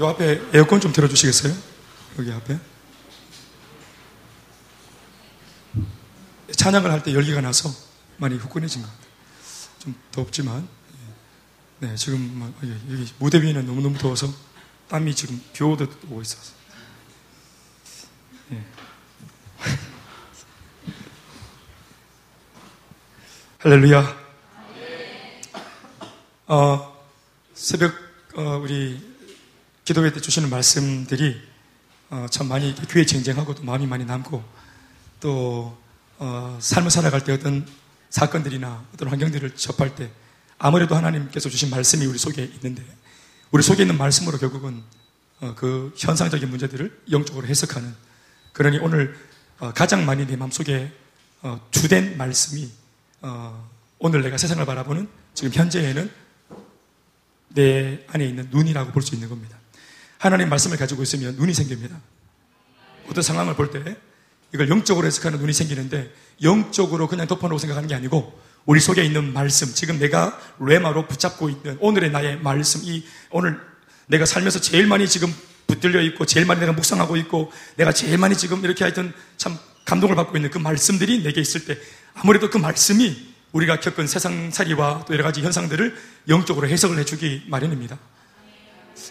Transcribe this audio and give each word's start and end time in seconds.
요 0.00 0.08
앞에 0.08 0.40
에어컨 0.54 0.80
좀 0.80 0.92
틀어주시겠어요? 0.92 1.54
여기 2.18 2.32
앞에. 2.32 2.58
찬양을 6.56 6.90
할 6.90 7.02
때 7.02 7.12
열기가 7.14 7.40
나서 7.42 7.70
많이 8.16 8.36
후끈해진 8.36 8.80
것 8.82 8.88
같아요. 8.88 9.10
좀 9.78 9.94
덥지만. 10.10 10.66
예. 11.82 11.86
네, 11.88 11.96
지금 11.96 12.38
뭐, 12.38 12.52
여기 12.62 13.12
무대 13.18 13.40
위에는 13.42 13.66
너무너무 13.66 13.98
더워서 13.98 14.32
땀이 14.88 15.14
지금 15.14 15.40
비 15.52 15.62
오듯 15.64 15.90
오고 16.06 16.22
있어서. 16.22 16.52
예. 18.52 18.64
할렐루야. 23.58 24.18
어, 26.48 27.06
새벽 27.54 27.94
어, 28.34 28.58
우리 28.62 29.09
기도회 29.90 30.12
때 30.12 30.20
주시는 30.20 30.50
말씀들이 30.50 31.40
어, 32.10 32.26
참 32.30 32.46
많이 32.46 32.72
귀에 32.92 33.04
쟁쟁하고 33.04 33.56
또 33.56 33.64
마음이 33.64 33.88
많이 33.88 34.04
남고 34.04 34.40
또 35.18 35.76
어, 36.16 36.56
삶을 36.60 36.92
살아갈 36.92 37.24
때 37.24 37.32
어떤 37.32 37.66
사건들이나 38.08 38.84
어떤 38.94 39.08
환경들을 39.08 39.56
접할 39.56 39.96
때 39.96 40.08
아무래도 40.58 40.94
하나님께서 40.94 41.48
주신 41.48 41.70
말씀이 41.70 42.06
우리 42.06 42.18
속에 42.18 42.44
있는데 42.44 42.84
우리 43.50 43.64
속에 43.64 43.82
있는 43.82 43.98
말씀으로 43.98 44.38
결국은 44.38 44.80
어, 45.40 45.56
그 45.56 45.92
현상적인 45.96 46.48
문제들을 46.48 47.02
영적으로 47.10 47.48
해석하는 47.48 47.92
그러니 48.52 48.78
오늘 48.78 49.18
어, 49.58 49.72
가장 49.72 50.06
많이 50.06 50.24
내 50.24 50.36
마음속에 50.36 50.92
어, 51.42 51.60
주된 51.72 52.16
말씀이 52.16 52.70
어, 53.22 53.68
오늘 53.98 54.22
내가 54.22 54.36
세상을 54.36 54.64
바라보는 54.64 55.08
지금 55.34 55.52
현재에는 55.52 56.08
내 57.48 58.04
안에 58.06 58.24
있는 58.24 58.46
눈이라고 58.52 58.92
볼 58.92 59.02
수 59.02 59.16
있는 59.16 59.28
겁니다. 59.28 59.59
하나님 60.20 60.50
말씀을 60.50 60.76
가지고 60.76 61.02
있으면 61.02 61.34
눈이 61.36 61.54
생깁니다. 61.54 61.98
어떤 63.08 63.22
상황을 63.22 63.56
볼 63.56 63.70
때 63.70 63.96
이걸 64.52 64.68
영적으로 64.68 65.06
해석하는 65.06 65.38
눈이 65.38 65.54
생기는데 65.54 66.12
영적으로 66.42 67.08
그냥 67.08 67.26
덮어놓고 67.26 67.58
생각하는 67.58 67.88
게 67.88 67.94
아니고 67.94 68.38
우리 68.66 68.80
속에 68.80 69.02
있는 69.02 69.32
말씀, 69.32 69.72
지금 69.72 69.98
내가 69.98 70.38
레마로 70.58 71.08
붙잡고 71.08 71.48
있는 71.48 71.78
오늘의 71.80 72.10
나의 72.10 72.38
말씀, 72.40 72.80
이 72.84 73.02
오늘 73.30 73.58
내가 74.08 74.26
살면서 74.26 74.60
제일 74.60 74.86
많이 74.86 75.08
지금 75.08 75.32
붙들려 75.66 76.02
있고 76.02 76.26
제일 76.26 76.44
많이 76.44 76.60
내가 76.60 76.72
묵상하고 76.72 77.16
있고 77.16 77.50
내가 77.76 77.90
제일 77.90 78.18
많이 78.18 78.36
지금 78.36 78.62
이렇게 78.62 78.84
하여튼 78.84 79.14
참 79.38 79.56
감동을 79.86 80.16
받고 80.16 80.36
있는 80.36 80.50
그 80.50 80.58
말씀들이 80.58 81.22
내게 81.22 81.40
있을 81.40 81.64
때 81.64 81.78
아무래도 82.12 82.50
그 82.50 82.58
말씀이 82.58 83.34
우리가 83.52 83.80
겪은 83.80 84.06
세상살이와 84.06 85.06
또 85.08 85.14
여러 85.14 85.24
가지 85.24 85.40
현상들을 85.40 85.96
영적으로 86.28 86.68
해석을 86.68 86.98
해주기 86.98 87.44
마련입니다. 87.46 87.98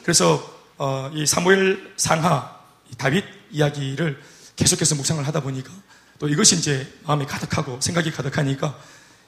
그래서 0.04 0.59
어, 0.80 1.12
이 1.14 1.26
사무엘 1.26 1.94
상하 1.98 2.58
이 2.90 2.96
다윗 2.96 3.26
이야기를 3.52 4.22
계속해서 4.56 4.96
묵상을 4.96 5.26
하다 5.28 5.42
보니까 5.42 5.72
또 6.20 6.30
이것이 6.30 6.56
이제 6.56 6.88
마음이 7.06 7.26
가득하고 7.26 7.82
생각이 7.82 8.12
가득하니까 8.12 8.80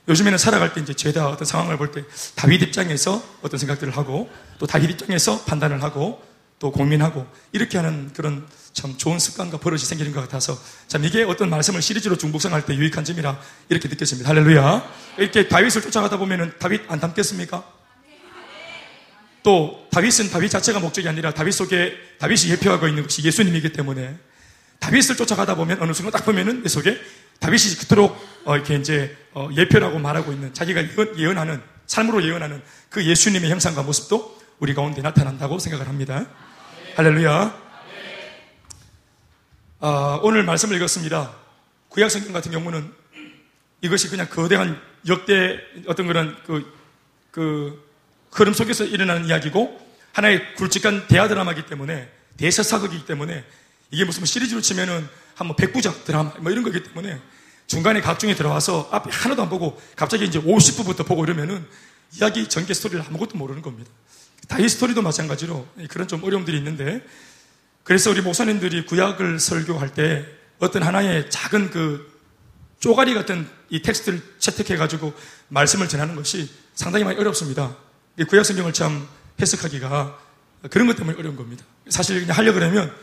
요즘에는 0.07 0.38
살아갈 0.38 0.73
때 0.73 0.79
이제 0.81 0.94
죄다 0.94 1.27
어떤 1.27 1.45
상황을 1.45 1.77
볼 1.77 1.91
때 1.91 2.03
다윗 2.35 2.61
입장에서 2.61 3.22
어떤 3.41 3.59
생각들을 3.59 3.95
하고 3.97 4.29
또 4.59 4.66
다윗 4.66 4.89
입장에서 4.91 5.44
판단을 5.44 5.83
하고 5.83 6.23
또 6.57 6.72
고민하고 6.72 7.27
이렇게 7.52 7.77
하는 7.77 8.11
그런 8.13 8.47
참 8.72 8.95
좋은 8.97 9.19
습관과 9.19 9.57
버릇이 9.57 9.79
생기는 9.81 10.13
것 10.13 10.22
같아서 10.22 10.57
참 10.88 11.03
이게 11.03 11.23
어떤 11.23 11.49
말씀을 11.49 11.81
시리즈로 11.81 12.17
중복성할 12.17 12.66
때 12.66 12.75
유익한 12.75 13.03
점이라 13.03 13.39
이렇게 13.67 13.89
느꼈습니다. 13.89 14.29
할렐루야. 14.29 14.89
이렇게 15.17 15.49
다윗을 15.49 15.81
쫓아가다 15.81 16.17
보면은 16.17 16.53
다윗 16.59 16.83
안 16.88 16.99
닮겠습니까? 16.99 17.81
또 19.44 19.88
다윗은 19.92 20.30
다윗 20.30 20.50
자체가 20.50 20.80
목적이 20.80 21.09
아니라 21.09 21.34
다윗 21.34 21.52
속에 21.52 21.97
다윗이 22.20 22.52
예표하고 22.52 22.88
있는 22.88 23.03
것이 23.03 23.23
예수님이기 23.23 23.73
때문에 23.73 24.16
다윗을 24.80 25.16
쫓아가다 25.16 25.56
보면 25.56 25.81
어느 25.81 25.94
순간 25.94 26.12
딱 26.12 26.25
보면은 26.25 26.63
내 26.63 26.69
속에 26.69 27.00
다윗이 27.40 27.75
그토록 27.79 28.18
어 28.46 28.56
이렇게 28.56 28.75
이제 28.75 29.16
어 29.34 29.50
예표라고 29.56 30.00
말하고 30.00 30.31
있는 30.31 30.53
자기가 30.53 30.84
예언, 31.18 31.38
하는 31.38 31.62
삶으로 31.88 32.24
예언하는 32.24 32.62
그 32.90 33.06
예수님의 33.06 33.50
형상과 33.50 33.84
모습도 33.84 34.40
우리 34.59 34.74
가운데 34.74 35.02
나타난다고 35.02 35.59
생각을 35.59 35.88
합니다. 35.88 36.28
할렐루야. 36.96 37.72
아, 39.79 40.19
오늘 40.22 40.44
말씀을 40.44 40.75
읽었습니다. 40.78 41.34
구약 41.90 42.12
성경 42.12 42.31
같은 42.31 42.52
경우는 42.52 42.94
이것이 43.81 44.09
그냥 44.09 44.28
거대한 44.29 44.79
역대 45.08 45.59
어떤 45.88 46.06
그런 46.06 46.38
그, 46.46 46.72
그 47.31 47.91
흐름 48.31 48.53
속에서 48.53 48.86
일어나는 48.86 49.25
이야기고 49.25 49.80
하나의 50.14 50.56
굵직한 50.56 51.08
대화 51.08 51.28
드라마이기 51.28 51.66
때문에 51.66 52.09
대서사극이기 52.38 53.06
때문에 53.06 53.44
이게 53.92 54.06
무슨 54.06 54.25
시리즈로 54.25 54.62
치면은 54.62 55.08
한뭐 55.36 55.56
백부작 55.56 56.06
드라마 56.06 56.31
뭐 56.40 56.52
이런 56.52 56.64
거기 56.64 56.81
때문에 56.81 57.20
중간에 57.68 58.02
극장에 58.02 58.35
들어와서 58.36 58.90
앞에 58.91 59.12
하나도 59.12 59.44
안 59.44 59.50
보고 59.50 59.80
갑자기 59.96 60.25
이제 60.25 60.41
50부부터 60.41 61.06
보고 61.06 61.24
이러면은 61.24 61.66
이야기 62.14 62.47
전개 62.47 62.74
스토리를 62.74 63.03
아무것도 63.08 63.38
모르는 63.38 63.62
겁니다. 63.62 63.90
다윗 64.47 64.68
스토리도 64.68 65.02
마찬가지로 65.02 65.68
그런 65.90 66.08
좀 66.08 66.24
어려움들이 66.24 66.58
있는데 66.58 67.06
그래서 67.84 68.09
우리 68.12 68.22
목사님들이 68.22 68.86
구약을 68.86 69.40
설교할 69.40 69.94
때 69.94 70.25
어떤 70.59 70.84
하나의 70.84 71.30
작은 71.30 71.72
그 71.72 72.12
쪼가리 72.80 73.14
같은 73.14 73.47
이 73.70 73.81
텍스트를 73.81 74.22
채택해가지고 74.40 75.14
말씀을 75.47 75.88
전하는 75.88 76.16
것이 76.16 76.50
상당히 76.74 77.06
많이 77.06 77.18
어렵습니다. 77.20 77.75
구약 78.27 78.45
성경을 78.45 78.73
참 78.73 79.07
해석하기가 79.39 80.19
그런 80.69 80.88
것 80.88 80.95
때문에 80.95 81.17
어려운 81.17 81.35
겁니다. 81.35 81.66
사실 81.89 82.19
그냥 82.22 82.38
하려 82.38 82.53
그러면 82.53 82.94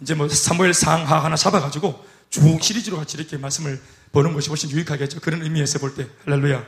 이제 0.00 0.14
뭐 0.14 0.28
사무엘 0.28 0.74
상하 0.74 1.24
하나 1.24 1.36
잡아가지고 1.36 2.06
쭉 2.30 2.62
시리즈로 2.62 2.96
같이 2.98 3.16
이렇게 3.16 3.36
말씀을 3.36 3.80
보는 4.12 4.32
것이 4.34 4.48
훨씬 4.48 4.70
유익하겠죠. 4.70 5.20
그런 5.20 5.42
의미에서 5.42 5.78
볼 5.78 5.94
때. 5.94 6.06
할렐루야. 6.24 6.64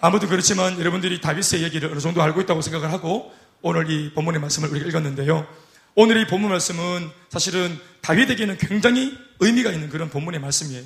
아무도 0.00 0.28
그렇지만 0.28 0.78
여러분들이 0.78 1.20
다비스의 1.20 1.62
얘기를 1.62 1.90
어느 1.90 2.00
정도 2.00 2.22
알고 2.22 2.40
있다고 2.40 2.62
생각을 2.62 2.90
하고 2.90 3.32
오늘 3.62 3.90
이 3.90 4.12
본문의 4.14 4.40
말씀을 4.40 4.70
우리가 4.70 4.86
읽었는데요. 4.88 5.46
오늘 5.94 6.20
이 6.20 6.26
본문 6.26 6.50
말씀은 6.50 7.10
사실은 7.28 7.78
다윗에게는 8.00 8.56
굉장히 8.58 9.16
의미가 9.40 9.70
있는 9.70 9.90
그런 9.90 10.08
본문의 10.08 10.40
말씀이에요. 10.40 10.82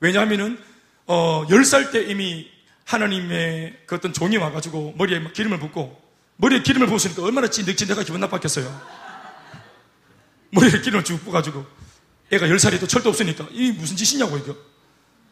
왜냐하면은 0.00 0.58
어, 1.06 1.46
10살 1.48 1.92
때 1.92 2.02
이미 2.04 2.48
하나님의 2.84 3.80
그 3.86 3.94
어떤 3.94 4.12
종이 4.12 4.36
와가지고 4.36 4.94
머리에 4.96 5.22
기름을 5.32 5.58
붓고 5.58 6.02
머리에 6.36 6.62
기름을 6.62 6.86
부었으니까 6.86 7.22
얼마나 7.22 7.48
찐득찐득하게 7.48 8.04
기분 8.04 8.20
나빴겠어요. 8.20 8.80
머리에 10.50 10.80
기름을 10.80 11.04
쭉 11.04 11.22
부어가지고 11.24 11.64
애가 12.32 12.46
10살이도 12.46 12.88
철도 12.88 13.10
없으니까 13.10 13.46
이 13.52 13.72
무슨 13.72 13.96
짓이냐고 13.96 14.36
이거. 14.38 14.56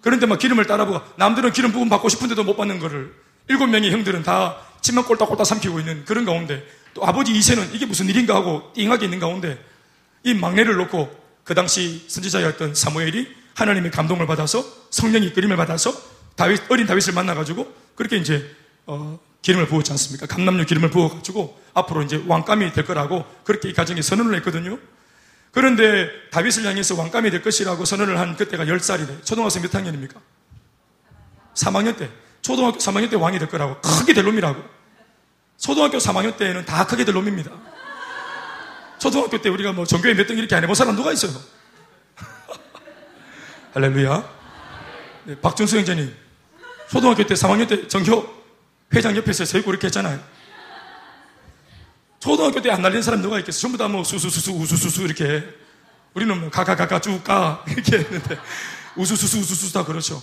그런데 0.00 0.26
막 0.26 0.38
기름을 0.38 0.66
따라보고 0.66 1.00
남들은 1.16 1.52
기름 1.52 1.72
부음 1.72 1.88
받고 1.88 2.08
싶은데도 2.08 2.44
못 2.44 2.56
받는 2.56 2.78
거를 2.80 3.14
일곱 3.48 3.66
명의 3.68 3.90
형들은 3.90 4.22
다 4.22 4.58
침만 4.80 5.04
꼴딱꼴딱 5.04 5.46
삼키고 5.46 5.78
있는 5.80 6.04
그런 6.04 6.24
가운데 6.24 6.66
또 6.94 7.04
아버지 7.06 7.32
이세는 7.32 7.72
이게 7.72 7.86
무슨 7.86 8.08
일인가 8.08 8.34
하고 8.34 8.72
띵하게 8.74 9.06
있는 9.06 9.20
가운데 9.20 9.62
이 10.24 10.34
막내를 10.34 10.76
놓고 10.76 11.22
그 11.44 11.54
당시 11.54 12.04
선지자였던 12.08 12.74
사무엘이 12.74 13.28
하나님의 13.54 13.90
감동을 13.90 14.26
받아서 14.26 14.64
성령이 14.90 15.32
끓임을 15.32 15.56
받아서 15.56 15.92
다윗, 16.36 16.70
어린 16.70 16.86
다윗을 16.86 17.14
만나가지고 17.14 17.72
그렇게 17.94 18.16
이제 18.16 18.54
어, 18.86 19.18
기름을 19.42 19.66
부었지 19.66 19.92
않습니까? 19.92 20.26
감남류 20.26 20.66
기름을 20.66 20.90
부어가지고 20.90 21.60
앞으로 21.74 22.02
이제 22.02 22.22
왕감이 22.26 22.72
될 22.72 22.84
거라고 22.84 23.24
그렇게 23.44 23.68
이 23.68 23.72
가정에 23.72 24.02
선언을 24.02 24.34
했거든요. 24.36 24.78
그런데 25.50 26.08
다윗을 26.30 26.64
향해서 26.64 26.96
왕감이 26.96 27.30
될 27.30 27.42
것이라고 27.42 27.84
선언을 27.84 28.18
한 28.18 28.36
그때가 28.36 28.64
10살이래. 28.64 29.24
초등학생 29.24 29.62
몇 29.62 29.74
학년입니까? 29.74 30.20
3학년 31.54 31.96
때. 31.98 32.10
초등학교 32.40 32.78
3학년 32.78 33.10
때 33.10 33.16
왕이 33.16 33.38
될 33.38 33.48
거라고. 33.48 33.80
크게 33.80 34.14
될 34.14 34.24
놈이라고. 34.24 34.62
초등학교 35.58 35.98
3학년 35.98 36.36
때는 36.36 36.64
다 36.64 36.86
크게 36.86 37.04
될 37.04 37.14
놈입니다. 37.14 37.50
초등학교 38.98 39.40
때 39.42 39.48
우리가 39.48 39.72
뭐 39.72 39.84
전교에 39.84 40.14
몇 40.14 40.26
등 40.26 40.38
이렇게 40.38 40.54
안 40.54 40.62
해본 40.62 40.74
사람 40.74 40.96
누가 40.96 41.12
있어요? 41.12 41.32
할렐루야. 43.74 44.42
네, 45.24 45.40
박준수 45.40 45.76
형제님. 45.76 46.14
초등학교 46.92 47.24
때 47.26 47.32
3학년 47.32 47.66
때 47.66 47.88
전교 47.88 48.28
회장 48.94 49.16
옆에서 49.16 49.46
세고 49.46 49.70
이렇게 49.70 49.86
했잖아요. 49.86 50.20
초등학교 52.20 52.60
때 52.60 52.70
안 52.70 52.82
날리는 52.82 53.00
사람 53.02 53.22
누가 53.22 53.38
있겠어? 53.38 53.60
전부 53.60 53.78
다 53.78 53.88
뭐 53.88 54.04
수수수수 54.04 54.52
우수수수 54.52 55.02
이렇게. 55.02 55.42
우리는 56.12 56.38
뭐 56.38 56.50
가가가가 56.50 57.00
쭉 57.00 57.24
가. 57.24 57.64
이렇게 57.66 57.96
했는데 57.98 58.38
우수수수 58.96 59.38
우수수수 59.38 59.72
다 59.72 59.84
그렇죠. 59.86 60.22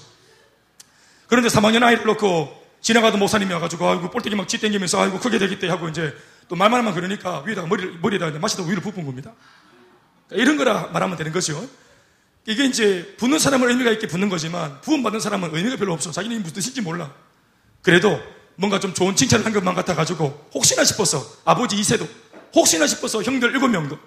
그런데 1.27 1.50
3학년 1.50 1.81
아이를 1.81 2.06
놓고 2.06 2.56
지나가던 2.81 3.19
목사님이 3.19 3.51
와가지고 3.54 3.89
아이고 3.89 4.12
볼때기 4.12 4.36
막 4.36 4.48
찌땡기면서 4.48 5.01
아이고 5.01 5.18
크게 5.19 5.39
되겠대 5.39 5.68
하고 5.69 5.89
이제 5.89 6.16
또 6.48 6.56
말만 6.56 6.81
하면 6.81 6.94
그러니까 6.94 7.42
위에다가 7.48 7.68
머리, 7.68 7.98
머리에다가 8.00 8.38
마시다 8.38 8.62
위로 8.63 8.80
부은 8.80 9.04
겁니다. 9.06 9.33
그러니까 10.27 10.44
이런 10.44 10.57
거라 10.57 10.88
말하면 10.94 11.18
되는 11.18 11.31
거죠. 11.31 11.68
이게 12.49 12.65
이제 12.65 13.15
붙는 13.19 13.37
사람은 13.37 13.69
의미가 13.69 13.91
있게 13.91 14.07
붙는 14.07 14.27
거지만 14.27 14.81
부음받는 14.81 15.19
사람은 15.19 15.55
의미가 15.55 15.77
별로 15.77 15.93
없어. 15.93 16.09
자기는 16.09 16.41
무슨 16.41 16.55
뜻인지 16.55 16.81
몰라. 16.81 17.13
그래도 17.83 18.19
뭔가 18.55 18.79
좀 18.79 18.91
좋은 18.91 19.15
칭찬을 19.15 19.45
한 19.45 19.53
것만 19.53 19.75
같아가지고 19.75 20.49
혹시나 20.55 20.83
싶어서 20.83 21.23
아버지 21.45 21.75
이세도 21.75 22.07
혹시나 22.55 22.87
싶어서 22.87 23.21
형들 23.21 23.51
일곱 23.51 23.67
명도, 23.67 23.99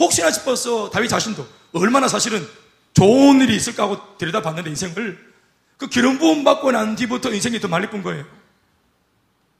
혹시나 0.00 0.32
싶어서 0.32 0.90
다윗 0.90 1.06
자신도 1.06 1.46
얼마나 1.74 2.08
사실은 2.08 2.44
좋은 2.94 3.40
일이 3.40 3.54
있을까 3.54 3.84
하고 3.84 4.18
들여다봤는데 4.18 4.70
인생을 4.70 5.32
그 5.76 5.86
기름 5.86 6.18
부음 6.18 6.42
받고 6.42 6.72
난 6.72 6.96
뒤부터 6.96 7.32
인생이 7.32 7.60
더 7.60 7.68
말리뿐 7.68 8.02
거예요. 8.02 8.24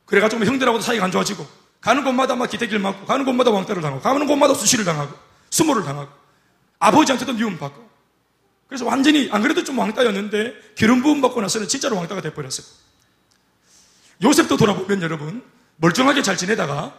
그래가지고 0.06 0.44
형들하고도 0.44 0.82
사이가 0.82 1.04
안 1.04 1.12
좋아지고 1.12 1.46
가는 1.80 2.02
곳마다 2.02 2.34
막 2.34 2.50
기대기를 2.50 2.80
맞고 2.80 3.06
가는 3.06 3.24
곳마다 3.24 3.52
왕따를 3.52 3.80
당하고 3.80 4.02
가는 4.02 4.26
곳마다 4.26 4.54
수시를 4.54 4.84
당하고 4.84 5.14
수모를 5.50 5.84
당하고 5.84 6.10
아버지한테도 6.80 7.34
미움받고 7.34 7.83
그래서 8.74 8.86
완전히 8.86 9.28
안 9.30 9.40
그래도 9.40 9.62
좀 9.62 9.78
왕따였는데 9.78 10.72
기름 10.74 11.00
부음 11.00 11.20
받고 11.20 11.40
나서는 11.40 11.68
진짜로 11.68 11.96
왕따가 11.96 12.20
돼버렸어요. 12.22 12.66
요셉도 14.20 14.56
돌아보면 14.56 15.00
여러분 15.00 15.44
멀쩡하게 15.76 16.22
잘 16.22 16.36
지내다가 16.36 16.92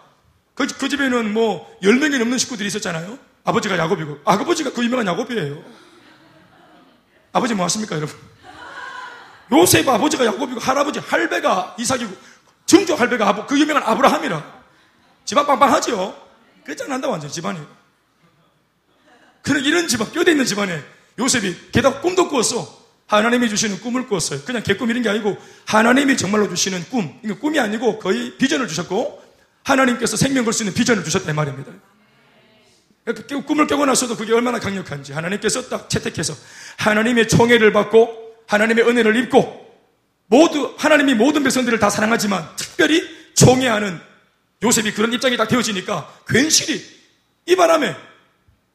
그, 0.53 0.67
그 0.67 0.87
집에는 0.87 1.33
뭐 1.33 1.77
10명이 1.83 2.17
넘는 2.17 2.37
식구들이 2.37 2.67
있었잖아요. 2.67 3.19
아버지가 3.43 3.77
야곱이고 3.77 4.21
아버지가 4.23 4.71
그 4.71 4.85
유명한 4.85 5.05
야곱이에요. 5.05 5.61
아버지 7.33 7.53
뭐 7.53 7.65
하십니까 7.65 7.97
여러분? 7.97 8.17
요셉 9.51 9.85
아버지가 9.89 10.25
야곱이고 10.27 10.61
할아버지 10.61 10.99
할배가 10.99 11.75
이삭이고 11.77 12.15
정조 12.67 12.95
할배가 12.95 13.47
그 13.47 13.59
유명한 13.59 13.83
아브라함이라 13.83 14.61
집안 15.25 15.45
빵빵하지요. 15.45 16.15
끝장난다 16.63 17.09
완전 17.09 17.29
집안이. 17.29 17.59
그런 19.41 19.65
이런 19.65 19.89
집안 19.89 20.09
뼈대 20.13 20.31
있는 20.31 20.45
집안에 20.45 20.94
요셉이 21.19 21.55
게다가 21.71 22.01
꿈도 22.01 22.27
꾸었어. 22.29 22.85
하나님이 23.07 23.49
주시는 23.49 23.81
꿈을 23.81 24.07
꾸었어요. 24.07 24.41
그냥 24.45 24.63
개꿈 24.63 24.89
이런 24.89 25.03
게 25.03 25.09
아니고 25.09 25.37
하나님이 25.65 26.17
정말로 26.17 26.49
주시는 26.49 26.85
꿈. 26.89 27.19
이거 27.23 27.35
꿈이 27.35 27.59
아니고 27.59 27.99
거의 27.99 28.35
비전을 28.37 28.67
주셨고 28.67 29.23
하나님께서 29.63 30.17
생명 30.17 30.43
걸 30.43 30.53
수 30.53 30.63
있는 30.63 30.73
비전을 30.73 31.03
주셨다 31.03 31.31
이 31.31 31.33
말입니다. 31.33 31.71
그 33.05 33.43
꿈을 33.43 33.67
깨고 33.67 33.85
나서도 33.85 34.17
그게 34.17 34.33
얼마나 34.33 34.59
강력한지 34.59 35.13
하나님께서 35.13 35.69
딱 35.69 35.89
채택해서 35.89 36.33
하나님의 36.77 37.27
총애를 37.27 37.71
받고 37.71 38.35
하나님의 38.47 38.87
은혜를 38.87 39.15
입고 39.17 39.65
모두 40.27 40.73
하나님이 40.77 41.13
모든 41.13 41.43
백성들을 41.43 41.77
다 41.79 41.91
사랑하지만 41.91 42.47
특별히 42.55 43.03
총애하는 43.35 43.99
요셉이 44.63 44.93
그런 44.93 45.13
입장이 45.13 45.37
딱 45.37 45.47
되어지니까 45.47 46.21
괜시리 46.27 46.83
이 47.45 47.55
바람에 47.55 47.95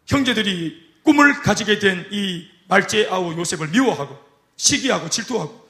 형제들이 0.07 0.90
꿈을 1.03 1.41
가지게 1.43 1.79
된 1.79 2.07
이 2.11 2.51
말제 2.71 3.09
아우 3.11 3.37
요셉을 3.37 3.69
미워하고 3.69 4.17
시기하고 4.57 5.11
질투하고 5.11 5.69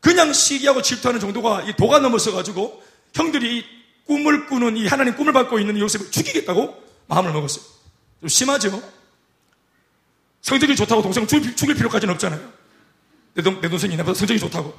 그냥 0.00 0.32
시기하고 0.32 0.80
질투하는 0.80 1.20
정도가 1.20 1.62
이 1.64 1.76
도가 1.76 1.98
넘어서 1.98 2.32
가지고 2.32 2.82
형들이 3.12 3.64
꿈을 4.06 4.46
꾸는 4.46 4.76
이 4.78 4.86
하나님 4.86 5.14
꿈을 5.14 5.34
받고 5.34 5.58
있는 5.58 5.78
요셉을 5.78 6.10
죽이겠다고 6.10 6.82
마음을 7.06 7.32
먹었어요. 7.32 7.64
좀 8.20 8.28
심하죠? 8.28 8.82
성적이 10.40 10.74
좋다고 10.76 11.02
동생 11.02 11.26
죽일, 11.26 11.74
필요까지는 11.74 12.14
없잖아요. 12.14 12.52
내, 13.34 13.42
동, 13.42 13.60
내 13.60 13.68
동생이 13.68 13.96
나보다 13.96 14.14
성적이 14.14 14.40
좋다고. 14.40 14.74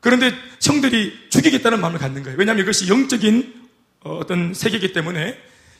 그런데 0.00 0.32
형들이 0.62 1.28
죽이겠다는 1.30 1.80
마음을 1.80 1.98
갖는 1.98 2.22
거예요. 2.22 2.38
왜냐하면 2.38 2.62
이것이 2.62 2.88
영적인 2.88 3.68
어, 4.04 4.18
어떤 4.18 4.54
세계이기 4.54 4.92
때문에 4.92 5.36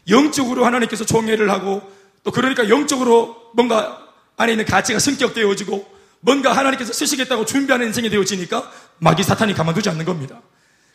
영적으로 0.09 0.65
하나님께서 0.65 1.05
총애를 1.05 1.51
하고 1.51 1.83
또 2.25 2.33
그러니까 2.33 2.69
영적으로 2.69 3.51
뭔가 3.55 4.05
안에 4.37 4.53
있는 4.53 4.65
가치가 4.65 4.99
성격되어지고 4.99 5.95
뭔가 6.21 6.57
하나님께서 6.57 6.93
쓰시겠다고 6.93 7.45
준비하는 7.45 7.89
인생이 7.89 8.09
되어지니까 8.11 8.71
마귀 8.99 9.23
사탄이 9.23 9.55
가만두지 9.55 9.91
않는 9.91 10.05
겁니다. 10.05 10.41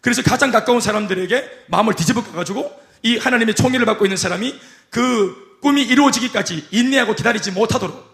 그래서 0.02 0.22
가장 0.24 0.52
가까운 0.52 0.81
사람들에게 0.81 1.66
마음을 1.68 1.94
뒤집어 1.94 2.24
가가지고 2.24 2.72
이 3.04 3.18
하나님의 3.18 3.56
총애를 3.56 3.86
받고 3.86 4.06
있는 4.06 4.18
사람이 4.18 4.60
그 4.90 5.58
꿈이 5.62 5.84
이루어지기까지 5.84 6.68
인내하고 6.72 7.16
기다리지 7.16 7.52
못하도록 7.52 8.10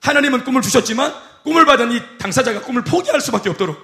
하나님은 0.00 0.44
꿈을 0.44 0.62
주셨지만 0.62 1.12
꿈을 1.44 1.64
받은 1.64 1.92
이 1.92 2.02
당사자가 2.18 2.60
꿈을 2.62 2.84
포기할 2.84 3.20
수밖에 3.20 3.48
없도록 3.50 3.78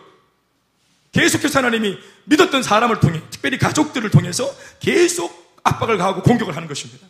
계속해서 1.13 1.61
하나님이 1.61 1.97
믿었던 2.25 2.63
사람을 2.63 3.01
통해 3.01 3.23
특별히 3.31 3.57
가족들을 3.57 4.11
통해서 4.11 4.53
계속 4.81 5.59
압박을 5.63 5.97
가하고 5.97 6.23
공격을 6.23 6.55
하는 6.55 6.69
것입니다. 6.69 7.07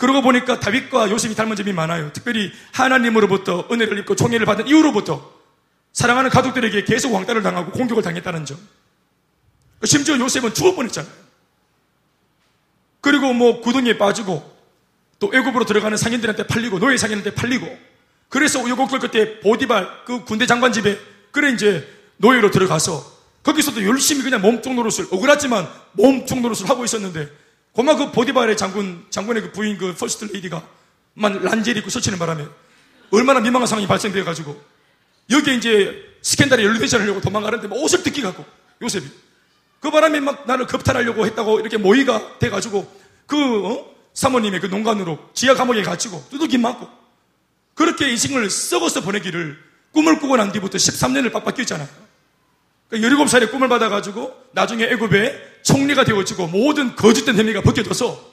그러고 0.00 0.22
보니까 0.22 0.58
다윗과 0.58 1.10
요셉이 1.10 1.34
닮은 1.34 1.56
점이 1.56 1.74
많아요. 1.74 2.10
특별히 2.14 2.50
하나님으로부터 2.72 3.68
은혜를 3.70 3.98
입고 3.98 4.16
총애를 4.16 4.46
받은 4.46 4.66
이후로부터 4.66 5.30
사랑하는 5.92 6.30
가족들에게 6.30 6.84
계속 6.84 7.12
왕따를 7.12 7.42
당하고 7.42 7.70
공격을 7.72 8.02
당했다는 8.02 8.46
점. 8.46 8.56
심지어 9.84 10.18
요셉은 10.18 10.54
죽을 10.54 10.74
뻔했잖아요. 10.74 11.12
그리고 13.02 13.34
뭐 13.34 13.60
구덩이에 13.60 13.98
빠지고 13.98 14.42
또 15.18 15.30
애굽으로 15.34 15.66
들어가는 15.66 15.98
상인들한테 15.98 16.46
팔리고 16.46 16.78
노예 16.78 16.96
상인한테 16.96 17.34
팔리고 17.34 17.68
그래서 18.30 18.66
요곡들 18.66 19.00
그때 19.00 19.38
보디발 19.40 20.04
그 20.06 20.24
군대 20.24 20.46
장관 20.46 20.72
집에 20.72 20.98
그래 21.30 21.50
이제 21.50 21.86
노예로 22.16 22.50
들어가서 22.50 23.04
거기서도 23.42 23.84
열심히 23.84 24.22
그냥 24.22 24.40
몸종 24.40 24.72
노릇을 24.72 25.08
억울하지만 25.10 25.68
몸종 25.92 26.40
노릇을 26.40 26.70
하고 26.70 26.86
있었는데 26.86 27.49
고마 27.72 27.96
그 27.96 28.10
보디발의 28.10 28.56
장군 28.56 29.06
장군의 29.10 29.42
그 29.42 29.52
부인 29.52 29.78
그 29.78 29.94
퍼스트 29.94 30.24
레이디가 30.24 30.62
막 31.14 31.42
란제리 31.42 31.76
입고 31.78 31.90
설치는 31.90 32.18
바람에 32.18 32.46
얼마나 33.10 33.40
민망한 33.40 33.66
상황이 33.66 33.86
발생되어 33.86 34.24
가지고 34.24 34.60
여기에 35.30 35.54
이제 35.54 36.16
스캔들이 36.22 36.64
열리되지 36.64 36.96
않으려고 36.96 37.20
도망가는데 37.20 37.68
막 37.68 37.76
옷을 37.76 38.02
뜯기 38.02 38.22
갖고 38.22 38.44
요셉이 38.82 39.06
그 39.80 39.90
바람에 39.90 40.20
막 40.20 40.46
나를 40.46 40.66
겁탈하려고 40.66 41.24
했다고 41.26 41.60
이렇게 41.60 41.76
모의가 41.76 42.38
돼가지고 42.38 42.90
그 43.26 43.66
어? 43.66 43.90
사모님의 44.12 44.60
그 44.60 44.66
농간으로 44.66 45.18
지하 45.34 45.54
감옥에 45.54 45.82
갇히고 45.82 46.26
두들기 46.30 46.58
맞고 46.58 46.88
그렇게 47.74 48.10
인생을 48.10 48.50
썩어서 48.50 49.00
보내기를 49.00 49.56
꿈을 49.92 50.18
꾸고 50.18 50.36
난 50.36 50.52
뒤부터 50.52 50.76
13년을 50.78 51.32
빡빡. 51.32 51.56
17살에 51.56 51.90
그러니까 52.88 53.50
꿈을 53.50 53.68
받아가지고 53.68 54.34
나중에 54.52 54.84
애굽에 54.84 55.49
총리가 55.62 56.04
되어지고 56.04 56.46
모든 56.48 56.94
거짓된 56.96 57.36
혐의가 57.36 57.60
벗겨져서 57.62 58.30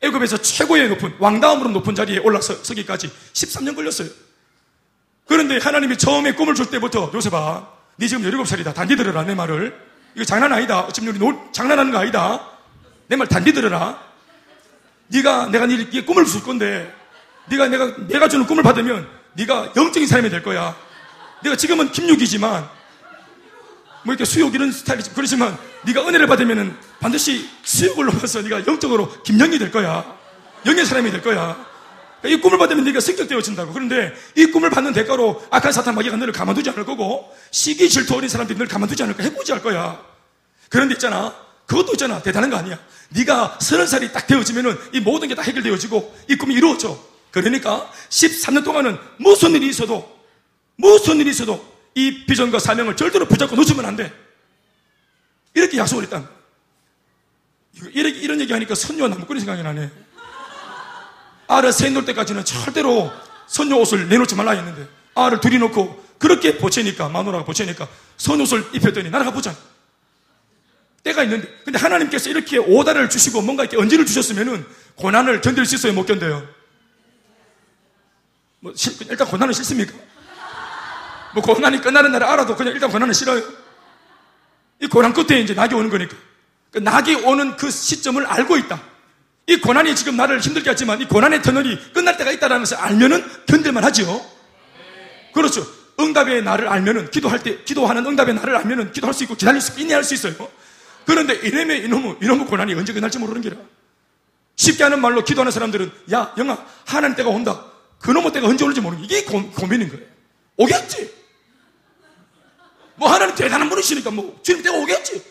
애굽에서 0.00 0.38
최고의 0.38 0.88
높은 0.90 1.14
왕다음으로 1.18 1.70
높은 1.70 1.94
자리에 1.94 2.18
올라서기까지 2.18 3.10
13년 3.32 3.74
걸렸어요. 3.74 4.08
그런데 5.26 5.58
하나님이 5.58 5.98
처음에 5.98 6.32
꿈을 6.34 6.54
줄 6.54 6.66
때부터 6.66 7.10
요셉아, 7.12 7.66
네 7.96 8.06
지금 8.06 8.22
17살이다. 8.22 8.74
단디 8.74 8.96
들어라 8.96 9.24
내 9.24 9.34
말을. 9.34 9.76
이거 10.14 10.24
장난 10.24 10.52
아니다. 10.52 10.88
지금 10.92 11.08
우리 11.10 11.18
놀, 11.18 11.36
장난하는 11.52 11.92
거 11.92 11.98
아니다. 11.98 12.48
내 13.08 13.16
말 13.16 13.26
단디 13.26 13.52
들어라. 13.52 14.00
네가 15.08 15.46
내가 15.48 15.66
네게 15.66 16.04
꿈을 16.04 16.24
줄 16.26 16.42
건데 16.42 16.92
네가 17.48 17.68
내가 17.68 17.94
내가 18.06 18.28
주는 18.28 18.46
꿈을 18.46 18.62
받으면 18.62 19.08
네가 19.34 19.72
영적인 19.76 20.06
사람이 20.06 20.30
될 20.30 20.42
거야. 20.42 20.76
내가 21.42 21.56
지금은 21.56 21.90
김육이지만 21.92 22.68
뭐 24.04 24.14
이렇게 24.14 24.24
수욕 24.24 24.54
이런 24.54 24.72
스타일이지 24.72 25.10
그렇지만 25.14 25.56
네가 25.84 26.06
은혜를 26.06 26.26
받으면은 26.26 26.74
반드시 27.00 27.48
수욕을 27.64 28.06
넘어서 28.06 28.42
네가 28.42 28.66
영적으로 28.66 29.22
김영이 29.22 29.58
될 29.58 29.70
거야. 29.70 30.16
영의 30.66 30.84
사람이 30.84 31.10
될 31.10 31.22
거야. 31.22 31.66
그러니까 32.20 32.38
이 32.38 32.40
꿈을 32.42 32.58
받으면 32.58 32.84
네가 32.84 33.00
성격되어진다고. 33.00 33.72
그런데 33.72 34.12
이 34.34 34.46
꿈을 34.46 34.70
받는 34.70 34.92
대가로 34.92 35.46
악한 35.50 35.72
사탄 35.72 35.94
마귀가 35.94 36.16
너를 36.16 36.32
가만두지 36.32 36.70
않을 36.70 36.84
거고 36.84 37.32
시기 37.50 37.88
질투 37.88 38.14
어린 38.16 38.28
사람들이 38.28 38.58
너를 38.58 38.68
가만두지 38.68 39.02
않을 39.04 39.16
거 39.16 39.22
해보지 39.22 39.52
할 39.52 39.62
거야. 39.62 40.00
그런데 40.68 40.94
있잖아. 40.94 41.34
그것도 41.66 41.92
있잖아. 41.92 42.20
대단한 42.22 42.50
거 42.50 42.56
아니야. 42.56 42.78
네가 43.10 43.58
서른 43.60 43.86
살이 43.86 44.12
딱 44.12 44.26
되어지면은 44.26 44.76
이 44.92 45.00
모든 45.00 45.28
게 45.28 45.34
다 45.34 45.42
해결되어지고 45.42 46.16
이 46.28 46.36
꿈이 46.36 46.54
이루어져. 46.54 46.98
그러니까 47.30 47.90
13년 48.08 48.64
동안은 48.64 48.98
무슨 49.18 49.52
일이 49.52 49.68
있어도 49.68 50.18
무슨 50.76 51.18
일이 51.20 51.30
있어도 51.30 51.64
이 51.98 52.24
비전과 52.26 52.60
사명을 52.60 52.94
절대로 52.94 53.26
붙잡고 53.26 53.56
놓치면 53.56 53.84
안 53.84 53.96
돼. 53.96 54.12
이렇게 55.52 55.78
약속을 55.78 56.04
했다. 56.04 56.30
이런, 57.92 58.14
이런 58.14 58.40
얘기 58.40 58.52
하니까 58.52 58.76
선녀와 58.76 59.08
나무꾼이 59.08 59.40
생각이 59.40 59.64
나네. 59.64 59.90
알을 61.48 61.72
새 61.72 61.90
놓을 61.90 62.04
때까지는 62.04 62.44
절대로 62.44 63.10
선녀 63.48 63.76
옷을 63.78 64.08
내놓지 64.08 64.36
말라 64.36 64.52
했는데 64.52 64.88
알을 65.16 65.40
둘이 65.40 65.58
놓고 65.58 66.06
그렇게 66.18 66.56
보채니까 66.58 67.08
마누라가 67.08 67.44
보채니까 67.44 67.88
선옷을 68.16 68.70
입혔더니 68.74 69.10
나라가 69.10 69.32
보자. 69.32 69.56
때가 71.02 71.24
있는데 71.24 71.48
근데 71.64 71.80
하나님께서 71.80 72.30
이렇게 72.30 72.58
오다를 72.58 73.10
주시고 73.10 73.42
뭔가 73.42 73.64
이렇게 73.64 73.76
언지를 73.76 74.06
주셨으면은 74.06 74.64
고난을 74.94 75.40
견딜 75.40 75.66
수 75.66 75.74
있어요 75.74 75.92
못 75.94 76.06
견뎌요? 76.06 76.46
뭐 78.60 78.72
일단 79.08 79.26
고난은 79.26 79.52
싫습니까? 79.52 79.94
뭐 81.38 81.54
고난이 81.54 81.80
끝나는 81.80 82.10
날을 82.12 82.26
알아도 82.26 82.56
그냥 82.56 82.74
일단 82.74 82.90
고난은 82.90 83.14
싫어요. 83.14 83.42
이 84.80 84.86
고난 84.88 85.12
끝에 85.12 85.40
이제 85.40 85.54
낙이 85.54 85.74
오는 85.74 85.88
거니까. 85.90 86.16
그 86.70 86.78
낙이 86.78 87.14
오는 87.14 87.56
그 87.56 87.70
시점을 87.70 88.24
알고 88.26 88.56
있다. 88.56 88.80
이 89.46 89.58
고난이 89.58 89.94
지금 89.96 90.16
나를 90.16 90.40
힘들게 90.40 90.68
하지만 90.68 91.00
이 91.00 91.06
고난의 91.06 91.42
터널이 91.42 91.92
끝날 91.92 92.16
때가 92.16 92.32
있다는 92.32 92.60
것을 92.60 92.76
알면은 92.76 93.24
견딜만 93.46 93.84
하지요. 93.84 94.20
그렇죠. 95.32 95.66
응답의 96.00 96.42
날을 96.42 96.68
알면은 96.68 97.10
기도할 97.10 97.42
때 97.42 97.62
기도하는 97.64 98.04
응답의 98.06 98.34
날을 98.34 98.56
알면은 98.56 98.92
기도할 98.92 99.14
수 99.14 99.24
있고 99.24 99.34
기다릴 99.34 99.60
수 99.60 99.72
있고 99.72 99.80
인내할 99.80 100.04
수 100.04 100.14
있어요. 100.14 100.34
그런데 101.06 101.34
이놈의 101.34 101.84
이놈의 101.84 102.16
이놈의 102.22 102.46
고난이 102.46 102.74
언제 102.74 102.92
끝날지 102.92 103.18
모르는 103.18 103.40
게라. 103.40 103.56
쉽게 104.56 104.82
하는 104.82 105.00
말로 105.00 105.24
기도하는 105.24 105.50
사람들은 105.52 105.90
야 106.12 106.34
영아 106.36 106.58
하나님 106.84 107.16
때가 107.16 107.30
온다. 107.30 107.64
그놈의 108.00 108.32
때가 108.32 108.48
언제 108.48 108.64
올지 108.64 108.80
모르는 108.80 109.04
이게 109.04 109.24
고, 109.24 109.40
민인 109.66 109.88
거예요. 109.88 110.04
오겠지. 110.56 111.17
뭐 112.98 113.08
하나님 113.08 113.34
대단한 113.34 113.68
분이시니까 113.68 114.10
뭐 114.10 114.38
주님 114.42 114.62
때가 114.62 114.76
오겠지. 114.76 115.24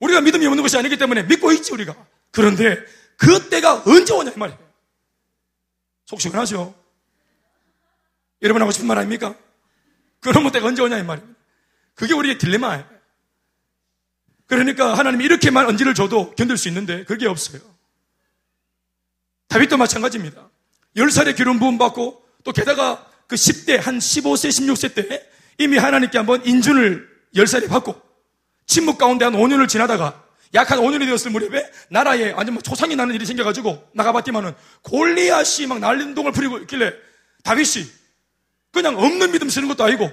우리가 0.00 0.20
믿음이 0.20 0.46
없는 0.46 0.62
것이 0.62 0.76
아니기 0.76 0.96
때문에 0.96 1.24
믿고 1.24 1.52
있지 1.52 1.72
우리가. 1.72 1.94
그런데 2.30 2.78
그 3.16 3.48
때가 3.48 3.82
언제 3.86 4.12
오냐 4.12 4.30
이 4.30 4.38
말이에요. 4.38 4.58
속 6.06 6.20
시원하죠. 6.20 6.74
여러분 8.42 8.62
하고 8.62 8.70
싶은 8.70 8.86
말 8.86 8.98
아닙니까? 8.98 9.34
그놈의 10.20 10.52
때가 10.52 10.66
언제 10.66 10.82
오냐 10.82 10.98
이 10.98 11.02
말이에요. 11.02 11.28
그게 11.94 12.14
우리의 12.14 12.38
딜레마예요. 12.38 12.88
그러니까 14.46 14.96
하나님이 14.96 15.24
이렇게만 15.24 15.66
언지를 15.66 15.94
줘도 15.94 16.34
견딜 16.34 16.56
수 16.56 16.68
있는데 16.68 17.04
그게 17.04 17.26
없어요. 17.26 17.60
다윗도 19.48 19.76
마찬가지입니다. 19.76 20.50
10살에 20.96 21.36
기름 21.36 21.58
부음 21.58 21.78
받고 21.78 22.24
또 22.42 22.52
게다가 22.52 23.06
그 23.26 23.36
10대 23.36 23.80
한 23.80 23.98
15세 23.98 24.48
16세 24.48 24.94
때 24.94 25.29
이미 25.60 25.76
하나님께 25.76 26.16
한번 26.16 26.44
인준을 26.44 27.06
10살에 27.36 27.68
받고 27.68 28.00
침묵 28.66 28.96
가운데 28.96 29.26
한 29.26 29.34
5년을 29.34 29.68
지나다가 29.68 30.24
약 30.54 30.70
한 30.70 30.78
5년이 30.80 31.04
되었을 31.04 31.30
무렵에 31.30 31.70
나라에 31.90 32.32
완전 32.32 32.54
뭐 32.54 32.62
초상이 32.62 32.96
나는 32.96 33.14
일이 33.14 33.26
생겨가지고 33.26 33.90
나가봤더만은 33.92 34.54
골리앗이 34.82 35.66
막 35.66 35.78
난린동을 35.80 36.32
부리고 36.32 36.58
있길래 36.60 36.92
다윗이 37.44 37.86
그냥 38.72 38.96
없는 38.96 39.32
믿음 39.32 39.50
쓰는 39.50 39.68
것도 39.68 39.84
아니고 39.84 40.10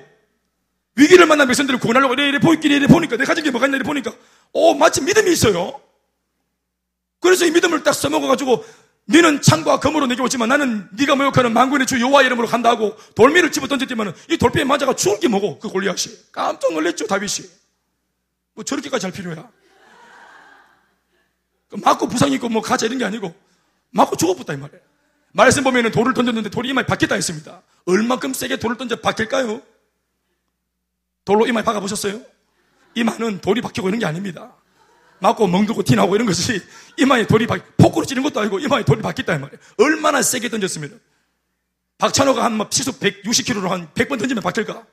위기를 0.95 1.25
만난 1.27 1.47
백성들을 1.47 1.79
구원하려고 1.79 2.13
이래 2.13 2.27
이래 2.27 2.39
보이길래 2.39 2.75
이래 2.75 2.87
보니까 2.87 3.15
내 3.15 3.23
가진 3.23 3.43
게 3.43 3.51
뭐가 3.51 3.67
있나 3.67 3.77
이래 3.77 3.83
보니까 3.83 4.11
오 4.51 4.73
마치 4.73 5.01
믿음이 5.01 5.31
있어요. 5.31 5.79
그래서 7.21 7.45
이 7.45 7.51
믿음을 7.51 7.83
딱 7.83 7.93
써먹어가지고 7.93 8.65
너는 9.07 9.41
창과 9.41 9.79
검으로 9.79 10.05
내게 10.05 10.21
오지만 10.21 10.49
나는 10.49 10.87
네가 10.91 11.15
모욕하는 11.15 11.53
망군의 11.53 11.87
주 11.87 11.99
여호와 11.99 12.23
이름으로 12.23 12.47
간다 12.47 12.69
하고 12.69 12.95
돌미를 13.15 13.51
집어 13.51 13.67
던졌더만 13.67 14.13
이 14.29 14.37
돌피에 14.37 14.65
맞아가 14.65 14.93
죽을 14.93 15.19
게 15.19 15.29
뭐고 15.29 15.59
그 15.59 15.69
골리앗이 15.69 16.13
깜짝 16.31 16.73
놀랐죠 16.73 17.07
다윗이. 17.07 17.47
뭐 18.53 18.65
저렇게까지 18.65 19.05
할 19.05 19.13
필요야? 19.13 19.49
그 21.69 21.75
맞고 21.77 22.07
부상 22.09 22.31
있고 22.33 22.49
뭐 22.49 22.61
가자 22.61 22.85
이런 22.85 22.97
게 22.97 23.05
아니고 23.05 23.33
맞고 23.91 24.17
죽어붙다 24.17 24.53
이 24.53 24.57
말이에요 24.57 24.81
말씀 25.31 25.63
보면은 25.63 25.91
돌을 25.91 26.13
던졌는데 26.13 26.49
돌이 26.49 26.69
이마에 26.69 26.85
박혔다 26.85 27.15
했습니다. 27.15 27.61
얼만큼 27.85 28.33
세게 28.33 28.57
돌을 28.57 28.75
던져 28.75 28.97
박힐까요? 28.97 29.61
돌로 31.23 31.47
이마에 31.47 31.63
박아보셨어요? 31.63 32.21
이마는 32.95 33.39
돌이 33.39 33.61
박히고 33.61 33.87
이런 33.87 33.99
게 33.99 34.05
아닙니다 34.05 34.56
맞고 35.19 35.47
멍들고 35.47 35.83
티나고 35.83 36.15
이런 36.15 36.27
것이 36.27 36.61
이마에 36.97 37.27
돌이 37.27 37.47
박, 37.47 37.77
폭으로 37.77 38.05
찌는 38.05 38.23
것도 38.23 38.39
아니고 38.39 38.59
이마에 38.59 38.83
돌이 38.83 39.01
박혔다 39.01 39.35
이 39.35 39.39
말이에요. 39.39 39.59
얼마나 39.77 40.21
세게 40.21 40.49
던졌으면. 40.49 40.99
박찬호가 41.97 42.43
한뭐 42.45 42.67
시속 42.71 42.99
160km로 42.99 43.69
한 43.69 43.89
100번 43.93 44.19
던지면 44.19 44.43
박힐까? 44.43 44.85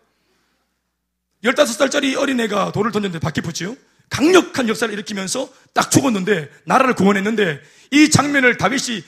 15살짜리 1.44 2.16
어린애가 2.16 2.72
돌을 2.72 2.92
던졌는데 2.92 3.18
박히붙지요? 3.18 3.76
강력한 4.10 4.68
역사를 4.68 4.92
일으키면서 4.92 5.48
딱 5.72 5.90
죽었는데, 5.90 6.50
나라를 6.64 6.94
구원했는데, 6.94 7.60
이 7.90 8.10
장면을 8.10 8.56
다윗이 8.56 9.02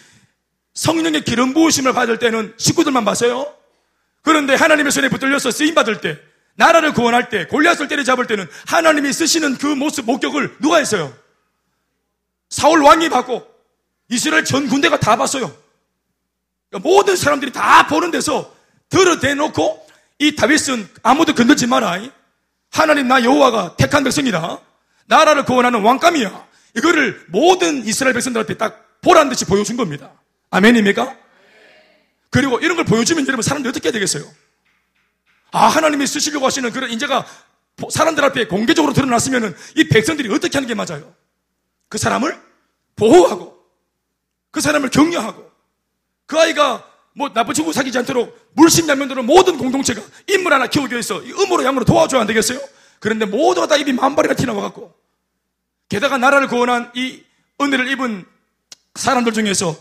성령의 0.75 1.23
기름 1.23 1.55
부으심을 1.55 1.93
받을 1.93 2.19
때는 2.19 2.55
식구들만 2.57 3.05
봤어요. 3.05 3.55
그런데 4.23 4.55
하나님의 4.55 4.93
손에 4.93 5.09
붙들려서 5.09 5.51
쓰임 5.51 5.75
받을 5.75 6.01
때, 6.01 6.19
나라를 6.57 6.93
구원할 6.93 7.29
때, 7.29 7.47
골리앗을 7.47 7.89
때려잡을 7.89 8.27
때는 8.27 8.49
하나님이 8.67 9.13
쓰시는 9.13 9.59
그 9.59 9.67
모습, 9.67 10.07
목격을 10.07 10.57
누가 10.61 10.79
했어요? 10.79 11.15
사울 12.49 12.83
왕이 12.83 13.09
받고 13.09 13.47
이스라엘 14.09 14.45
전 14.45 14.69
군대가 14.69 14.99
다 14.99 15.17
봤어요. 15.17 15.55
그러니까 16.71 16.89
모든 16.89 17.17
사람들이 17.17 17.53
다 17.53 17.87
보는 17.87 18.11
데서 18.11 18.55
들어대놓고 18.89 19.87
이 20.19 20.35
다윗은 20.35 20.89
아무도 21.03 21.35
건들지 21.35 21.67
마라. 21.67 22.01
하나님 22.71 23.09
나 23.09 23.23
여호와가 23.23 23.77
택한 23.77 24.05
백성이다. 24.05 24.61
나라를 25.07 25.45
구원하는 25.45 25.83
왕감이야. 25.83 26.47
이거를 26.77 27.25
모든 27.29 27.87
이스라엘 27.87 28.15
백성들한테 28.15 28.55
딱 28.55 29.01
보란 29.01 29.29
듯이 29.29 29.45
보여준 29.45 29.77
겁니다. 29.77 30.13
아멘입니까? 30.51 31.17
그리고 32.31 32.59
이런 32.59 32.77
걸 32.77 32.85
보여주면 32.85 33.27
여러분 33.27 33.43
사람들이 33.43 33.71
어떻게 33.71 33.89
해야 33.89 33.93
되겠어요? 33.93 34.25
아, 35.57 35.69
하나님이 35.69 36.07
쓰시려고 36.07 36.45
하시는 36.45 36.71
그런 36.71 36.91
인재가 36.91 37.25
사람들 37.89 38.23
앞에 38.27 38.47
공개적으로 38.47 38.93
드러났으면 38.93 39.57
이 39.75 39.89
백성들이 39.89 40.31
어떻게 40.35 40.59
하는 40.59 40.69
게 40.69 40.75
맞아요? 40.75 41.15
그 41.89 41.97
사람을 41.97 42.39
보호하고 42.95 43.57
그 44.51 44.61
사람을 44.61 44.91
격려하고 44.91 45.51
그 46.27 46.39
아이가 46.39 46.87
뭐 47.15 47.31
나쁜 47.33 47.55
친구 47.55 47.73
사귀지 47.73 47.97
않도록 47.97 48.51
물심양면으로 48.53 49.23
모든 49.23 49.57
공동체가 49.57 50.03
인물 50.27 50.53
하나 50.53 50.67
키우기 50.67 50.93
위해서 50.93 51.21
음으로 51.21 51.65
양으로 51.65 51.87
도와줘야 51.87 52.21
안 52.21 52.27
되겠어요? 52.27 52.61
그런데 53.01 53.25
모두가 53.25 53.67
다 53.67 53.77
입이 53.77 53.95
만발이나 53.95 54.35
튀나와갖고 54.35 54.95
게다가 55.89 56.19
나라를 56.19 56.49
구원한 56.49 56.93
이 56.95 57.23
은혜를 57.63 57.89
입은 57.93 58.27
사람들 58.95 59.33
중에서 59.33 59.75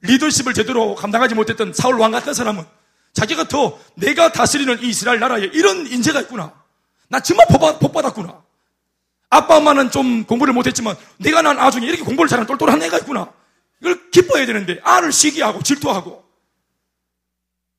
리더십을 0.00 0.54
제대로 0.54 0.96
감당하지 0.96 1.36
못했던 1.36 1.72
사울 1.72 2.00
왕 2.00 2.10
같은 2.10 2.34
사람은 2.34 2.64
자기가 3.12 3.48
더 3.48 3.78
내가 3.94 4.32
다스리는 4.32 4.82
이 4.82 4.88
이스라엘 4.88 5.18
나라에 5.20 5.50
이런 5.52 5.86
인재가 5.86 6.20
있구나. 6.22 6.52
나 7.08 7.20
정말 7.20 7.46
복 7.48 7.92
받았구나. 7.92 8.42
아빠 9.30 9.56
엄마는 9.56 9.90
좀 9.90 10.24
공부를 10.24 10.52
못했지만 10.52 10.96
내가 11.18 11.42
난 11.42 11.58
아중에 11.58 11.86
이렇게 11.86 12.02
공부를 12.02 12.28
잘하는 12.28 12.46
똘똘한 12.46 12.82
애가 12.82 12.98
있구나. 12.98 13.32
이걸 13.80 14.10
기뻐해야 14.10 14.46
되는데 14.46 14.80
알을 14.82 15.12
시기하고 15.12 15.62
질투하고 15.62 16.24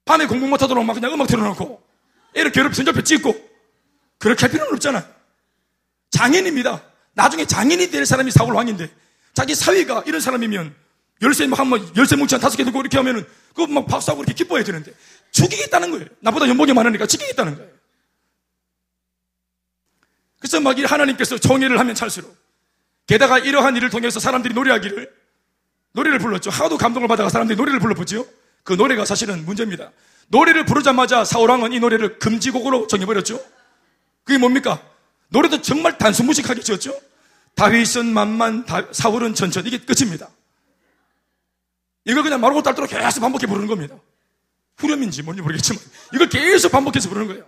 밤에 0.05 0.25
공부 0.25 0.47
못하도록 0.47 0.83
막 0.83 0.93
그냥 0.93 1.13
음악 1.13 1.27
틀어놓고 1.27 1.81
애를 2.35 2.51
괴롭히 2.51 2.75
선접해 2.75 3.03
찍고 3.03 3.35
그렇게 4.17 4.41
할 4.41 4.51
필요는 4.51 4.73
없잖아. 4.73 5.05
장인입니다. 6.11 6.81
나중에 7.13 7.45
장인이 7.45 7.91
될 7.91 8.05
사람이 8.05 8.31
사울 8.31 8.55
왕인데 8.55 8.89
자기 9.33 9.55
사위가 9.55 10.03
이런 10.05 10.21
사람이면 10.21 10.75
열쇠 11.21 11.47
막 11.47 11.59
한번 11.59 11.89
열쇠 11.95 12.15
뭉치 12.15 12.35
한 12.35 12.41
다섯 12.41 12.57
개 12.57 12.63
들고 12.63 12.81
이렇게 12.81 12.97
하면은 12.97 13.25
그거 13.49 13.67
막 13.67 13.85
박수하고 13.85 14.23
이렇게 14.23 14.33
기뻐해야 14.33 14.63
되는데 14.63 14.91
죽이겠다는 15.31 15.91
거예요. 15.91 16.05
나보다 16.19 16.47
연봉이 16.47 16.73
많으니까 16.73 17.05
죽이겠다는 17.05 17.55
거예요. 17.55 17.71
그래서 20.39 20.59
막 20.59 20.77
하나님께서 20.77 21.37
정의를 21.37 21.79
하면 21.79 21.95
찰수록 21.95 22.35
게다가 23.07 23.39
이러한 23.39 23.75
일을 23.75 23.89
통해서 23.89 24.19
사람들이 24.19 24.53
노래하기를 24.53 25.11
노래를 25.93 26.19
불렀죠. 26.19 26.49
하도 26.49 26.77
감동을 26.77 27.07
받아가 27.07 27.29
사람들이 27.29 27.57
노래를 27.57 27.79
불러보지요. 27.79 28.25
그 28.63 28.73
노래가 28.73 29.05
사실은 29.05 29.45
문제입니다. 29.45 29.91
노래를 30.27 30.65
부르자마자 30.65 31.25
사울왕은 31.25 31.73
이 31.73 31.79
노래를 31.79 32.19
금지곡으로 32.19 32.87
정해버렸죠. 32.87 33.43
그게 34.23 34.37
뭡니까? 34.37 34.81
노래도 35.29 35.61
정말 35.61 35.97
단순무식하게 35.97 36.61
지었죠. 36.61 36.97
다윗은 37.55 38.13
만만, 38.13 38.65
사울은 38.91 39.33
천천. 39.33 39.65
이게 39.65 39.77
끝입니다. 39.77 40.29
이걸 42.05 42.23
그냥 42.23 42.39
마르고 42.39 42.63
딸도록 42.63 42.89
계속 42.89 43.21
반복해 43.21 43.45
부르는 43.45 43.67
겁니다. 43.67 43.95
후렴인지 44.77 45.23
뭔지 45.23 45.41
모르겠지만 45.41 45.81
이걸 46.13 46.29
계속 46.29 46.71
반복해서 46.71 47.09
부르는 47.09 47.27
거예요. 47.27 47.45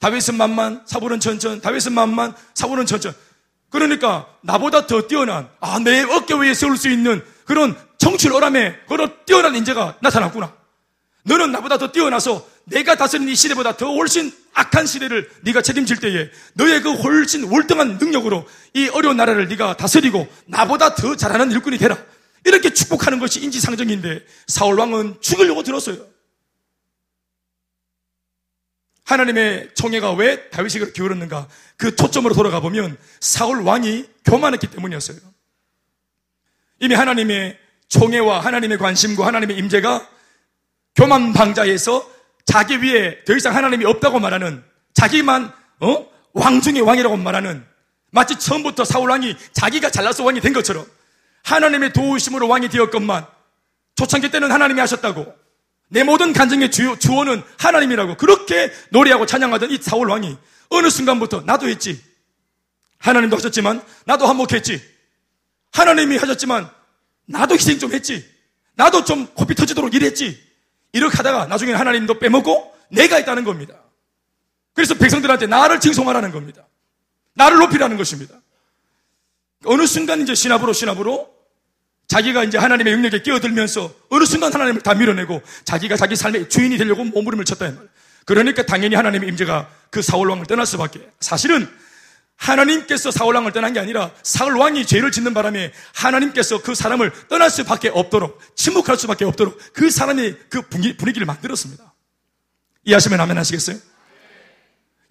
다윗은 0.00 0.36
만만, 0.36 0.82
사울은 0.86 1.20
천천, 1.20 1.60
다윗은 1.60 1.92
만만, 1.92 2.34
사울은 2.54 2.86
천천. 2.86 3.14
그러니까 3.68 4.26
나보다 4.42 4.86
더 4.86 5.06
뛰어난 5.06 5.48
아, 5.60 5.78
내 5.78 6.02
어깨 6.02 6.34
위에 6.34 6.54
세울 6.54 6.76
수 6.76 6.88
있는 6.88 7.22
그런 7.44 7.76
정출어람에 7.98 8.80
그런 8.88 9.14
뛰어난 9.26 9.54
인재가 9.54 9.96
나타났구나. 10.00 10.52
너는 11.24 11.52
나보다 11.52 11.78
더 11.78 11.92
뛰어나서 11.92 12.46
내가 12.64 12.96
다스리는 12.96 13.30
이 13.30 13.36
시대보다 13.36 13.76
더 13.76 13.92
훨씬 13.94 14.32
악한 14.54 14.86
시대를 14.86 15.30
네가 15.42 15.62
책임질 15.62 15.98
때에 15.98 16.30
너의 16.54 16.82
그 16.82 16.92
훨씬 16.92 17.44
월등한 17.44 17.98
능력으로 17.98 18.46
이 18.74 18.88
어려운 18.88 19.16
나라를 19.16 19.48
네가 19.48 19.76
다스리고 19.76 20.26
나보다 20.46 20.94
더 20.94 21.14
잘하는 21.14 21.52
일꾼이 21.52 21.78
되라. 21.78 21.98
이렇게 22.44 22.72
축복하는 22.72 23.18
것이 23.18 23.40
인지상정인데 23.42 24.24
사울 24.46 24.78
왕은 24.78 25.16
죽으려고 25.20 25.62
들었어요. 25.62 25.98
하나님의 29.10 29.70
총애가 29.74 30.12
왜 30.12 30.48
다윗이 30.50 30.74
그렇게 30.74 30.92
기울었는가? 30.92 31.48
그 31.76 31.96
초점으로 31.96 32.34
돌아가 32.34 32.60
보면 32.60 32.96
사울 33.18 33.62
왕이 33.62 34.06
교만했기 34.24 34.68
때문이었어요. 34.68 35.18
이미 36.78 36.94
하나님의 36.94 37.58
총애와 37.88 38.40
하나님의 38.40 38.78
관심과 38.78 39.26
하나님의 39.26 39.58
임재가 39.58 40.08
교만 40.94 41.32
방자에서 41.32 42.08
자기 42.44 42.82
위에 42.82 43.24
더 43.24 43.34
이상 43.34 43.56
하나님이 43.56 43.84
없다고 43.84 44.20
말하는 44.20 44.62
자기만 44.94 45.52
어? 45.80 46.10
왕 46.32 46.60
중의 46.60 46.82
왕이라고 46.82 47.16
말하는 47.16 47.64
마치 48.10 48.38
처음부터 48.38 48.84
사울 48.84 49.10
왕이 49.10 49.36
자기가 49.52 49.90
잘나서 49.90 50.24
왕이 50.24 50.40
된 50.40 50.52
것처럼 50.52 50.86
하나님의 51.42 51.92
도우심으로 51.92 52.46
왕이 52.46 52.68
되었건만 52.68 53.26
초창기 53.96 54.30
때는 54.30 54.52
하나님이 54.52 54.78
하셨다고 54.80 55.34
내 55.90 56.02
모든 56.02 56.32
간증의 56.32 56.70
주, 56.70 56.96
주원은 56.98 57.42
하나님이라고 57.58 58.16
그렇게 58.16 58.72
노래하고 58.90 59.26
찬양하던 59.26 59.70
이 59.70 59.78
사울 59.78 60.08
왕이 60.08 60.36
어느 60.70 60.88
순간부터 60.88 61.42
나도 61.42 61.68
했지 61.68 62.02
하나님도 62.98 63.36
하셨지만 63.36 63.82
나도 64.06 64.26
한몫했지 64.26 64.80
하나님이 65.72 66.16
하셨지만 66.16 66.70
나도 67.26 67.54
희생 67.54 67.78
좀 67.78 67.92
했지. 67.92 68.28
나도 68.74 69.04
좀 69.04 69.26
코피 69.34 69.54
터지도록 69.54 69.94
일했지. 69.94 70.40
이렇게 70.92 71.16
하다가 71.16 71.46
나중에 71.46 71.72
하나님도 71.72 72.18
빼먹고 72.18 72.76
내가 72.90 73.18
있다는 73.18 73.44
겁니다. 73.44 73.74
그래서 74.74 74.94
백성들한테 74.94 75.46
나를 75.46 75.80
칭송하라는 75.80 76.32
겁니다. 76.32 76.66
나를 77.34 77.58
높이라는 77.58 77.96
것입니다. 77.96 78.34
어느 79.64 79.86
순간 79.86 80.20
이제 80.22 80.34
신압으로 80.34 80.72
신압으로 80.72 81.32
자기가 82.10 82.42
이제 82.42 82.58
하나님의 82.58 82.92
영역에 82.92 83.22
끼어들면서 83.22 83.94
어느 84.08 84.24
순간 84.24 84.52
하나님을 84.52 84.80
다 84.80 84.94
밀어내고 84.94 85.42
자기가 85.64 85.96
자기 85.96 86.16
삶의 86.16 86.48
주인이 86.48 86.76
되려고 86.76 87.04
몸부림을 87.04 87.44
쳤다 87.44 87.68
이 87.68 87.72
말. 87.72 87.88
그러니까 88.24 88.64
당연히 88.64 88.96
하나님의 88.96 89.28
임재가 89.28 89.70
그 89.90 90.02
사울 90.02 90.28
왕을 90.28 90.46
떠날 90.46 90.66
수밖에. 90.66 91.08
사실은 91.20 91.68
하나님께서 92.34 93.12
사울 93.12 93.36
왕을 93.36 93.52
떠난 93.52 93.72
게 93.74 93.78
아니라 93.78 94.10
사울 94.24 94.56
왕이 94.56 94.86
죄를 94.86 95.12
짓는 95.12 95.34
바람에 95.34 95.72
하나님께서 95.94 96.62
그 96.62 96.74
사람을 96.74 97.12
떠날 97.28 97.48
수밖에 97.48 97.90
없도록 97.90 98.40
침묵할 98.56 98.96
수밖에 98.96 99.24
없도록 99.24 99.60
그 99.72 99.88
사람의 99.88 100.36
그 100.48 100.62
분위기를 100.62 101.26
만들었습니다. 101.26 101.94
이해하시면 102.86 103.20
아멘 103.20 103.38
하시겠어요? 103.38 103.76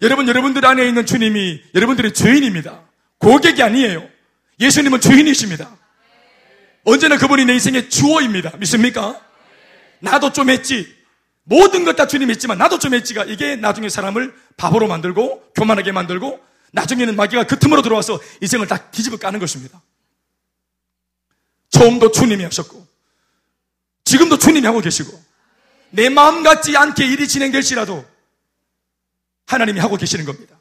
여러분, 0.02 0.28
여러분들 0.28 0.66
안에 0.66 0.86
있는 0.86 1.06
주님이 1.06 1.62
여러분들의 1.74 2.12
죄인입니다. 2.12 2.82
고객이 3.16 3.62
아니에요. 3.62 4.06
예수님은 4.60 5.00
주인이십니다. 5.00 5.80
언제나 6.84 7.18
그분이 7.18 7.44
내 7.44 7.54
인생의 7.54 7.90
주어입니다. 7.90 8.56
믿습니까? 8.56 9.20
나도 10.00 10.32
좀 10.32 10.50
했지. 10.50 10.96
모든 11.44 11.84
것 11.84 11.96
다 11.96 12.06
주님 12.06 12.30
했지만 12.30 12.58
나도 12.58 12.78
좀 12.78 12.94
했지가 12.94 13.24
이게 13.24 13.56
나중에 13.56 13.88
사람을 13.88 14.34
바보로 14.56 14.86
만들고 14.88 15.52
교만하게 15.56 15.92
만들고 15.92 16.40
나중에는 16.72 17.16
마귀가 17.16 17.44
그 17.44 17.58
틈으로 17.58 17.82
들어와서 17.82 18.20
인생을 18.40 18.66
다 18.68 18.90
뒤집어 18.90 19.16
까는 19.16 19.40
것입니다. 19.40 19.82
처음도 21.70 22.12
주님이 22.12 22.44
하셨고 22.44 22.86
지금도 24.04 24.38
주님이 24.38 24.66
하고 24.66 24.80
계시고 24.80 25.20
내 25.90 26.08
마음 26.08 26.42
같지 26.42 26.76
않게 26.76 27.04
일이 27.06 27.26
진행될지라도 27.26 28.04
하나님이 29.46 29.80
하고 29.80 29.96
계시는 29.96 30.24
겁니다. 30.24 30.56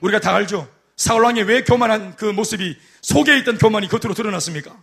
우리가 0.00 0.20
다 0.20 0.34
알죠? 0.34 0.70
사울왕이 0.96 1.42
왜 1.42 1.64
교만한 1.64 2.14
그 2.14 2.24
모습이 2.26 2.78
속에 3.02 3.36
있던 3.38 3.58
교만이 3.58 3.88
겉으로 3.88 4.14
드러났습니까? 4.14 4.80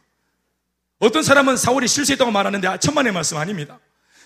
어떤 0.99 1.23
사람은 1.23 1.57
사울이 1.57 1.87
실수했다고 1.87 2.31
말하는데 2.31 2.79
천만의 2.79 3.13
말씀 3.13 3.37
아닙니다. 3.37 3.79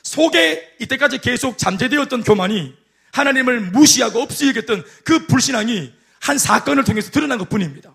속에 0.04 0.76
이때까지 0.80 1.20
계속 1.20 1.58
잠재되었던 1.58 2.24
교만이 2.24 2.74
하나님을 3.12 3.60
무시하고 3.72 4.22
없이 4.22 4.48
여겼던 4.48 4.84
그 5.04 5.28
불신앙이 5.28 5.94
한 6.22 6.38
사건을 6.38 6.84
통해서 6.84 7.12
드러난 7.12 7.38
것 7.38 7.50
뿐입니다. 7.50 7.94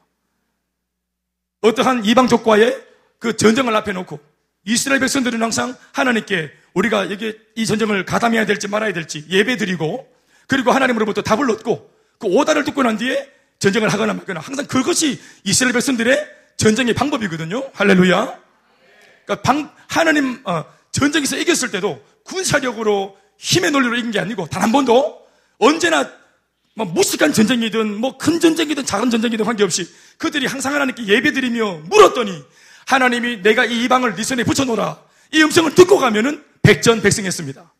어떠한 1.62 2.04
이방족과의 2.04 2.84
그 3.18 3.36
전쟁을 3.36 3.74
앞에 3.76 3.92
놓고 3.92 4.20
이스라엘 4.64 5.00
백성들은 5.00 5.42
항상 5.42 5.76
하나님께 5.92 6.52
우리가 6.74 7.04
이게 7.04 7.38
이 7.54 7.64
전쟁을 7.64 8.04
가담해야 8.04 8.44
될지 8.46 8.68
말아야 8.68 8.92
될지 8.92 9.24
예배 9.30 9.56
드리고 9.56 10.06
그리고 10.46 10.72
하나님으로부터 10.72 11.22
답을 11.22 11.50
얻고 11.50 11.90
그 12.18 12.26
오다를 12.26 12.64
듣고 12.64 12.82
난 12.82 12.98
뒤에 12.98 13.30
전쟁을 13.58 13.88
하거나 13.88 14.12
말거나 14.12 14.40
항상 14.40 14.66
그것이 14.66 15.20
이스라엘 15.44 15.72
백성들의 15.72 16.28
전쟁의 16.58 16.94
방법이거든요. 16.94 17.70
할렐루야. 17.72 18.45
그러니까 19.26 19.42
방, 19.42 19.70
하나님 19.88 20.40
어, 20.44 20.64
전쟁에서 20.92 21.36
이겼을 21.36 21.70
때도 21.70 22.02
군사력으로 22.24 23.16
힘의 23.38 23.70
논리로 23.70 23.96
이긴 23.96 24.10
게 24.12 24.18
아니고 24.20 24.46
단 24.46 24.62
한 24.62 24.72
번도 24.72 25.26
언제나 25.58 26.10
뭐 26.74 26.86
무식한 26.86 27.32
전쟁이든 27.32 27.96
뭐 28.00 28.16
큰 28.18 28.40
전쟁이든 28.40 28.84
작은 28.86 29.10
전쟁이든 29.10 29.44
관계없이 29.44 29.88
그들이 30.18 30.46
항상 30.46 30.74
하나님께 30.74 31.06
예배드리며 31.06 31.82
물었더니 31.84 32.42
하나님이 32.86 33.42
내가 33.42 33.64
이 33.64 33.84
이방을 33.84 34.14
네 34.14 34.22
손에 34.22 34.44
붙여놓으라 34.44 35.00
이 35.32 35.42
음성을 35.42 35.74
듣고 35.74 35.98
가면은 35.98 36.44
백전백승했습니다. 36.62 37.72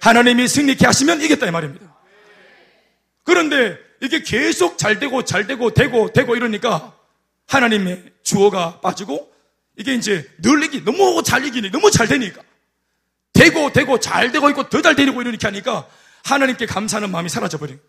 하나님이 0.00 0.46
승리케 0.48 0.86
하시면 0.86 1.20
이겼다 1.22 1.46
이 1.46 1.50
말입니다. 1.50 1.94
그런데 3.24 3.76
이게 4.00 4.22
계속 4.22 4.78
잘 4.78 4.98
되고 4.98 5.24
잘 5.24 5.46
되고 5.46 5.72
되고 5.74 6.12
되고 6.12 6.36
이러니까 6.36 6.94
하나님의 7.48 8.12
주어가 8.22 8.80
빠지고 8.80 9.30
이게 9.78 9.94
이제 9.94 10.28
늘 10.42 10.62
이기 10.64 10.84
너무 10.84 11.22
잘 11.22 11.44
이기니 11.46 11.70
너무 11.70 11.90
잘 11.90 12.06
되니까 12.08 12.42
되고 13.32 13.72
되고 13.72 13.98
잘 14.00 14.30
되고 14.32 14.50
있고 14.50 14.68
더 14.68 14.82
잘 14.82 14.96
되고 14.96 15.20
이러니까 15.20 15.48
하니까 15.48 15.88
하나님께 16.24 16.66
감사하는 16.66 17.10
마음이 17.10 17.28
사라져 17.28 17.58
버린 17.58 17.80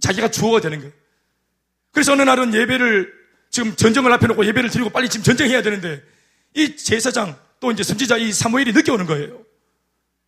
자기가 0.00 0.30
주어가 0.30 0.60
되는 0.60 0.78
거예요. 0.80 0.92
그래서 1.92 2.12
어느 2.12 2.22
날은 2.22 2.52
예배를 2.52 3.12
지금 3.50 3.76
전쟁을 3.76 4.12
앞에 4.12 4.26
놓고 4.26 4.44
예배를 4.44 4.68
드리고 4.70 4.90
빨리 4.90 5.08
지금 5.08 5.22
전쟁해야 5.22 5.62
되는데 5.62 6.02
이 6.54 6.76
제사장 6.76 7.38
또 7.60 7.70
이제 7.70 7.84
선지자 7.84 8.16
이 8.16 8.32
사무엘이 8.32 8.72
늦게 8.72 8.90
오는 8.90 9.06
거예요. 9.06 9.40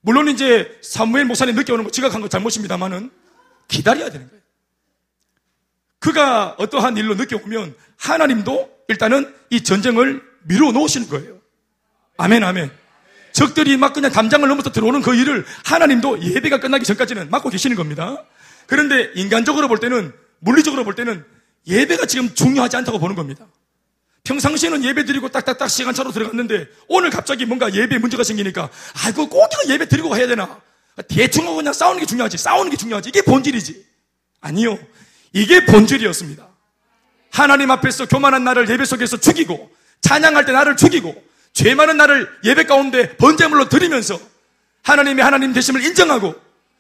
물론 0.01 0.29
이제 0.29 0.79
사무엘 0.83 1.25
목사님 1.25 1.57
늦게 1.57 1.73
오는 1.73 1.85
거 1.85 1.91
지각한 1.91 2.21
거 2.21 2.29
잘못입니다만은 2.29 3.11
기다려야 3.67 4.11
되는 4.11 4.29
거예요. 4.29 4.43
그가 5.99 6.55
어떠한 6.59 6.97
일로 6.97 7.17
늦게 7.17 7.35
오면 7.35 7.75
하나님도 7.97 8.85
일단은 8.89 9.35
이 9.51 9.63
전쟁을 9.63 10.23
미루어 10.47 10.73
놓으시는 10.73 11.09
거예요. 11.09 11.39
아멘, 12.17 12.43
아멘. 12.45 12.71
적들이 13.33 13.77
막 13.77 13.93
그냥 13.93 14.11
담장을 14.11 14.49
넘어서 14.49 14.73
들어오는 14.73 15.03
그 15.03 15.15
일을 15.15 15.45
하나님도 15.65 16.23
예배가 16.23 16.61
끝나기 16.61 16.85
전까지는 16.85 17.31
막고 17.31 17.51
계시는 17.51 17.77
겁니다. 17.77 18.25
그런데 18.67 19.11
인간적으로 19.15 19.69
볼 19.69 19.79
때는, 19.79 20.13
물리적으로 20.39 20.85
볼 20.85 20.95
때는 20.95 21.25
예배가 21.67 22.07
지금 22.07 22.35
중요하지 22.35 22.77
않다고 22.77 22.99
보는 22.99 23.15
겁니다. 23.15 23.47
평상시에는 24.25 24.83
예배 24.85 25.05
드리고 25.05 25.29
딱딱딱 25.29 25.71
시간차로 25.71 26.11
들어갔는데 26.13 26.67
오늘 26.89 27.11
갑자기 27.11 27.47
뭔가 27.47 27.73
예배 27.73 27.99
문제가 27.99 28.25
생기니까 28.25 28.71
아이고 29.05 29.29
꼭 29.29 29.49
이거 29.53 29.73
예배 29.73 29.87
드리고 29.87 30.09
가야 30.11 30.27
되나? 30.27 30.61
대충 31.09 31.47
하고 31.47 31.57
그냥 31.57 31.73
싸우는 31.73 32.01
게 32.01 32.07
중요하지. 32.07 32.37
싸우는 32.37 32.71
게 32.71 32.77
중요하지. 32.77 33.11
이게 33.11 33.23
본질이지. 33.23 33.85
아니요. 34.41 34.79
이게 35.33 35.65
본질이었습니다. 35.65 36.49
하나님 37.31 37.71
앞에서 37.71 38.07
교만한 38.07 38.45
나를 38.45 38.69
예배 38.69 38.85
속에서 38.85 39.17
죽이고 39.19 39.71
찬양할 40.01 40.45
때 40.45 40.53
나를 40.53 40.77
죽이고 40.77 41.23
죄 41.53 41.75
많은 41.75 41.97
나를 41.97 42.29
예배 42.45 42.65
가운데 42.65 43.17
번제물로 43.17 43.69
드리면서 43.69 44.21
하나님의 44.83 45.25
하나님 45.25 45.53
되심을 45.53 45.85
인정하고 45.85 46.35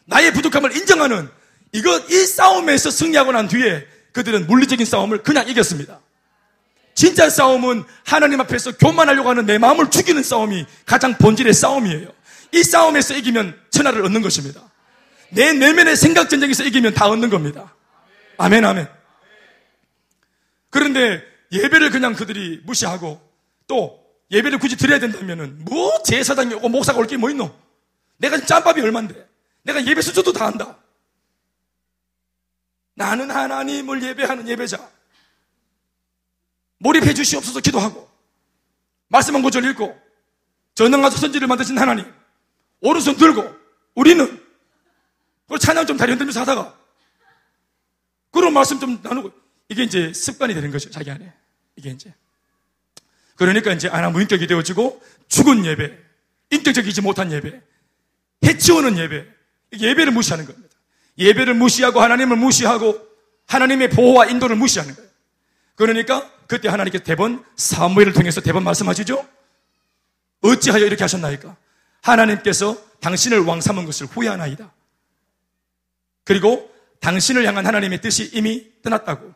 나의 0.04 0.32
부족함을 0.32 0.76
인정하는 0.76 1.28
이것 1.72 2.10
이 2.10 2.26
싸움에서 2.26 2.90
승리하고 2.90 3.32
난 3.32 3.48
뒤에 3.48 3.86
그들은 4.12 4.46
물리적인 4.46 4.86
싸움을 4.86 5.22
그냥 5.22 5.48
이겼습니다. 5.48 6.00
진짜 6.94 7.28
싸움은 7.28 7.84
하나님 8.04 8.40
앞에서 8.40 8.76
교만하려고 8.78 9.28
하는 9.28 9.44
내 9.44 9.58
마음을 9.58 9.90
죽이는 9.90 10.22
싸움이 10.22 10.64
가장 10.86 11.18
본질의 11.18 11.52
싸움이에요. 11.52 12.08
이 12.52 12.62
싸움에서 12.62 13.14
이기면 13.14 13.58
천하를 13.70 14.04
얻는 14.06 14.22
것입니다. 14.22 14.62
내 15.30 15.52
내면의 15.52 15.96
생각 15.96 16.30
전쟁에서 16.30 16.64
이기면 16.64 16.94
다 16.94 17.08
얻는 17.08 17.28
겁니다. 17.28 17.74
아멘, 18.38 18.64
아멘. 18.64 18.88
그런데 20.70 21.22
예배를 21.52 21.90
그냥 21.90 22.14
그들이 22.14 22.60
무시하고 22.64 23.20
또 23.66 24.04
예배를 24.30 24.58
굳이 24.58 24.76
드려야 24.76 24.98
된다면은 24.98 25.64
뭐 25.64 26.02
제사장이 26.02 26.54
오고 26.54 26.68
목사가 26.68 26.98
올 26.98 27.06
게 27.06 27.16
뭐 27.16 27.30
있노? 27.30 27.54
내가 28.18 28.44
짬밥이 28.44 28.80
얼만데? 28.80 29.28
내가 29.62 29.84
예배 29.84 30.00
수저도 30.00 30.32
다 30.32 30.46
한다. 30.46 30.78
나는 32.94 33.30
하나님을 33.30 34.02
예배하는 34.02 34.48
예배자. 34.48 34.90
몰입해 36.78 37.14
주시옵소서 37.14 37.60
기도하고 37.60 38.08
말씀 39.08 39.34
한 39.34 39.42
구절 39.42 39.64
읽고 39.70 39.98
전능하사 40.74 41.16
선지를 41.16 41.46
만드신 41.48 41.78
하나님 41.78 42.12
오른손 42.80 43.16
들고 43.16 43.44
우리는 43.94 44.26
그리고 45.46 45.58
찬양 45.58 45.86
좀 45.86 45.96
다리 45.96 46.10
흔들면서 46.12 46.40
하다가 46.40 46.76
그런 48.30 48.52
말씀 48.52 48.78
좀 48.78 49.00
나누고 49.02 49.30
이게 49.68 49.82
이제 49.82 50.12
습관이 50.12 50.54
되는 50.54 50.70
거죠 50.70 50.90
자기 50.90 51.10
안에 51.10 51.32
이게 51.76 51.90
이제 51.90 52.12
그러니까 53.36 53.72
이제 53.72 53.88
아나 53.88 54.10
무인격이 54.10 54.46
되어지고 54.46 55.02
죽은 55.28 55.64
예배 55.64 55.98
인격적이지 56.50 57.02
못한 57.02 57.32
예배 57.32 57.60
해치우는 58.44 58.98
예배 58.98 59.26
예배를 59.78 60.12
무시하는 60.12 60.46
겁니다 60.46 60.74
예배를 61.18 61.54
무시하고 61.54 62.00
하나님을 62.00 62.36
무시하고 62.36 63.06
하나님의 63.46 63.90
보호와 63.90 64.26
인도를 64.26 64.56
무시하는 64.56 64.94
거예요 64.94 65.10
그러니까 65.76 66.30
그때 66.46 66.68
하나님께서 66.68 67.04
대번 67.04 67.44
사무엘을 67.56 68.12
통해서 68.12 68.40
대번 68.40 68.64
말씀하시죠? 68.64 69.26
어찌하여 70.40 70.84
이렇게 70.84 71.04
하셨나이까? 71.04 71.56
하나님께서 72.02 72.76
당신을 73.00 73.40
왕 73.40 73.60
삼은 73.60 73.84
것을 73.84 74.06
후회하나이다. 74.06 74.72
그리고 76.24 76.72
당신을 77.00 77.44
향한 77.46 77.66
하나님의 77.66 78.00
뜻이 78.00 78.30
이미 78.32 78.70
떠났다고. 78.82 79.34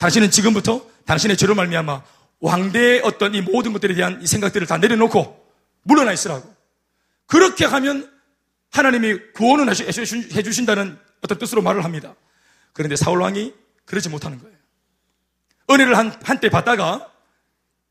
당신은 0.00 0.30
지금부터 0.30 0.84
당신의 1.04 1.36
죄로 1.36 1.54
말미암아 1.54 2.02
왕대의 2.40 3.02
어떤 3.04 3.34
이 3.34 3.42
모든 3.42 3.74
것들에 3.74 3.94
대한 3.94 4.20
이 4.22 4.26
생각들을 4.26 4.66
다 4.66 4.78
내려놓고 4.78 5.46
물러나 5.82 6.10
있으라고. 6.12 6.52
그렇게 7.26 7.66
하면 7.66 8.10
하나님이 8.72 9.32
구원을 9.34 9.68
해주신다는 9.68 10.98
어떤 11.20 11.38
뜻으로 11.38 11.60
말을 11.60 11.84
합니다. 11.84 12.14
그런데 12.72 12.96
사울 12.96 13.20
왕이 13.20 13.52
그러지 13.84 14.08
못하는 14.08 14.40
거예요. 14.40 14.56
은혜를 15.70 15.98
한, 15.98 16.18
한때 16.24 16.48
받다가 16.48 17.06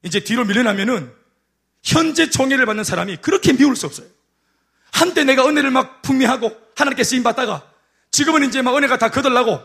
이제 0.01 0.19
뒤로 0.21 0.45
밀려나면은 0.45 1.13
현재 1.83 2.29
총애를 2.29 2.65
받는 2.65 2.83
사람이 2.83 3.17
그렇게 3.17 3.53
미울 3.53 3.75
수 3.75 3.85
없어요. 3.85 4.07
한때 4.91 5.23
내가 5.23 5.47
은혜를 5.47 5.69
막 5.69 6.01
풍미하고 6.01 6.51
하나님께 6.75 7.03
쓰임 7.03 7.21
받다가 7.21 7.71
지금은 8.09 8.47
이제 8.47 8.63
막 8.63 8.75
은혜가 8.75 8.97
다 8.97 9.09
거들나고 9.09 9.61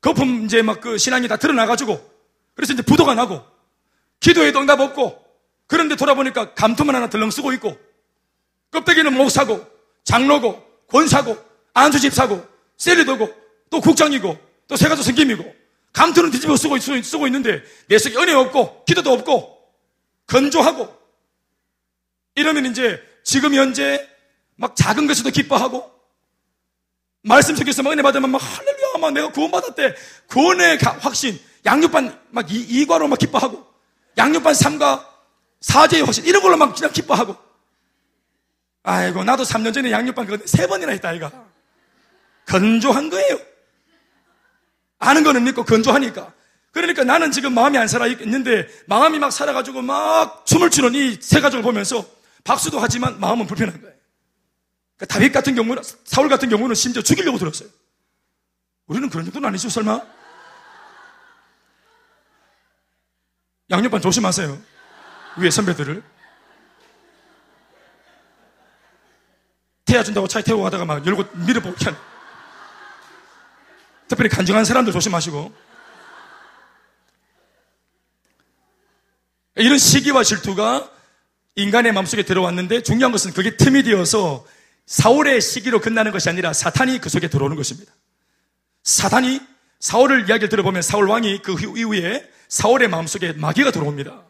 거품 0.00 0.44
이제 0.44 0.62
막 0.62 0.80
그 0.80 0.96
신앙이 0.98 1.28
다 1.28 1.36
드러나가지고 1.36 2.10
그래서 2.54 2.72
이제 2.72 2.82
부도가 2.82 3.14
나고 3.14 3.44
기도에도 4.18 4.60
응답 4.60 4.80
없고 4.80 5.24
그런데 5.66 5.96
돌아보니까 5.96 6.54
감투만 6.54 6.94
하나 6.94 7.08
덜렁 7.08 7.30
쓰고 7.30 7.52
있고 7.54 7.78
껍데기는 8.70 9.12
목사고 9.14 9.64
장로고 10.04 10.62
권사고 10.86 11.36
안수집사고 11.74 12.46
셀리도고 12.76 13.32
또 13.70 13.80
국장이고 13.80 14.38
또 14.68 14.76
세가도 14.76 15.02
생김이고 15.02 15.60
감투는 15.92 16.30
뒤집어 16.30 16.56
쓰고, 16.56 16.78
쓰고 16.78 17.26
있는데 17.26 17.62
내 17.88 17.98
속에 17.98 18.16
은혜 18.16 18.32
없고 18.32 18.84
기도도 18.84 19.12
없고 19.12 19.58
건조하고 20.26 20.96
이러면 22.36 22.66
이제 22.66 23.00
지금 23.24 23.54
현재 23.54 24.08
막 24.56 24.74
작은 24.76 25.06
것에도 25.06 25.30
기뻐하고 25.30 25.90
말씀 27.22 27.54
속에서 27.54 27.82
막 27.82 27.92
은혜 27.92 28.02
받으면 28.02 28.30
막 28.30 28.38
할렐루야 28.38 28.79
막 28.98 29.12
내가 29.12 29.30
구원받았대. 29.32 29.94
구원의 30.28 30.78
확신. 31.00 31.38
양육반 31.66 32.18
막 32.30 32.46
이, 32.50 32.86
과로막 32.86 33.18
기뻐하고 33.18 33.66
양육반 34.16 34.54
3과 34.54 35.04
사제의 35.60 36.04
확신. 36.04 36.24
이런 36.24 36.42
걸로 36.42 36.56
막 36.56 36.74
그냥 36.74 36.92
기뻐하고. 36.92 37.36
아이고 38.82 39.24
나도 39.24 39.42
3년 39.42 39.74
전에 39.74 39.90
양육반 39.92 40.26
그거 40.26 40.42
세 40.46 40.66
번이나 40.66 40.92
했다 40.92 41.10
아이가. 41.10 41.30
건조한 42.46 43.10
거예요. 43.10 43.38
아는 44.98 45.22
거는 45.22 45.44
믿고 45.44 45.64
건조하니까. 45.64 46.32
그러니까 46.72 47.04
나는 47.04 47.30
지금 47.32 47.52
마음이 47.52 47.76
안 47.78 47.88
살아 47.88 48.06
있는데 48.06 48.68
마음이 48.86 49.18
막 49.18 49.30
살아가지고 49.32 49.82
막 49.82 50.46
춤을 50.46 50.70
추는 50.70 50.94
이 50.94 51.18
세 51.20 51.40
가족을 51.40 51.62
보면서 51.62 52.06
박수도 52.44 52.78
하지만 52.80 53.18
마음은 53.20 53.46
불편한 53.46 53.80
거예요. 53.80 53.94
그러니까 54.96 55.14
다윗 55.14 55.32
같은 55.32 55.54
경우는 55.54 55.82
사울 56.04 56.28
같은 56.28 56.48
경우는 56.48 56.74
심지어 56.74 57.02
죽이려고 57.02 57.38
들었어요. 57.38 57.68
우리는 58.90 59.08
그런 59.08 59.24
정도는 59.24 59.48
아니죠, 59.48 59.68
설마? 59.68 60.04
양념반 63.70 64.00
조심하세요. 64.00 64.58
위에 65.38 65.48
선배들을. 65.48 66.02
태워준다고 69.84 70.26
차에 70.26 70.42
태우고 70.42 70.64
가다가 70.64 70.84
막 70.84 71.06
열고 71.06 71.24
밀어보고 71.46 71.76
한. 71.84 71.96
특별히 74.08 74.28
간증한 74.28 74.64
사람들 74.64 74.92
조심하시고. 74.92 75.54
이런 79.54 79.78
시기와 79.78 80.24
질투가 80.24 80.90
인간의 81.54 81.92
마음속에 81.92 82.24
들어왔는데 82.24 82.82
중요한 82.82 83.12
것은 83.12 83.34
그게 83.34 83.56
틈이 83.56 83.84
되어서 83.84 84.44
사울의 84.86 85.40
시기로 85.40 85.80
끝나는 85.80 86.10
것이 86.10 86.28
아니라 86.28 86.52
사탄이 86.52 86.98
그 86.98 87.08
속에 87.08 87.28
들어오는 87.28 87.54
것입니다. 87.54 87.92
사탄이 88.82 89.40
사울을 89.78 90.28
이야기를 90.28 90.48
들어보면 90.48 90.82
사울 90.82 91.08
왕이 91.08 91.42
그 91.42 91.52
이후에 91.52 92.28
사울의 92.48 92.88
마음속에 92.88 93.32
마귀가 93.32 93.70
들어옵니다. 93.70 94.24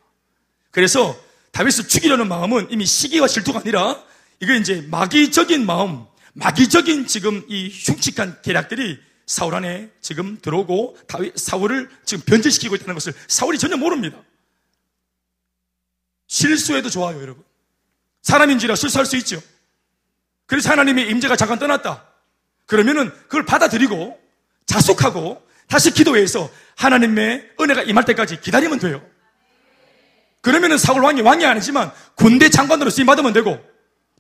그래서 0.70 1.18
다윗을 1.52 1.88
죽이려는 1.88 2.28
마음은 2.28 2.68
이미 2.70 2.86
시기와 2.86 3.26
질투가 3.26 3.60
아니라 3.60 4.02
이거 4.40 4.54
이제 4.54 4.86
마귀적인 4.88 5.66
마음, 5.66 6.06
마귀적인 6.34 7.06
지금 7.06 7.44
이 7.48 7.68
흉측한 7.68 8.42
계략들이 8.42 8.98
사울 9.26 9.54
안에 9.54 9.90
지금 10.00 10.38
들어오고 10.40 10.96
다윗 11.06 11.36
사울을 11.36 11.90
지금 12.04 12.24
변질시키고 12.24 12.76
있다는 12.76 12.94
것을 12.94 13.12
사울이 13.28 13.58
전혀 13.58 13.76
모릅니다. 13.76 14.18
실수해도 16.26 16.90
좋아요, 16.90 17.20
여러분. 17.20 17.44
사람인지라 18.22 18.76
실수할 18.76 19.06
수 19.06 19.16
있죠. 19.18 19.40
그래서 20.46 20.70
하나님의 20.70 21.08
임재가 21.10 21.36
잠깐 21.36 21.58
떠났다. 21.58 22.06
그러면은 22.66 23.10
그걸 23.22 23.44
받아들이고 23.44 24.20
자숙하고 24.70 25.42
다시 25.66 25.90
기도해서 25.92 26.48
하나님의 26.76 27.50
은혜가 27.60 27.82
임할 27.82 28.04
때까지 28.04 28.40
기다리면 28.40 28.78
돼요. 28.78 29.02
그러면은 30.40 30.78
사울 30.78 31.02
왕이 31.02 31.20
왕이 31.20 31.44
아니지만 31.44 31.92
군대 32.14 32.48
장관으로 32.48 32.88
쓰임 32.88 33.06
받으면 33.06 33.32
되고 33.32 33.58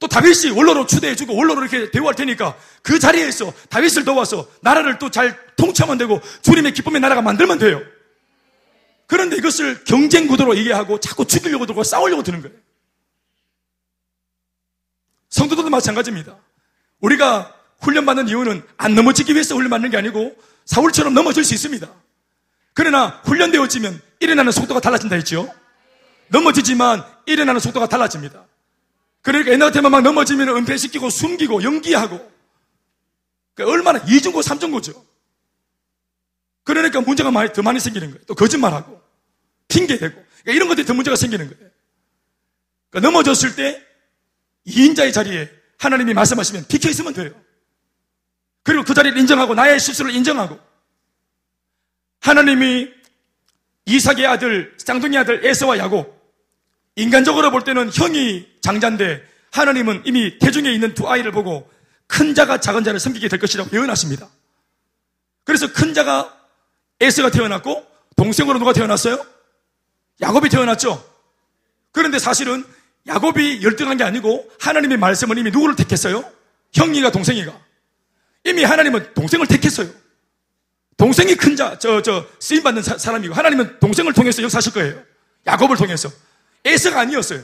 또 0.00 0.08
다윗이 0.08 0.52
원로로 0.56 0.86
추대해주고 0.86 1.34
원로로 1.36 1.62
이렇게 1.62 1.90
대우할 1.90 2.14
테니까 2.14 2.56
그 2.82 2.98
자리에서 2.98 3.52
다윗을 3.68 4.04
도와서 4.04 4.48
나라를 4.60 4.98
또 4.98 5.10
잘 5.10 5.38
통치하면 5.56 5.98
되고 5.98 6.20
주님의 6.42 6.72
기쁨의 6.72 7.00
나라가 7.00 7.20
만들면 7.22 7.58
돼요. 7.58 7.80
그런데 9.06 9.36
이것을 9.36 9.84
경쟁 9.84 10.26
구도로 10.26 10.56
얘기하고 10.56 11.00
자꾸 11.00 11.26
죽이려고 11.26 11.66
들고 11.66 11.84
싸우려고 11.84 12.22
드는 12.22 12.42
거예요. 12.42 12.56
성도들도 15.28 15.68
마찬가지입니다. 15.70 16.36
우리가 17.00 17.59
훈련받는 17.80 18.28
이유는 18.28 18.62
안 18.76 18.94
넘어지기 18.94 19.32
위해서 19.32 19.54
훈련받는 19.54 19.90
게 19.90 19.96
아니고 19.96 20.36
사울처럼 20.64 21.14
넘어질 21.14 21.44
수 21.44 21.54
있습니다. 21.54 21.88
그러나 22.74 23.20
훈련되어지면 23.24 24.00
일어나는 24.20 24.52
속도가 24.52 24.80
달라진다 24.80 25.16
했죠. 25.16 25.52
넘어지지만 26.28 27.04
일어나는 27.26 27.60
속도가 27.60 27.88
달라집니다. 27.88 28.44
그러니까 29.22 29.52
옛날 29.52 29.68
같으면 29.68 29.90
막 29.90 30.02
넘어지면 30.02 30.48
은폐시키고 30.48 31.10
숨기고 31.10 31.62
연기하고 31.62 32.30
그러니까 33.54 33.74
얼마나 33.74 33.98
이중고 34.06 34.42
삼중고죠. 34.42 35.10
그러니까 36.62 37.00
문제가 37.00 37.30
많이, 37.30 37.52
더 37.52 37.62
많이 37.62 37.80
생기는 37.80 38.10
거예요. 38.10 38.24
또 38.26 38.34
거짓말하고, 38.34 39.00
핑계대고. 39.68 40.14
그러니까 40.14 40.52
이런 40.52 40.68
것들이 40.68 40.86
더 40.86 40.94
문제가 40.94 41.16
생기는 41.16 41.48
거예요. 41.48 41.70
그러니까 42.90 43.10
넘어졌을 43.10 43.56
때 43.56 43.84
2인자의 44.66 45.12
자리에 45.12 45.50
하나님이 45.78 46.14
말씀하시면 46.14 46.66
비켜 46.68 46.88
있으면 46.88 47.12
돼요. 47.12 47.32
그리고 48.62 48.84
그 48.84 48.94
자리를 48.94 49.16
인정하고 49.18 49.54
나의 49.54 49.80
실수를 49.80 50.14
인정하고 50.14 50.58
하나님이 52.20 52.88
이삭의 53.86 54.26
아들, 54.26 54.74
쌍둥이 54.78 55.16
아들 55.16 55.46
에서와 55.46 55.78
야곱 55.78 56.20
인간적으로 56.96 57.50
볼 57.50 57.64
때는 57.64 57.90
형이 57.92 58.46
장자인데 58.60 59.26
하나님은 59.52 60.02
이미 60.04 60.38
대중에 60.38 60.70
있는 60.70 60.94
두 60.94 61.08
아이를 61.08 61.32
보고 61.32 61.70
큰 62.06 62.34
자가 62.34 62.60
작은 62.60 62.84
자를 62.84 63.00
섬기게 63.00 63.28
될 63.28 63.38
것이라고 63.38 63.74
예언하십니다. 63.74 64.28
그래서 65.44 65.72
큰 65.72 65.94
자가 65.94 66.36
에스가 67.00 67.30
태어났고 67.30 67.86
동생으로 68.16 68.58
누가 68.58 68.72
태어났어요? 68.72 69.24
야곱이 70.20 70.50
태어났죠. 70.50 71.02
그런데 71.92 72.18
사실은 72.18 72.64
야곱이 73.06 73.62
열등한 73.62 73.96
게 73.96 74.04
아니고 74.04 74.48
하나님의 74.60 74.98
말씀은 74.98 75.38
이미 75.38 75.50
누구를 75.50 75.74
택했어요? 75.76 76.22
형이가 76.74 77.10
동생이가. 77.10 77.58
이미 78.44 78.64
하나님은 78.64 79.14
동생을 79.14 79.46
택했어요. 79.46 79.90
동생이 80.96 81.34
큰 81.34 81.56
자, 81.56 81.78
저, 81.78 82.02
저, 82.02 82.26
쓰임받는 82.38 82.82
사, 82.82 83.12
람이고 83.12 83.34
하나님은 83.34 83.80
동생을 83.80 84.12
통해서 84.12 84.42
역사하실 84.42 84.72
거예요. 84.72 85.02
야곱을 85.46 85.76
통해서. 85.76 86.10
에서가 86.64 87.00
아니었어요. 87.00 87.42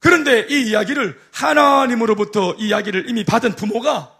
그런데 0.00 0.46
이 0.48 0.68
이야기를 0.68 1.20
하나님으로부터 1.32 2.54
이 2.58 2.68
이야기를 2.68 3.08
이미 3.08 3.24
받은 3.24 3.56
부모가 3.56 4.14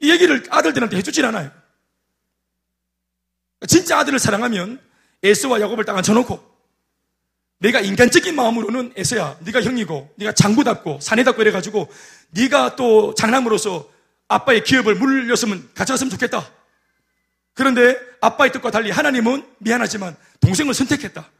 이 0.00 0.10
얘기를 0.10 0.44
아들들한테 0.50 0.96
해주질 0.98 1.24
않아요. 1.26 1.50
진짜 3.66 3.98
아들을 3.98 4.18
사랑하면 4.18 4.80
에서와 5.22 5.60
야곱을 5.60 5.84
딱 5.84 5.96
앉혀놓고 5.96 6.53
내가 7.64 7.80
인간적인 7.80 8.34
마음으로는 8.34 8.92
에서야 8.94 9.38
네가 9.40 9.62
형이고 9.62 10.12
네가 10.16 10.32
장구답고 10.32 10.98
사내답고 11.00 11.40
이래가지고 11.40 11.90
네가 12.30 12.76
또 12.76 13.14
장남으로서 13.14 13.88
아빠의 14.28 14.64
기업을 14.64 14.96
물렸으면 14.96 15.70
가져갔으면 15.74 16.10
좋겠다. 16.10 16.46
그런데 17.54 17.96
아빠의 18.20 18.52
뜻과 18.52 18.70
달리 18.70 18.90
하나님은 18.90 19.46
미안하지만 19.58 20.14
동생을 20.40 20.74
선택했다. 20.74 21.30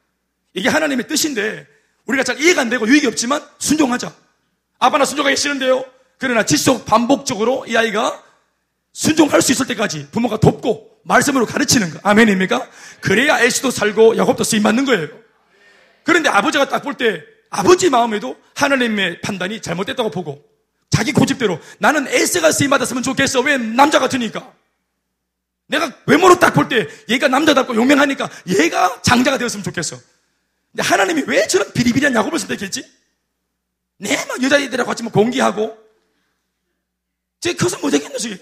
이게 0.55 0.71
하나님의 0.71 1.09
뜻인데 1.09 1.67
우리가 2.07 2.25
잘 2.25 2.41
이해가 2.41 2.63
안 2.63 2.71
되고 2.71 2.89
유익이 2.89 3.07
없지만 3.07 3.43
순종하자. 3.59 4.11
아빠 4.79 4.97
나 4.97 5.05
순종하기 5.05 5.37
싫은데요. 5.37 5.85
그러나 6.17 6.45
지속 6.45 6.87
반복적으로 6.87 7.67
이 7.69 7.77
아이가 7.77 8.23
순종할 8.95 9.43
수 9.43 9.53
있을 9.53 9.67
때까지 9.67 10.09
부모가 10.11 10.39
돕고 10.39 11.01
말씀으로 11.03 11.45
가르치는 11.45 11.91
거. 11.91 12.01
아멘입니까? 12.03 12.67
그래야 13.01 13.41
에스도 13.41 13.71
살고 13.71 14.17
야곱도 14.17 14.43
쓰임 14.45 14.63
받는 14.63 14.87
거예요. 14.87 15.24
그런데 16.05 16.29
아버지가 16.29 16.69
딱 16.69 16.83
볼 16.83 16.95
때 16.95 17.25
아버지 17.51 17.88
마음에도 17.90 18.37
하나님의 18.55 19.21
판단이 19.21 19.62
잘못됐다고 19.62 20.11
보고 20.11 20.45
자기 20.90 21.12
고집대로 21.12 21.61
나는 21.79 22.07
에스가 22.09 22.53
쓰임 22.53 22.71
받았으면 22.71 23.03
좋겠어. 23.03 23.40
왜 23.40 23.57
남자 23.57 23.99
같으니까? 23.99 24.53
내가 25.67 25.90
외모로 26.07 26.38
딱 26.38 26.55
볼 26.55 26.69
때 26.69 26.87
얘가 27.09 27.29
남자답고 27.29 27.75
용맹하니까 27.75 28.29
얘가 28.49 29.01
장자가 29.03 29.38
되었으면 29.38 29.64
좋겠어. 29.64 29.97
근데 30.73 30.83
하나님이 30.83 31.25
왜 31.27 31.47
저런 31.47 31.73
비리비리한 31.73 32.14
야곱을 32.14 32.38
선택했지? 32.38 32.85
내막 33.99 34.43
여자애들하고 34.43 34.88
같이 34.88 35.03
뭐 35.03 35.12
공기하고 35.12 35.79
쟤 37.40 37.55
커서 37.55 37.79
저게 38.19 38.38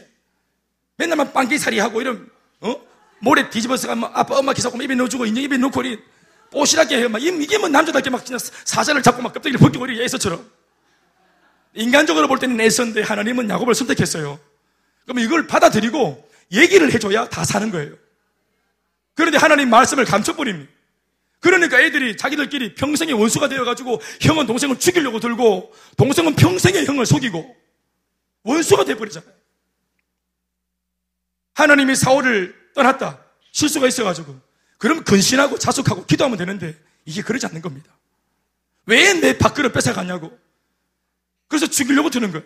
맨날 0.96 1.16
막 1.16 1.32
빵기살이 1.32 1.78
하고 1.78 2.00
이런 2.00 2.28
어? 2.60 2.76
모래 3.20 3.48
뒤집어서 3.50 3.90
아빠 3.90 4.38
엄마 4.38 4.52
기사고 4.52 4.80
입에 4.80 4.94
넣어주고 4.94 5.26
인형 5.26 5.42
입에 5.44 5.56
넣고 5.58 5.82
뽀시하게 6.52 6.98
해요. 6.98 7.08
막 7.08 7.20
이게 7.20 7.58
뭐 7.58 7.68
남자답게 7.68 8.10
막 8.10 8.24
그냥 8.24 8.38
사자를 8.38 9.02
잡고 9.02 9.22
막 9.22 9.32
껍데기를 9.32 9.58
벗겨버리게 9.58 10.04
에서처럼. 10.04 10.48
인간적으로 11.74 12.28
볼 12.28 12.38
때는 12.38 12.60
에서인데 12.60 13.02
하나님은 13.02 13.48
야곱을 13.48 13.74
선택했어요. 13.74 14.38
그러면 15.04 15.24
이걸 15.24 15.46
받아들이고 15.46 16.30
얘기를 16.52 16.92
해줘야 16.92 17.28
다 17.28 17.44
사는 17.44 17.70
거예요. 17.70 17.96
그런데 19.14 19.38
하나님 19.38 19.70
말씀을 19.70 20.04
감춰버립니다. 20.04 20.70
그러니까 21.40 21.80
애들이 21.80 22.16
자기들끼리 22.16 22.74
평생의 22.74 23.14
원수가 23.14 23.48
되어가지고 23.48 24.00
형은 24.20 24.46
동생을 24.46 24.78
죽이려고 24.78 25.18
들고 25.18 25.74
동생은 25.96 26.36
평생의 26.36 26.86
형을 26.86 27.04
속이고 27.04 27.56
원수가 28.44 28.84
되어버리잖아요. 28.84 29.32
하나님이 31.54 31.96
사울을 31.96 32.54
떠났다. 32.74 33.18
실수가 33.50 33.88
있어가지고. 33.88 34.51
그럼 34.82 35.04
근신하고 35.04 35.58
자숙하고 35.58 36.06
기도하면 36.06 36.36
되는데 36.36 36.74
이게 37.04 37.22
그러지 37.22 37.46
않는 37.46 37.62
겁니다. 37.62 37.88
왜 38.86 39.14
내 39.14 39.38
밥그릇 39.38 39.72
뺏어갔냐고. 39.72 40.36
그래서 41.46 41.68
죽이려고 41.68 42.10
드는 42.10 42.32
거예요. 42.32 42.44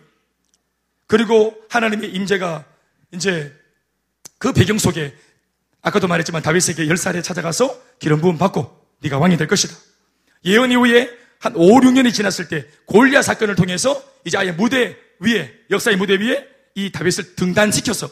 그리고 1.06 1.56
하나님의 1.70 2.10
임재가 2.10 2.66
이제 3.12 3.58
그 4.36 4.52
배경 4.52 4.76
속에 4.76 5.16
아까도 5.80 6.08
말했지만 6.08 6.42
다윗에게 6.42 6.88
열살에 6.88 7.22
찾아가서 7.22 7.80
기름 8.00 8.20
부음 8.20 8.36
받고 8.36 8.86
네가 8.98 9.16
왕이 9.16 9.38
될 9.38 9.48
것이다. 9.48 9.74
예언 10.44 10.72
이후에 10.72 11.08
한 11.38 11.56
5, 11.56 11.80
6년이 11.80 12.12
지났을 12.12 12.48
때 12.48 12.66
골리아 12.84 13.22
사건을 13.22 13.54
통해서 13.54 14.04
이제 14.26 14.36
아예 14.36 14.52
무대 14.52 14.94
위에 15.20 15.54
역사의 15.70 15.96
무대 15.96 16.16
위에 16.20 16.46
이 16.74 16.92
다윗을 16.92 17.34
등단시켜서 17.34 18.10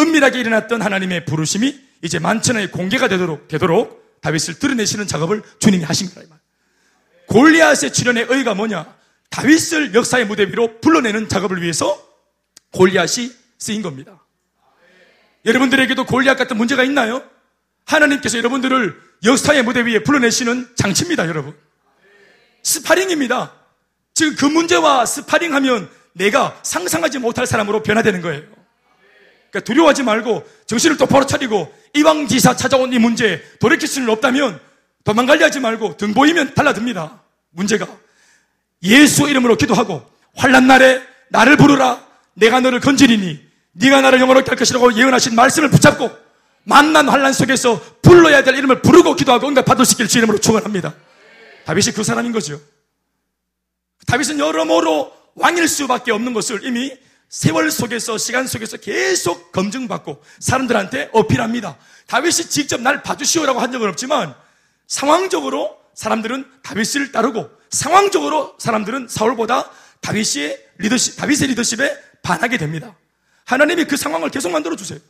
은밀하게 0.00 0.40
일어났던 0.40 0.80
하나님의 0.80 1.26
부르심이 1.26 1.83
이제 2.04 2.18
만천하에 2.18 2.68
공개가 2.68 3.08
되도록 3.08 3.48
되도록 3.48 4.20
다윗을 4.20 4.58
드러내시는 4.58 5.06
작업을 5.06 5.42
주님이 5.58 5.84
하신 5.84 6.14
거예요. 6.14 6.28
골리앗의 7.28 7.92
출현의 7.94 8.26
의의가 8.28 8.54
뭐냐? 8.54 8.94
다윗을 9.30 9.94
역사의 9.94 10.26
무대 10.26 10.44
위로 10.44 10.80
불러내는 10.80 11.28
작업을 11.28 11.62
위해서 11.62 11.98
골리앗이 12.72 13.32
쓰인 13.58 13.80
겁니다. 13.80 14.22
여러분들에게도 15.46 16.04
골리앗 16.04 16.36
같은 16.36 16.58
문제가 16.58 16.84
있나요? 16.84 17.22
하나님께서 17.86 18.36
여러분들을 18.36 19.00
역사의 19.24 19.62
무대 19.62 19.80
위에 19.80 20.02
불러내시는 20.02 20.74
장치입니다, 20.76 21.26
여러분. 21.26 21.56
스파링입니다. 22.62 23.52
지금 24.12 24.36
그 24.36 24.44
문제와 24.44 25.06
스파링 25.06 25.54
하면 25.54 25.90
내가 26.12 26.60
상상하지 26.62 27.18
못할 27.18 27.46
사람으로 27.46 27.82
변화되는 27.82 28.20
거예요. 28.20 28.63
그러니까 29.54 29.60
두려워하지 29.60 30.02
말고 30.02 30.44
정신을 30.66 30.96
똑바로 30.96 31.26
차리고 31.26 31.72
이왕지사 31.94 32.56
찾아온 32.56 32.92
이 32.92 32.98
문제 32.98 33.40
돌이킬 33.60 33.86
수는 33.86 34.08
없다면 34.08 34.58
도망가려 35.04 35.46
하지 35.46 35.60
말고 35.60 35.96
등 35.96 36.12
보이면 36.12 36.54
달라듭니다. 36.54 37.22
문제가. 37.50 37.86
예수 38.82 39.28
이름으로 39.28 39.56
기도하고 39.56 40.04
환란 40.34 40.66
날에 40.66 41.00
나를 41.28 41.56
부르라 41.56 42.04
내가 42.34 42.58
너를 42.60 42.80
건지리니 42.80 43.40
네가 43.72 44.00
나를 44.00 44.20
영원롭게 44.20 44.48
할 44.50 44.58
것이라고 44.58 44.96
예언하신 44.96 45.36
말씀을 45.36 45.70
붙잡고 45.70 46.10
만난 46.64 47.08
환란 47.08 47.32
속에서 47.32 47.80
불러야 48.02 48.42
될 48.42 48.56
이름을 48.56 48.82
부르고 48.82 49.14
기도하고 49.14 49.46
응답 49.46 49.66
있길 49.68 50.08
주 50.08 50.18
이름으로 50.18 50.38
축원합니다. 50.38 50.94
다윗이 51.64 51.92
그 51.94 52.02
사람인 52.02 52.32
거죠. 52.32 52.60
다윗은 54.06 54.40
여러모로 54.40 55.12
왕일 55.36 55.68
수밖에 55.68 56.10
없는 56.10 56.32
것을 56.32 56.64
이미 56.64 56.92
세월 57.34 57.72
속에서 57.72 58.16
시간 58.16 58.46
속에서 58.46 58.76
계속 58.76 59.50
검증받고 59.50 60.22
사람들한테 60.38 61.10
어필합니다. 61.12 61.76
다윗이 62.06 62.48
직접 62.48 62.80
날 62.80 63.02
봐주시오라고 63.02 63.58
한 63.58 63.72
적은 63.72 63.88
없지만 63.88 64.36
상황적으로 64.86 65.76
사람들은 65.94 66.48
다윗을 66.62 67.10
따르고 67.10 67.50
상황적으로 67.70 68.54
사람들은 68.60 69.08
사울보다 69.08 69.68
다윗의 70.00 70.64
리더십, 70.78 71.16
다윗의 71.16 71.48
리더십에 71.48 71.98
반하게 72.22 72.56
됩니다. 72.56 72.96
하나님이 73.46 73.86
그 73.86 73.96
상황을 73.96 74.30
계속 74.30 74.52
만들어 74.52 74.76
주세요. 74.76 75.00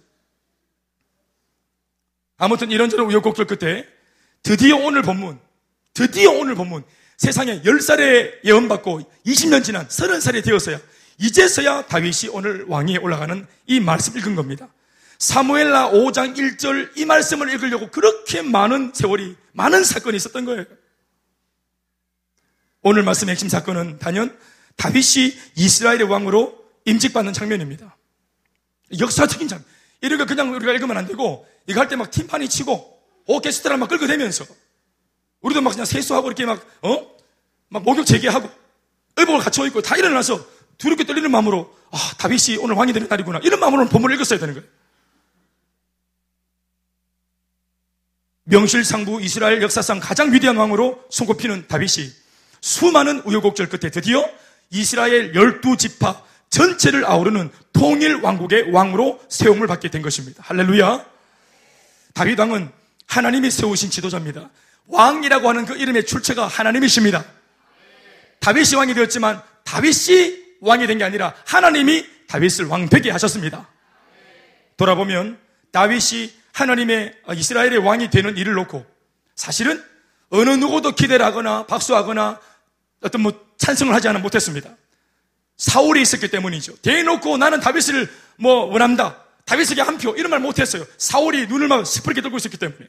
아무튼 2.38 2.70
이런저런 2.70 3.06
우여곡절 3.10 3.46
끝에 3.46 3.86
드디어 4.42 4.76
오늘 4.76 5.02
본문, 5.02 5.38
드디어 5.92 6.30
오늘 6.30 6.54
본문, 6.54 6.84
세상에 7.18 7.60
10살에 7.60 8.46
예언받고 8.46 9.12
20년 9.26 9.62
지난 9.62 9.86
30살이 9.88 10.42
되었어야 10.42 10.80
이제서야 11.18 11.86
다윗이 11.86 12.30
오늘 12.32 12.64
왕위에 12.68 12.98
올라가는 12.98 13.46
이 13.66 13.80
말씀 13.80 14.16
읽은 14.16 14.34
겁니다. 14.34 14.68
사무엘라 15.18 15.90
5장 15.90 16.36
1절 16.36 16.96
이 16.96 17.04
말씀을 17.04 17.52
읽으려고 17.52 17.90
그렇게 17.90 18.42
많은 18.42 18.92
세월이 18.94 19.36
많은 19.52 19.84
사건이 19.84 20.16
있었던 20.16 20.44
거예요. 20.44 20.64
오늘 22.82 23.02
말씀 23.02 23.28
핵심 23.28 23.48
사건은 23.48 23.98
단연 23.98 24.36
다윗이 24.76 25.34
이스라엘의 25.56 26.02
왕으로 26.04 26.58
임직받는 26.84 27.32
장면입니다. 27.32 27.96
역사적인 28.98 29.48
장면. 29.48 29.66
거 30.18 30.26
그냥 30.26 30.52
우리가 30.52 30.72
읽으면 30.72 30.96
안 30.98 31.06
되고 31.06 31.46
이거 31.66 31.80
할 31.80 31.88
때 31.88 31.96
막 31.96 32.10
팀판이 32.10 32.48
치고 32.48 33.02
오케스트라 33.26 33.78
막 33.78 33.88
끌고 33.88 34.06
대면서 34.06 34.44
우리도 35.40 35.62
막 35.62 35.70
그냥 35.70 35.86
세수하고 35.86 36.28
이렇게 36.28 36.44
막 36.44 36.62
어? 36.82 37.16
막 37.68 37.82
목욕 37.82 38.04
재개하고 38.04 38.50
의복을 39.16 39.40
갖춰 39.40 39.66
입고 39.66 39.80
다 39.80 39.96
일어나서 39.96 40.44
두렵게 40.78 41.04
떨리는 41.04 41.30
마음으로 41.30 41.74
아 41.90 41.98
다윗이 42.18 42.58
오늘 42.58 42.74
왕이 42.76 42.92
되는 42.92 43.08
날이구나 43.08 43.40
이런 43.42 43.60
마음으로 43.60 43.88
본문을 43.88 44.16
읽었어야 44.16 44.38
되는 44.38 44.54
거예요. 44.54 44.68
명실상부 48.44 49.22
이스라엘 49.22 49.62
역사상 49.62 50.00
가장 50.00 50.32
위대한 50.32 50.56
왕으로 50.56 51.04
손꼽히는 51.10 51.66
다윗이 51.66 52.10
수많은 52.60 53.20
우여곡절 53.24 53.68
끝에 53.68 53.90
드디어 53.90 54.28
이스라엘 54.70 55.34
열두 55.34 55.76
지파 55.76 56.22
전체를 56.50 57.04
아우르는 57.04 57.50
통일 57.72 58.16
왕국의 58.16 58.70
왕으로 58.70 59.20
세움을 59.28 59.66
받게 59.66 59.90
된 59.90 60.02
것입니다. 60.02 60.42
할렐루야. 60.46 61.04
다윗 62.12 62.38
왕은 62.38 62.70
하나님이 63.06 63.50
세우신 63.50 63.90
지도자입니다. 63.90 64.50
왕이라고 64.86 65.48
하는 65.48 65.64
그 65.64 65.76
이름의 65.76 66.06
출처가 66.06 66.46
하나님이십니다. 66.46 67.24
다윗이 68.40 68.74
왕이 68.76 68.94
되었지만 68.94 69.42
다윗이 69.64 70.43
왕이 70.60 70.86
된 70.86 70.98
게 70.98 71.04
아니라 71.04 71.34
하나님이 71.46 72.06
다윗을 72.28 72.66
왕 72.66 72.88
되게 72.88 73.10
하셨습니다. 73.10 73.68
돌아보면 74.76 75.38
다윗이 75.72 76.32
하나님의 76.52 77.14
이스라엘의 77.34 77.78
왕이 77.78 78.10
되는 78.10 78.36
일을 78.36 78.54
놓고 78.54 78.84
사실은 79.34 79.82
어느 80.30 80.50
누구도 80.50 80.92
기대를 80.92 81.24
하거나 81.24 81.66
박수하거나 81.66 82.40
어떤 83.02 83.20
뭐 83.20 83.32
찬성을 83.58 83.92
하지 83.94 84.08
않아 84.08 84.18
못했습니다. 84.20 84.70
사울이 85.56 86.02
있었기 86.02 86.28
때문이죠. 86.28 86.76
대놓고 86.78 87.36
나는 87.36 87.60
다윗을 87.60 88.10
뭐 88.36 88.64
원한다. 88.64 89.22
다윗에게 89.44 89.82
한 89.82 89.98
표. 89.98 90.14
이런 90.16 90.30
말 90.30 90.40
못했어요. 90.40 90.84
사울이 90.96 91.46
눈을 91.46 91.68
막 91.68 91.86
시퍼렇게 91.86 92.22
들고 92.22 92.36
있었기 92.38 92.56
때문에. 92.56 92.88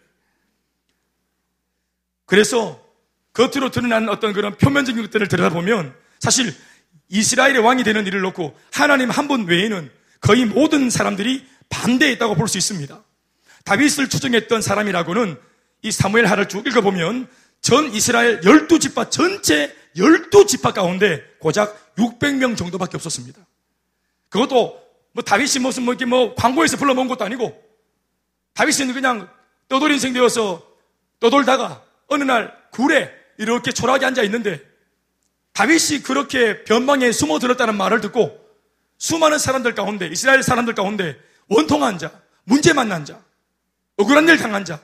그래서 2.25 2.83
겉으로 3.33 3.69
드러나는 3.69 4.09
어떤 4.09 4.33
그런 4.33 4.57
표면적인 4.57 5.03
것들을 5.03 5.27
들여다보면 5.27 5.93
사실 6.19 6.55
이스라엘의 7.09 7.59
왕이 7.59 7.83
되는 7.83 8.05
일을 8.07 8.21
놓고 8.21 8.57
하나님 8.71 9.09
한 9.09 9.27
분 9.27 9.45
외에는 9.45 9.89
거의 10.21 10.45
모든 10.45 10.89
사람들이 10.89 11.45
반대했다고 11.69 12.35
볼 12.35 12.47
수 12.47 12.57
있습니다. 12.57 13.03
다윗을 13.63 14.09
추종했던 14.09 14.61
사람이라고는 14.61 15.37
이 15.81 15.91
사무엘 15.91 16.25
하를 16.25 16.47
쭉 16.47 16.65
읽어보면 16.67 17.27
전 17.61 17.91
이스라엘 17.93 18.41
열두 18.43 18.79
지파 18.79 19.09
전체 19.09 19.75
열두 19.97 20.45
지파 20.45 20.73
가운데 20.73 21.23
고작 21.39 21.95
600명 21.95 22.57
정도밖에 22.57 22.97
없었습니다. 22.97 23.41
그것도 24.29 24.81
뭐 25.13 25.23
다윗이 25.23 25.59
무슨 25.61 25.83
뭐 25.83 25.93
이렇게 25.93 26.05
뭐 26.05 26.35
광고에서 26.35 26.77
불러모은 26.77 27.07
것도 27.07 27.23
아니고 27.25 27.59
다윗은 28.53 28.93
그냥 28.93 29.29
떠돌 29.69 29.91
인생 29.91 30.13
되어서 30.13 30.65
떠돌다가 31.19 31.83
어느 32.07 32.23
날 32.23 32.53
굴에 32.71 33.11
이렇게 33.37 33.71
초라하게 33.71 34.05
앉아 34.05 34.23
있는데 34.23 34.61
다윗이 35.55 36.03
그렇게 36.03 36.63
변방에 36.65 37.11
숨어 37.11 37.39
들었다는 37.39 37.75
말을 37.75 38.01
듣고 38.01 38.37
수많은 38.97 39.39
사람들 39.39 39.73
가운데 39.73 40.07
이스라엘 40.07 40.43
사람들 40.43 40.75
가운데 40.75 41.17
원통한 41.47 41.97
자, 41.97 42.11
문제 42.43 42.73
만난 42.73 43.05
자, 43.05 43.21
억울한 43.97 44.27
일 44.27 44.37
당한 44.37 44.65
자 44.65 44.81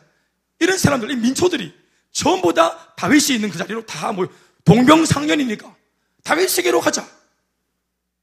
이런 0.59 0.77
사람들, 0.77 1.11
이 1.11 1.15
민초들이 1.17 1.73
전부 2.11 2.53
다 2.53 2.93
다윗이 2.95 3.35
있는 3.35 3.49
그 3.49 3.57
자리로 3.57 3.85
다뭐 3.85 4.27
동병상련이니까 4.63 5.75
다윗에게로 6.23 6.79
가자. 6.79 7.05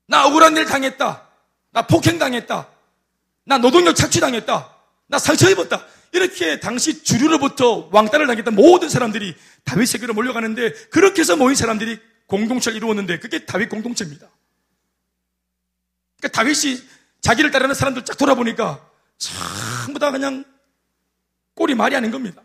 나 0.07 0.27
억울한 0.27 0.57
일 0.57 0.65
당했다. 0.65 1.29
나 1.73 1.87
폭행 1.87 2.19
당했다. 2.19 2.69
나 3.45 3.59
노동력 3.59 3.95
착취 3.95 4.21
당했다. 4.21 4.75
나 5.09 5.19
상처 5.19 5.51
입었다. 5.51 5.85
이렇게 6.13 6.61
당시 6.61 7.03
주류로부터 7.03 7.91
왕따를 7.93 8.27
당했던 8.27 8.55
모든 8.55 8.89
사람들이 8.89 9.35
다윗에게로 9.65 10.15
몰려가는데 10.15 10.73
그렇게 10.91 11.21
해서 11.21 11.37
모인 11.37 11.55
사람들이 11.55 11.99
공동체를 12.29 12.77
이루었는데 12.77 13.19
그게 13.19 13.45
다윗 13.45 13.69
공동체입니다. 13.69 14.29
그러니까 16.19 16.37
다윗이 16.37 16.81
자기를 17.21 17.51
따르는 17.51 17.75
사람들 17.75 18.05
쫙 18.05 18.17
돌아보니까 18.17 18.89
전부 19.17 19.99
다 19.99 20.13
그냥 20.13 20.45
꼴이 21.55 21.75
말이 21.75 21.97
아닌 21.97 22.11
겁니다. 22.11 22.43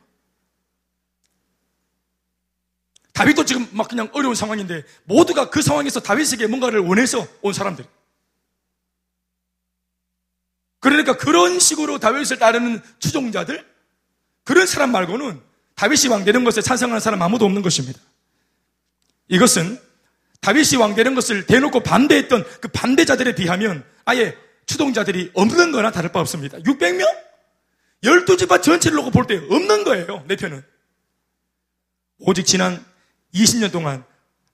다윗도 3.13 3.46
지금 3.46 3.67
막 3.72 3.88
그냥 3.88 4.10
어려운 4.13 4.34
상황인데 4.34 4.84
모두가 5.04 5.50
그 5.52 5.62
상황에서 5.62 6.00
다윗에게 6.00 6.48
뭔가를 6.48 6.80
원해서 6.80 7.28
온 7.41 7.54
사람들. 7.54 7.86
그러니까 10.80 11.15
그런 11.15 11.60
식으로 11.60 12.00
다윗을 12.00 12.39
따르는 12.39 12.82
추종자들 13.00 13.65
그런 14.43 14.65
사람 14.65 14.91
말고는 14.91 15.41
다윗이 15.76 16.08
왕 16.10 16.26
되는 16.26 16.43
것에 16.43 16.62
찬성하는 16.62 17.00
사람 17.00 17.22
아무도 17.22 17.46
없는 17.46 17.62
것입니다. 17.62 18.00
이것은 19.28 19.80
다윗이 20.42 20.76
왕 20.80 20.96
되는 20.96 21.16
것을 21.16 21.46
대놓고 21.46 21.82
반대했던 21.82 22.46
그 22.62 22.68
반대자들에 22.68 23.36
비하면 23.36 23.84
아예 24.06 24.36
추동자들이 24.66 25.32
없는 25.34 25.72
거나 25.72 25.92
다를 25.92 26.12
바 26.12 26.20
없습니다. 26.20 26.58
600명? 26.60 27.06
12집안 28.04 28.62
전체를 28.62 28.98
놓고 28.98 29.12
볼 29.12 29.26
때 29.28 29.38
없는 29.38 29.84
거예요. 29.86 30.24
내 30.28 30.36
편은. 30.36 30.62
오직 32.20 32.46
지난 32.46 32.84
20년 33.34 33.72
동안 33.72 34.04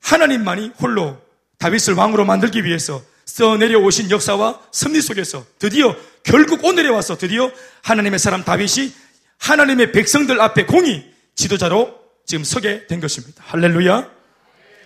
하나님만이 0.02 0.74
홀로 0.80 1.20
다윗을 1.58 1.96
왕으로 1.96 2.26
만들기 2.26 2.64
위해서 2.64 3.04
써내려오신 3.26 4.10
역사와 4.12 4.62
섭리 4.72 5.02
속에서 5.02 5.46
드디어 5.60 5.96
결국 6.24 6.64
오늘에 6.64 6.90
와서 6.90 7.18
드디어 7.18 7.52
하나님의 7.84 8.20
사람 8.20 8.44
다윗이 8.44 8.94
하나님의 9.40 9.92
백성들 9.92 10.40
앞에 10.42 10.66
공이 10.66 11.06
지도자로 11.36 11.98
지금 12.26 12.44
서게 12.44 12.86
된 12.88 13.00
것입니다. 13.00 13.44
할렐루야. 13.48 14.19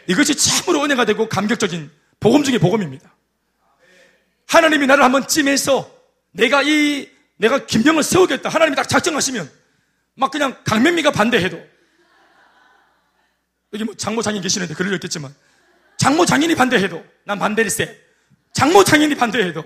이것이 0.08 0.36
참으로 0.36 0.84
은혜가 0.84 1.06
되고 1.06 1.28
감격적인 1.30 1.92
복음 2.20 2.44
중의 2.44 2.60
복음입니다. 2.60 3.14
하나님이 4.48 4.88
나를 4.88 5.04
한번 5.04 5.28
찜해서 5.28 5.92
내가 6.32 6.62
이 6.62 7.10
내가 7.38 7.66
김명을 7.66 8.04
세우겠다. 8.04 8.50
하나님이 8.50 8.76
딱 8.76 8.88
작정하시면 8.88 9.50
막 10.16 10.32
그냥 10.32 10.62
강면미가 10.64 11.12
반대해도 11.12 11.60
여기 13.74 13.84
뭐 13.84 13.96
장모 13.96 14.22
장인 14.22 14.42
계시는데 14.42 14.74
그럴 14.76 14.92
리 14.92 14.96
있겠지만 14.96 15.34
장모 15.98 16.26
장인이 16.26 16.56
반대해도 16.56 17.04
난 17.24 17.40
반대일세. 17.40 18.00
장모 18.54 18.84
장인이 18.84 19.16
반대해도 19.16 19.64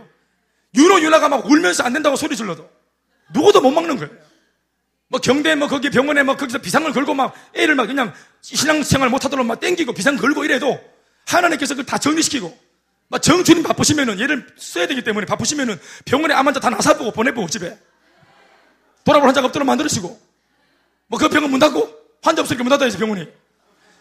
유로 0.75 1.01
유나가 1.01 1.27
막 1.27 1.45
울면서 1.45 1.83
안 1.83 1.93
된다고 1.93 2.15
소리 2.15 2.35
질러도 2.35 2.69
누구도 3.33 3.61
못 3.61 3.71
막는 3.71 3.97
거예요. 3.97 4.26
뭐 5.09 5.19
경대 5.19 5.55
뭐 5.55 5.67
거기 5.67 5.89
병원에 5.89 6.23
뭐 6.23 6.35
거기서 6.35 6.59
비상을 6.59 6.91
걸고 6.91 7.13
막 7.13 7.33
애를 7.53 7.75
막 7.75 7.87
그냥 7.87 8.13
신앙생활 8.41 9.09
못하도록 9.09 9.45
막 9.45 9.59
땡기고 9.59 9.93
비상 9.93 10.17
걸고 10.17 10.43
이래도 10.43 10.79
하나님께서 11.25 11.75
그걸 11.75 11.85
다 11.85 11.97
정리시키고 11.97 12.57
막 13.09 13.21
정주님 13.21 13.63
바쁘시면은 13.63 14.19
얘를 14.19 14.47
써야 14.57 14.85
되기 14.85 15.01
때문에 15.03 15.25
바쁘시면은 15.25 15.79
병원에 16.05 16.33
암 16.33 16.45
환자 16.45 16.59
다 16.59 16.69
나사보고 16.69 17.11
보내보고 17.11 17.47
집에. 17.47 17.77
돌아볼 19.05 19.27
환자가 19.29 19.47
없도록 19.47 19.65
만들으시고. 19.65 20.27
뭐 21.07 21.19
그 21.19 21.29
병원 21.29 21.51
문 21.51 21.59
닫고 21.59 21.89
환자 22.21 22.41
없으니까 22.41 22.65
문 22.65 22.69
닫아야지 22.71 22.97
병원이. 22.97 23.27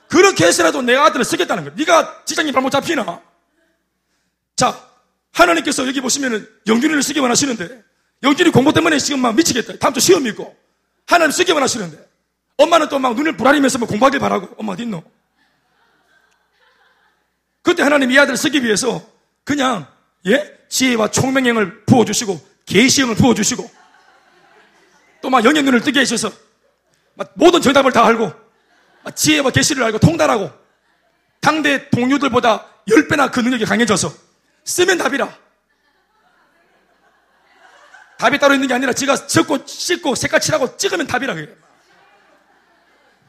그렇게 0.09 0.45
해서라도 0.47 0.83
내 0.83 0.97
아들을 0.97 1.25
쓰겠다는 1.25 1.65
거야. 1.65 1.75
네가 1.77 2.25
직장님 2.25 2.53
발못 2.53 2.73
잡히나? 2.73 3.23
자 4.57 4.91
하나님께서 5.33 5.87
여기 5.87 6.01
보시면은 6.01 6.49
영준이를 6.67 7.03
쓰기 7.05 7.21
원하시는데 7.21 7.83
영준이 8.25 8.51
공부 8.51 8.73
때문에 8.73 8.99
지금 8.99 9.21
막 9.21 9.37
미치겠다. 9.37 9.79
다음 9.79 9.95
주 9.95 10.01
시험 10.01 10.27
있고 10.27 10.57
하나님 11.07 11.31
쓰기만 11.31 11.63
하시는데. 11.63 12.05
엄마는 12.59 12.89
또 12.89 12.99
막 12.99 13.15
눈을 13.15 13.37
부라리면서 13.37 13.79
뭐 13.79 13.87
공부하길 13.89 14.19
바라고. 14.21 14.49
엄마 14.59 14.73
어디 14.73 14.83
있노? 14.83 15.03
그때 17.63 17.83
하나님 17.83 18.11
이 18.11 18.19
아들을 18.19 18.37
쓰기 18.37 18.63
위해서 18.63 19.05
그냥 19.45 19.87
예? 20.27 20.57
지혜와 20.69 21.11
총명행을 21.11 21.85
부어주시고 21.87 22.41
계시형을 22.67 23.15
부어주시고 23.17 23.71
또 25.23 25.31
막 25.31 25.45
영의 25.45 25.63
눈을 25.65 25.81
뜨게 25.81 26.01
해주셔서 26.01 26.33
모든 27.35 27.61
정답을 27.61 27.91
다 27.93 28.07
알고 28.07 28.33
지혜와 29.15 29.51
계시를 29.51 29.83
알고 29.85 29.99
통달하고 29.99 30.51
당대 31.41 31.89
동료들보다 31.91 32.67
10배나 32.89 33.33
그 33.33 33.41
능력이 33.41 33.65
강해져서 33.65 34.13
쓰면 34.65 34.99
답이라 34.99 35.37
답이 38.19 38.39
따로 38.39 38.55
있는 38.55 38.69
게 38.69 38.75
아니라 38.75 38.93
지가 38.93 39.27
적고 39.27 39.67
씻고 39.67 40.15
색깔 40.15 40.41
칠하고 40.41 40.77
찍으면 40.77 41.07
답이라 41.07 41.35
그래요. 41.35 41.55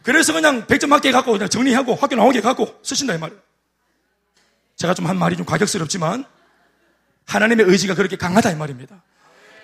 그래서 0.03 0.31
그냥 0.31 0.65
100점 0.65 0.87
맞게 0.87 1.11
갖고 1.11 1.33
그냥 1.33 1.49
정리하고 1.49 1.95
학교 1.95 2.15
나오게 2.15 2.41
갖고 2.41 2.79
쓰신다 2.83 3.13
이 3.15 3.17
말이에요. 3.17 3.41
제가 4.77 4.93
좀 4.93 5.07
한 5.07 5.17
말이 5.17 5.35
좀 5.35 5.45
과격스럽지만 5.45 6.25
하나님의 7.25 7.65
의지가 7.65 7.95
그렇게 7.95 8.15
강하다 8.15 8.51
이 8.51 8.55
말입니다. 8.55 9.03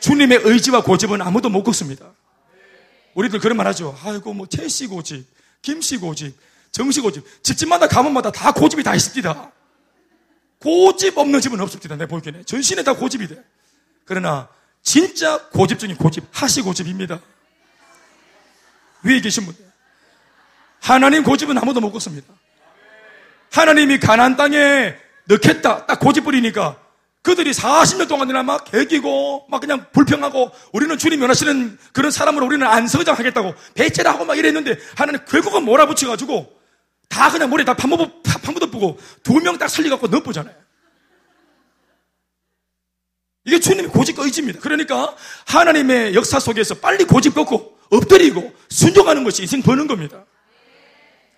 주님의 0.02 0.42
의지와 0.44 0.84
고집은 0.84 1.22
아무도 1.22 1.50
못 1.50 1.64
걷습니다. 1.64 2.12
우리들 3.14 3.40
그런 3.40 3.56
말 3.56 3.68
하죠. 3.68 3.98
아이고 4.04 4.34
뭐 4.34 4.48
태씨 4.48 4.88
고집, 4.88 5.26
김씨 5.62 5.98
고집, 5.98 6.36
정씨 6.72 7.00
고집. 7.00 7.24
집집마다 7.44 7.88
가문마다 7.88 8.32
다 8.32 8.52
고집이 8.52 8.84
다 8.84 8.96
있습니다. 8.96 9.52
고집 10.60 11.18
없는 11.18 11.40
집은 11.40 11.62
없습니다. 11.62 11.96
내 11.96 12.06
보기에는 12.08 12.46
전신에 12.46 12.84
다 12.84 12.94
고집이 12.94 13.28
돼. 13.28 13.42
그러나 14.06 14.50
진짜 14.84 15.48
고집적인 15.50 15.98
고집, 15.98 16.24
하시 16.32 16.62
고집입니다. 16.62 17.19
위에 19.04 19.19
계신 19.22 19.46
분들. 19.46 19.63
하나님 20.82 21.24
고집은 21.24 21.58
아무도 21.58 21.80
못 21.80 21.91
걷습니다. 21.91 22.34
하나님이 23.52 24.00
가난 24.00 24.36
땅에 24.36 24.96
넣겠다. 25.26 25.86
딱 25.86 26.00
고집 26.00 26.26
부리니까 26.26 26.78
그들이 27.22 27.52
40년 27.52 28.10
동안이나 28.10 28.43
막 28.43 28.65
개기고 28.65 29.46
막 29.50 29.62
그냥 29.62 29.86
불평하고 29.93 30.52
우리는 30.74 30.98
주님 30.98 31.22
원하시는 31.22 31.78
그런 31.93 32.12
사람으로 32.12 32.46
우리는 32.46 32.67
안 32.67 32.88
성장 32.88 33.15
하겠다고 33.17 33.54
배째라 33.76 34.12
하고 34.12 34.26
막 34.26 34.38
이랬는데 34.38 34.78
하나님 34.98 35.24
결국은 35.26 35.63
몰아붙여가지고 35.63 36.52
다 37.08 37.32
그냥 37.32 37.50
머리에 37.50 37.63
다 37.63 37.74
파묻어쁘고 37.76 39.00
두 39.24 39.39
명 39.39 39.58
딱 39.58 39.69
살려갖고 39.69 40.08
넣어보잖아요. 40.08 40.56
이게 43.45 43.60
주님의 43.60 43.91
고집 43.91 44.19
의지입니다. 44.19 44.60
그러니까 44.60 45.15
하나님의 45.47 46.15
역사 46.15 46.39
속에서 46.39 46.75
빨리 46.75 47.03
고집 47.03 47.34
꺾고 47.34 47.77
엎드리고 47.89 48.53
순종하는 48.69 49.23
것이 49.23 49.41
인생 49.41 49.62
버는 49.62 49.88
겁니다. 49.88 50.25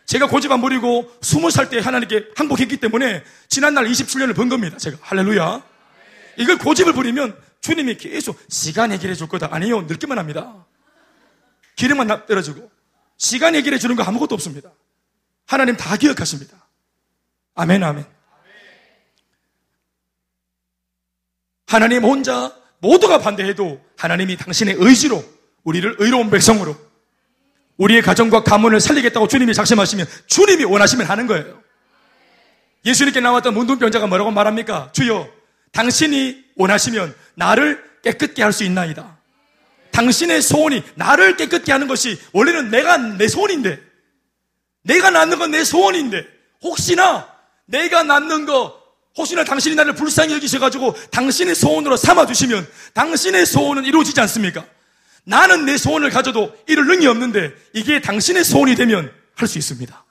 제가 0.06 0.28
고집 0.28 0.52
안 0.52 0.62
부리고 0.62 1.12
20살 1.22 1.70
때 1.70 1.80
하나님께 1.80 2.28
항복했기 2.36 2.78
때문에 2.78 3.24
지난날 3.50 3.86
27년을 3.86 4.36
번 4.36 4.50
겁니다. 4.50 4.78
제가 4.78 4.98
할렐루야. 5.02 5.64
이걸 6.38 6.58
고집을 6.60 6.94
부리면 6.94 7.36
주님이 7.62 7.98
계속 7.98 8.40
시간 8.50 8.92
얘기를 8.92 9.10
해줄 9.12 9.28
거다. 9.28 9.50
아니요. 9.52 9.82
늙기만 9.84 10.20
합니다. 10.20 10.66
기름만 11.76 12.08
떨어지고 12.28 12.70
시간 13.18 13.56
얘기를 13.56 13.76
해주는 13.76 13.96
거 13.96 14.04
아무것도 14.04 14.36
없습니다. 14.36 14.70
하나님 15.48 15.76
다 15.76 15.98
기억하십니다. 15.98 16.56
아멘 17.56 17.84
아멘. 17.84 18.06
하나님 21.68 22.04
혼자 22.04 22.54
모두가 22.80 23.20
반대해도 23.20 23.82
하나님이 23.98 24.38
당신의 24.38 24.76
의지로 24.78 25.24
우리를 25.64 25.96
의로운 26.00 26.30
백성으로 26.30 26.76
우리의 27.78 28.02
가정과 28.02 28.44
가문을 28.44 28.80
살리겠다고 28.80 29.28
주님이 29.28 29.54
작심하시면 29.54 30.08
주님이 30.28 30.64
원하시면 30.66 31.08
하는 31.08 31.28
거예요. 31.28 31.62
예수님께 32.86 33.20
나왔던 33.20 33.54
문둥병자가 33.54 34.08
뭐라고 34.08 34.32
말합니까? 34.32 34.92
주여, 34.94 35.28
당신이 35.72 36.46
원하시면 36.56 37.16
나를 37.34 37.84
깨끗게 38.04 38.44
할 38.44 38.54
수 38.54 38.64
있나이다. 38.64 39.18
당신의 39.92 40.42
소원이 40.42 40.84
나를 40.96 41.36
깨끗게 41.36 41.72
하는 41.72 41.88
것이 41.88 42.20
원래는 42.32 42.70
내가 42.70 42.98
내 42.98 43.28
소원인데, 43.28 43.82
내가 44.84 45.10
낳는 45.10 45.40
건 45.40 45.52
내 45.52 45.64
소원인데, 45.64 46.26
혹시나 46.62 47.28
내가 47.66 48.04
낳는 48.04 48.46
거 48.46 48.80
혹시나 49.18 49.44
당신이 49.44 49.76
나를 49.76 49.94
불쌍히 49.94 50.34
여기셔가지고 50.34 50.96
당신의 51.12 51.56
소원으로 51.56 51.96
삼아주시면 51.98 52.68
당신의 52.94 53.46
소원은 53.46 53.86
이루어지지 53.86 54.20
않습니까? 54.22 54.66
나는 55.24 55.66
내 55.66 55.78
소원을 55.78 56.10
가져도 56.10 56.54
이룰 56.68 56.86
능이 56.88 57.08
없는데 57.08 57.52
이게 57.74 58.02
당신의 58.02 58.44
소원이 58.44 58.76
되면 58.76 59.12
할 59.36 59.48
수 59.48 59.58
있습니다. 59.58 60.06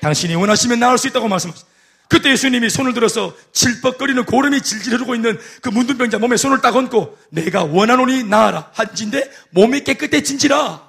당신이 0.00 0.34
원하시면 0.34 0.78
나올 0.78 0.98
수 0.98 1.08
있다고 1.08 1.28
말씀하셨습니다. 1.28 1.76
그때 2.08 2.30
예수님이 2.30 2.70
손을 2.70 2.94
들어서 2.94 3.34
질퍽거리는 3.52 4.24
고름이 4.24 4.60
질질 4.62 4.92
흐르고 4.94 5.14
있는 5.16 5.38
그 5.60 5.68
문둥병자 5.70 6.18
몸에 6.18 6.36
손을 6.36 6.60
딱 6.60 6.76
얹고 6.76 7.18
내가 7.30 7.64
원하노니 7.64 8.24
나아라 8.24 8.70
한진데 8.74 9.28
몸이 9.50 9.82
깨끗해진지라 9.82 10.88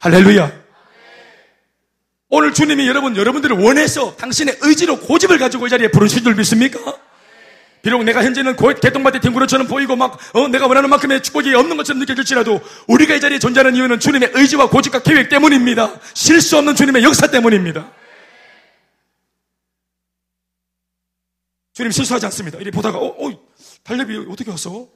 할렐루야 0.00 0.63
오늘 2.30 2.52
주님이 2.52 2.86
여러분, 2.88 3.16
여러분들을 3.16 3.58
원해서 3.58 4.16
당신의 4.16 4.58
의지로 4.62 4.98
고집을 4.98 5.38
가지고 5.38 5.66
이 5.66 5.70
자리에 5.70 5.88
부르신 5.88 6.24
줄 6.24 6.34
믿습니까? 6.34 6.78
비록 7.82 8.02
내가 8.02 8.24
현재는 8.24 8.56
개똥밭의 8.56 9.20
탱구로처럼 9.20 9.66
보이고 9.66 9.94
막, 9.94 10.18
어, 10.34 10.48
내가 10.48 10.66
원하는 10.66 10.88
만큼의 10.88 11.22
축복이 11.22 11.54
없는 11.54 11.76
것처럼 11.76 12.00
느껴질지라도 12.00 12.60
우리가 12.88 13.14
이 13.14 13.20
자리에 13.20 13.38
존재하는 13.38 13.76
이유는 13.76 14.00
주님의 14.00 14.32
의지와 14.34 14.70
고집과 14.70 15.02
계획 15.02 15.28
때문입니다. 15.28 16.00
실수 16.14 16.56
없는 16.56 16.76
주님의 16.76 17.04
역사 17.04 17.26
때문입니다. 17.26 17.92
주님 21.74 21.90
실수하지 21.90 22.24
않습니다. 22.26 22.58
이리 22.58 22.70
보다가, 22.70 22.98
어, 22.98 23.06
어, 23.06 23.38
달력이 23.82 24.28
어떻게 24.30 24.50
왔어? 24.50 24.88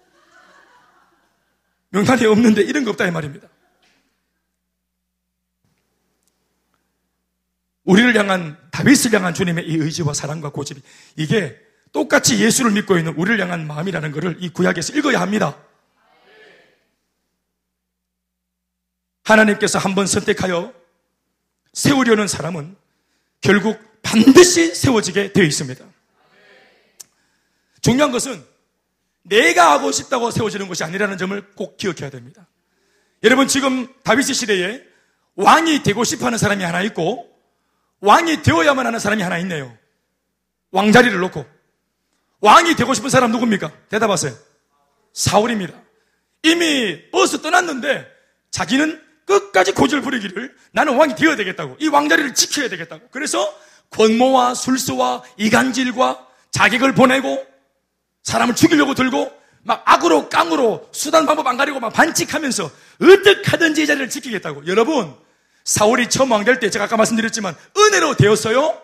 명단이 1.90 2.24
없는데 2.24 2.62
이런 2.62 2.84
거 2.84 2.90
없다 2.90 3.06
이 3.06 3.10
말입니다. 3.10 3.48
우리를 7.88 8.14
향한 8.16 8.58
다윗을 8.70 9.14
향한 9.14 9.32
주님의 9.32 9.66
이 9.66 9.76
의지와 9.76 10.12
사랑과 10.12 10.50
고집이 10.50 10.82
이게 11.16 11.58
똑같이 11.90 12.38
예수를 12.38 12.70
믿고 12.72 12.98
있는 12.98 13.14
우리를 13.14 13.40
향한 13.40 13.66
마음이라는 13.66 14.12
것을 14.12 14.36
이 14.40 14.50
구약에서 14.50 14.92
읽어야 14.92 15.22
합니다. 15.22 15.56
하나님께서 19.24 19.78
한번 19.78 20.06
선택하여 20.06 20.74
세우려는 21.72 22.28
사람은 22.28 22.76
결국 23.40 23.78
반드시 24.02 24.74
세워지게 24.74 25.32
되어 25.32 25.44
있습니다. 25.44 25.82
중요한 27.80 28.12
것은 28.12 28.44
내가 29.22 29.72
하고 29.72 29.92
싶다고 29.92 30.30
세워지는 30.30 30.68
것이 30.68 30.84
아니라는 30.84 31.16
점을 31.16 31.54
꼭 31.54 31.78
기억해야 31.78 32.10
됩니다. 32.10 32.46
여러분 33.22 33.48
지금 33.48 33.88
다윗의 34.02 34.34
시대에 34.34 34.82
왕이 35.36 35.82
되고 35.84 36.04
싶어 36.04 36.26
하는 36.26 36.36
사람이 36.36 36.62
하나 36.64 36.82
있고 36.82 37.27
왕이 38.00 38.42
되어야만 38.42 38.86
하는 38.86 38.98
사람이 38.98 39.22
하나 39.22 39.38
있네요. 39.38 39.76
왕자리를 40.70 41.18
놓고. 41.18 41.44
왕이 42.40 42.76
되고 42.76 42.94
싶은 42.94 43.10
사람 43.10 43.32
누굽니까? 43.32 43.72
대답하세요. 43.88 44.32
사울입니다. 45.12 45.74
이미 46.42 47.10
버스 47.10 47.42
떠났는데 47.42 48.06
자기는 48.50 49.02
끝까지 49.26 49.72
고집을 49.72 50.02
부리기를 50.02 50.54
나는 50.72 50.96
왕이 50.96 51.16
되어야 51.16 51.36
되겠다고. 51.36 51.76
이 51.80 51.88
왕자리를 51.88 52.34
지켜야 52.34 52.68
되겠다고. 52.68 53.08
그래서 53.10 53.52
권모와 53.90 54.54
술수와 54.54 55.22
이간질과 55.36 56.26
자객을 56.50 56.94
보내고 56.94 57.44
사람을 58.22 58.54
죽이려고 58.54 58.94
들고 58.94 59.32
막 59.62 59.82
악으로 59.84 60.28
깡으로 60.28 60.88
수단 60.92 61.26
방법 61.26 61.46
안 61.46 61.56
가리고 61.56 61.80
막 61.80 61.92
반칙하면서 61.92 62.70
어떻게 63.02 63.50
하든지 63.50 63.82
이 63.82 63.86
자리를 63.86 64.08
지키겠다고. 64.08 64.66
여러분, 64.66 65.14
사울이 65.68 66.08
처음 66.08 66.32
왕될 66.32 66.60
때 66.60 66.70
제가 66.70 66.86
아까 66.86 66.96
말씀드렸지만 66.96 67.54
은혜로 67.76 68.16
되었어요? 68.16 68.82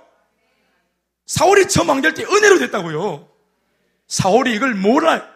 사울이 1.25 1.67
처음 1.67 1.89
왕될 1.89 2.13
때 2.13 2.25
은혜로 2.25 2.59
됐다고요. 2.59 3.27
사울이 4.07 4.55
이걸 4.55 4.75
몰라요. 4.75 5.27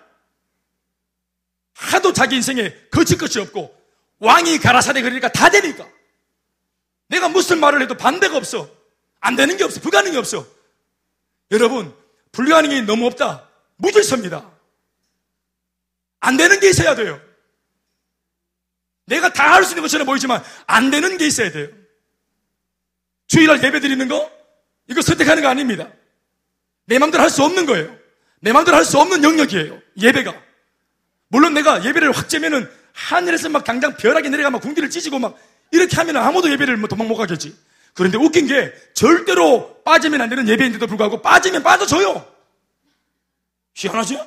하도 1.72 2.12
자기 2.12 2.36
인생에 2.36 2.74
거칠 2.90 3.16
것이 3.16 3.40
없고 3.40 3.74
왕이 4.18 4.58
가라사대 4.58 5.00
그러니까 5.00 5.32
다 5.32 5.48
되니까. 5.48 5.88
내가 7.06 7.30
무슨 7.30 7.60
말을 7.60 7.80
해도 7.80 7.96
반대가 7.96 8.36
없어. 8.36 8.68
안 9.20 9.34
되는 9.34 9.56
게 9.56 9.64
없어. 9.64 9.80
불가능이 9.80 10.18
없어. 10.18 10.46
여러분, 11.50 11.96
불가능이 12.32 12.82
너무 12.82 13.06
없다. 13.06 13.48
무질서입니다. 13.76 14.50
안 16.20 16.36
되는 16.36 16.60
게 16.60 16.68
있어야 16.68 16.94
돼요. 16.94 17.18
내가 19.08 19.32
다 19.32 19.54
할 19.54 19.64
수 19.64 19.72
있는 19.72 19.82
것처럼 19.82 20.06
보이지만 20.06 20.42
안 20.66 20.90
되는 20.90 21.16
게 21.18 21.26
있어야 21.26 21.50
돼요. 21.50 21.68
주일날 23.26 23.62
예배 23.62 23.80
드리는 23.80 24.06
거? 24.08 24.30
이거 24.88 25.02
선택하는 25.02 25.42
거 25.42 25.48
아닙니다. 25.48 25.88
내 26.86 26.98
마음대로 26.98 27.22
할 27.22 27.30
수 27.30 27.42
없는 27.42 27.66
거예요. 27.66 27.94
내 28.40 28.52
마음대로 28.52 28.76
할 28.76 28.84
수 28.84 28.98
없는 28.98 29.24
영역이에요. 29.24 29.80
예배가. 30.00 30.34
물론 31.28 31.54
내가 31.54 31.84
예배를 31.84 32.12
확 32.12 32.28
재면은 32.28 32.68
하늘에서 32.92 33.48
막 33.48 33.64
당장 33.64 33.96
벼락이 33.96 34.28
내려가 34.30 34.50
막 34.50 34.60
궁디를 34.62 34.88
찢고 34.90 35.18
막 35.18 35.36
이렇게 35.70 35.96
하면 35.96 36.16
아무도 36.16 36.50
예배를 36.50 36.76
뭐 36.78 36.88
도망 36.88 37.08
못 37.08 37.16
가겠지. 37.16 37.56
그런데 37.94 38.16
웃긴 38.16 38.46
게 38.46 38.72
절대로 38.94 39.82
빠지면 39.84 40.20
안 40.20 40.28
되는 40.28 40.48
예배인데도 40.48 40.86
불구하고 40.86 41.20
빠지면 41.20 41.62
빠져줘요. 41.62 42.26
희한하죠? 43.74 44.26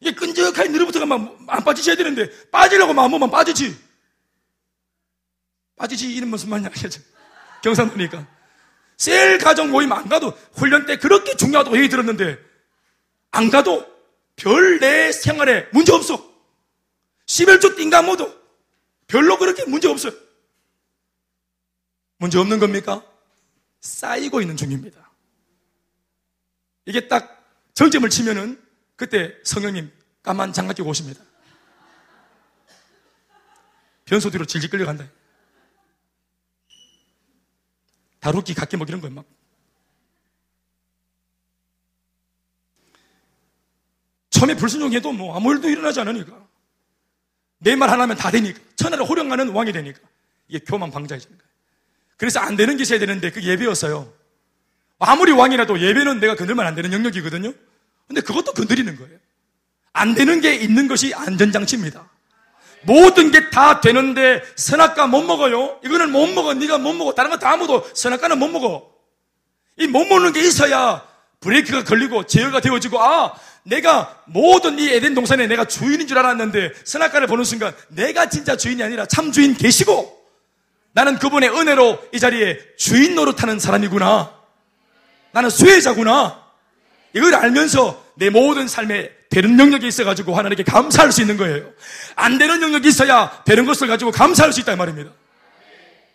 이게 0.00 0.12
끈적하게 0.14 0.68
늘어붙어가 0.70 1.06
막 1.06 1.36
안 1.48 1.62
빠지셔야 1.64 1.94
되는데 1.96 2.28
빠지려고 2.50 2.92
마음 2.94 3.10
먹으면 3.12 3.30
빠지지. 3.30 3.76
빠지지 5.76 6.12
이런 6.12 6.30
말이냐 6.30 6.68
알겠죠? 6.68 7.00
경상도니까. 7.62 8.26
셀 8.96 9.38
가정 9.38 9.70
모임 9.70 9.92
안 9.92 10.08
가도 10.08 10.30
훈련 10.54 10.86
때 10.86 10.96
그렇게 10.96 11.36
중요하다고 11.36 11.76
얘기 11.76 11.88
들었는데 11.88 12.38
안 13.30 13.50
가도 13.50 13.86
별 14.36 14.78
내 14.80 15.12
생활에 15.12 15.68
문제 15.72 15.92
없어. 15.92 16.34
11조 17.26 17.76
띵가 17.76 18.02
모두 18.02 18.34
별로 19.06 19.38
그렇게 19.38 19.64
문제 19.64 19.88
없어요. 19.88 20.12
문제 22.18 22.38
없는 22.38 22.58
겁니까? 22.58 23.02
쌓이고 23.80 24.40
있는 24.40 24.56
중입니다. 24.56 25.10
이게 26.86 27.08
딱 27.08 27.44
정점을 27.74 28.08
치면은 28.10 28.62
그때 28.96 29.34
성령님 29.44 29.90
까만 30.22 30.52
장갑 30.52 30.76
끼고 30.76 30.88
오십니다. 30.90 31.22
변소 34.06 34.30
뒤로 34.30 34.44
질질 34.44 34.70
끌려간다. 34.70 35.06
다루기 38.26 38.54
각기 38.54 38.76
먹이는 38.76 39.00
거예요, 39.00 39.14
막. 39.14 39.24
처음에 44.30 44.56
불순종해도 44.56 45.12
뭐 45.12 45.36
아무 45.36 45.52
일도 45.54 45.68
일어나지 45.68 46.00
않으니까. 46.00 46.44
내 47.58 47.76
말 47.76 47.88
하나면 47.88 48.16
다 48.16 48.32
되니까. 48.32 48.58
천하를 48.74 49.04
호령하는 49.08 49.50
왕이 49.50 49.70
되니까. 49.70 50.00
이게 50.48 50.58
교만 50.58 50.90
방자이잖아요. 50.90 51.38
그래서 52.16 52.40
안 52.40 52.56
되는 52.56 52.76
게 52.76 52.82
있어야 52.82 52.98
되는데 52.98 53.30
그게 53.30 53.46
예배였어요. 53.50 54.12
아무리 54.98 55.30
왕이라도 55.30 55.78
예배는 55.80 56.18
내가 56.18 56.34
건들면 56.34 56.66
안 56.66 56.74
되는 56.74 56.92
영역이거든요. 56.92 57.52
근데 58.08 58.20
그것도 58.22 58.54
건드리는 58.54 58.96
거예요. 58.96 59.18
안 59.92 60.16
되는 60.16 60.40
게 60.40 60.56
있는 60.56 60.88
것이 60.88 61.14
안전장치입니다. 61.14 62.10
모든 62.82 63.30
게 63.30 63.50
다 63.50 63.80
되는데 63.80 64.42
선악과 64.56 65.06
못 65.06 65.22
먹어요. 65.22 65.80
이거는 65.84 66.10
못 66.12 66.26
먹어. 66.28 66.54
네가 66.54 66.78
못 66.78 66.92
먹어. 66.94 67.14
다른 67.14 67.30
거 67.30 67.38
다 67.38 67.56
먹어도 67.56 67.88
선악과는 67.94 68.38
못 68.38 68.48
먹어. 68.48 68.90
이 69.78 69.86
못 69.86 70.06
먹는 70.06 70.32
게 70.32 70.40
있어야 70.40 71.06
브레이크가 71.40 71.84
걸리고 71.84 72.24
제어가 72.26 72.60
되어지고 72.60 73.02
아 73.02 73.34
내가 73.62 74.22
모든 74.26 74.78
이 74.78 74.88
에덴 74.88 75.14
동산에 75.14 75.46
내가 75.46 75.64
주인인 75.66 76.06
줄 76.06 76.16
알았는데 76.18 76.72
선악과를 76.84 77.26
보는 77.26 77.44
순간 77.44 77.74
내가 77.88 78.28
진짜 78.28 78.56
주인이 78.56 78.82
아니라 78.82 79.04
참 79.06 79.32
주인 79.32 79.54
계시고 79.54 80.16
나는 80.92 81.18
그분의 81.18 81.50
은혜로 81.50 81.98
이 82.12 82.18
자리에 82.20 82.58
주인 82.78 83.14
노릇하는 83.16 83.58
사람이구나. 83.58 84.32
나는 85.32 85.50
수혜자구나. 85.50 86.42
이걸 87.12 87.34
알면서 87.34 88.02
내 88.14 88.30
모든 88.30 88.66
삶에 88.68 89.10
되는 89.30 89.58
영역이 89.58 89.86
있어가지고 89.86 90.34
하나님께 90.34 90.62
감사할 90.62 91.12
수 91.12 91.20
있는 91.20 91.36
거예요. 91.36 91.72
안 92.14 92.38
되는 92.38 92.62
영역이 92.62 92.88
있어야 92.88 93.42
되는 93.44 93.64
것을 93.66 93.88
가지고 93.88 94.10
감사할 94.10 94.52
수 94.52 94.60
있다 94.60 94.72
이 94.72 94.76
말입니다. 94.76 95.12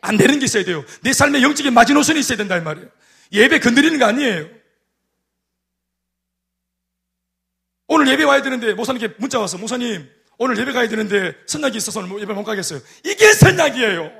안 0.01 0.17
되는 0.17 0.39
게 0.39 0.45
있어야 0.45 0.63
돼요. 0.63 0.83
내 1.01 1.13
삶에 1.13 1.41
영적인 1.41 1.73
마지노선이 1.73 2.19
있어야 2.19 2.37
된다 2.37 2.57
이 2.57 2.61
말이에요. 2.61 2.89
예배 3.33 3.59
건드리는 3.59 3.97
거 3.99 4.05
아니에요. 4.05 4.47
오늘 7.87 8.07
예배 8.07 8.23
와야 8.23 8.41
되는데 8.41 8.73
목사님께 8.73 9.15
문자 9.17 9.39
와서 9.39 9.57
목사님 9.57 10.09
오늘 10.37 10.57
예배 10.57 10.71
가야 10.71 10.87
되는데 10.87 11.35
선약이 11.45 11.77
있어서 11.77 11.99
오늘 11.99 12.21
예배 12.21 12.33
못 12.33 12.43
가겠어요. 12.43 12.79
이게 13.03 13.33
선약이에요. 13.33 14.11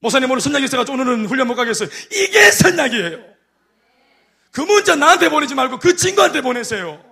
목사님 0.00 0.30
오늘 0.30 0.40
선약이 0.40 0.64
있어가지고 0.66 0.94
오늘은 0.94 1.26
훈련 1.26 1.48
못 1.48 1.54
가겠어요. 1.54 1.88
이게 2.12 2.50
선약이에요. 2.50 3.29
그 4.52 4.60
문자 4.60 4.96
나한테 4.96 5.28
보내지 5.28 5.54
말고 5.54 5.78
그 5.78 5.96
친구한테 5.96 6.40
보내세요. 6.40 7.02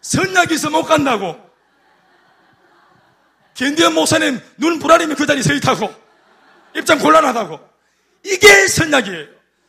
선약이 0.00 0.54
있어 0.54 0.70
못 0.70 0.84
간다고. 0.84 1.36
겐디언 3.54 3.94
목사님 3.94 4.40
눈 4.56 4.78
불안이면 4.78 5.16
그 5.16 5.26
자리에 5.26 5.42
서 5.42 5.52
있다고. 5.52 5.92
입장 6.76 6.98
곤란하다고. 6.98 7.58
이게 8.24 8.68
선약이에요. 8.68 9.26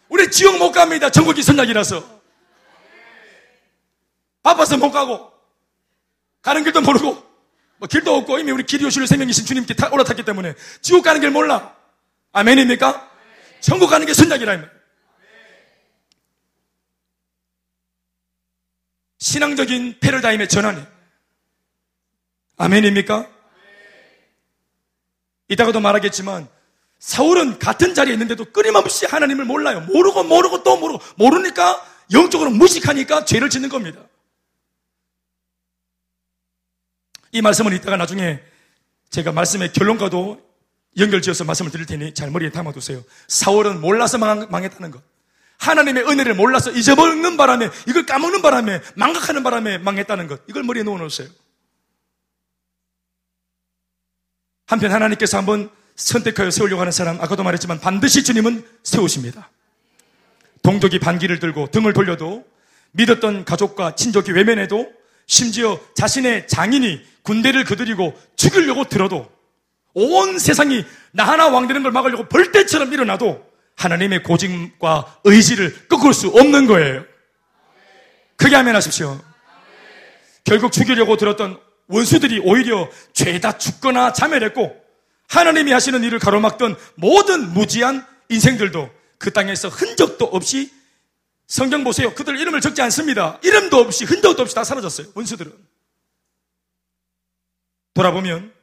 우리 0.10 0.30
지옥 0.30 0.57
못 0.57 0.72
갑니다. 0.72 1.10
전국이 1.10 1.41
선약이라서. 1.41 2.20
바빠서 4.43 4.78
못 4.78 4.91
가고. 4.91 5.32
가는 6.41 6.64
길도 6.64 6.82
모르고. 6.82 7.30
뭐 7.78 7.88
길도 7.88 8.14
없고 8.14 8.39
이미 8.39 8.51
우리 8.51 8.64
길이 8.64 8.86
오실 8.86 9.07
생명이신 9.07 9.45
주님께 9.45 9.74
올라탔기 9.91 10.24
때문에 10.24 10.53
지옥 10.82 11.03
가는 11.03 11.22
길 11.22 11.32
몰라. 11.32 11.76
아멘입니까? 12.34 13.10
천국 13.62 13.89
가는 13.89 14.05
게 14.05 14.14
선약이라 14.14 14.57
면 14.57 14.78
신앙적인 19.30 19.99
패러다임의 19.99 20.49
전환이 20.49 20.84
아멘입니까? 22.57 23.30
이따가도 25.49 25.80
말하겠지만 25.80 26.47
사울은 26.97 27.59
같은 27.59 27.93
자리에 27.93 28.13
있는데도 28.13 28.45
끊임없이 28.45 29.05
하나님을 29.05 29.45
몰라요. 29.45 29.82
모르고 29.82 30.23
모르고 30.23 30.63
또 30.63 30.77
모르고 30.77 31.03
모르니까 31.15 31.86
영적으로 32.11 32.49
무식하니까 32.49 33.25
죄를 33.25 33.51
짓는 33.51 33.69
겁니다. 33.69 34.03
이 37.32 37.43
말씀은 37.43 37.73
이따가 37.73 37.97
나중에 37.97 38.41
제가 39.11 39.32
말씀의 39.32 39.73
결론과도 39.73 40.41
연결지어서 40.97 41.43
말씀을 41.43 41.69
드릴 41.71 41.86
테니 41.86 42.15
잘 42.15 42.32
머리에 42.32 42.49
담아두세요. 42.49 43.03
사울은 43.27 43.80
몰라서 43.80 44.17
망 44.17 44.63
했다는 44.63 44.89
것. 44.89 45.03
하나님의 45.60 46.03
은혜를 46.07 46.34
몰라서 46.34 46.72
잊어먹는 46.72 47.38
바람에, 47.38 47.70
이걸 47.88 48.05
까먹는 48.05 48.41
바람에, 48.41 48.82
망각하는 48.95 49.43
바람에 49.43 49.78
망했다는 49.78 50.28
것. 50.28 50.41
이걸 50.47 50.64
머리에 50.64 50.84
놓아놓으세요. 50.84 51.28
한편 54.66 54.91
하나님께서 54.91 55.38
한번 55.38 55.70
선택하여 55.95 56.49
세우려고 56.49 56.82
하는 56.82 56.91
사람, 56.91 57.20
아까도 57.22 57.43
말했지만 57.43 57.80
반드시 57.80 58.24
주님은 58.24 58.66
세우십니다. 58.84 59.49
동족이 60.64 60.99
반기를 60.99 61.39
들고 61.39 61.72
등을 61.72 61.93
돌려도 61.93 62.45
믿었던 62.91 63.45
가족과 63.45 63.95
친족이 63.95 64.32
외면해도 64.32 64.91
심지어 65.26 65.80
자신의 65.95 66.47
장인이 66.47 67.05
군대를 67.24 67.64
거드리고 67.66 68.20
죽이려고 68.36 68.86
들어도 68.86 69.30
온 69.93 70.39
세상이 70.39 70.86
나 71.12 71.26
하나 71.26 71.47
왕되는 71.49 71.84
걸 71.84 71.91
막으려고 71.91 72.28
벌떼처럼 72.28 72.93
일어나도 72.93 73.48
하나님의 73.80 74.23
고집과 74.23 75.21
의지를 75.23 75.88
꺾을 75.88 76.13
수 76.13 76.27
없는 76.27 76.67
거예요. 76.67 77.05
크게 78.36 78.55
하면 78.55 78.75
하십시오. 78.75 79.19
결국 80.43 80.71
죽이려고 80.71 81.15
들었던 81.15 81.59
원수들이 81.88 82.41
오히려 82.43 82.89
죄다 83.13 83.57
죽거나 83.57 84.13
자멸했고 84.13 84.75
하나님이 85.30 85.71
하시는 85.71 86.03
일을 86.03 86.19
가로막던 86.19 86.75
모든 86.95 87.53
무지한 87.53 88.05
인생들도 88.27 88.89
그 89.17 89.32
땅에서 89.32 89.69
흔적도 89.69 90.25
없이 90.25 90.71
성경 91.47 91.84
보세요. 91.84 92.13
그들 92.13 92.38
이름을 92.38 92.61
적지 92.61 92.82
않습니다. 92.82 93.39
이름도 93.43 93.77
없이 93.77 94.03
흔적도 94.05 94.41
없이 94.41 94.53
다 94.55 94.63
사라졌어요. 94.63 95.07
원수들은. 95.15 95.51
돌아보면 97.93 98.53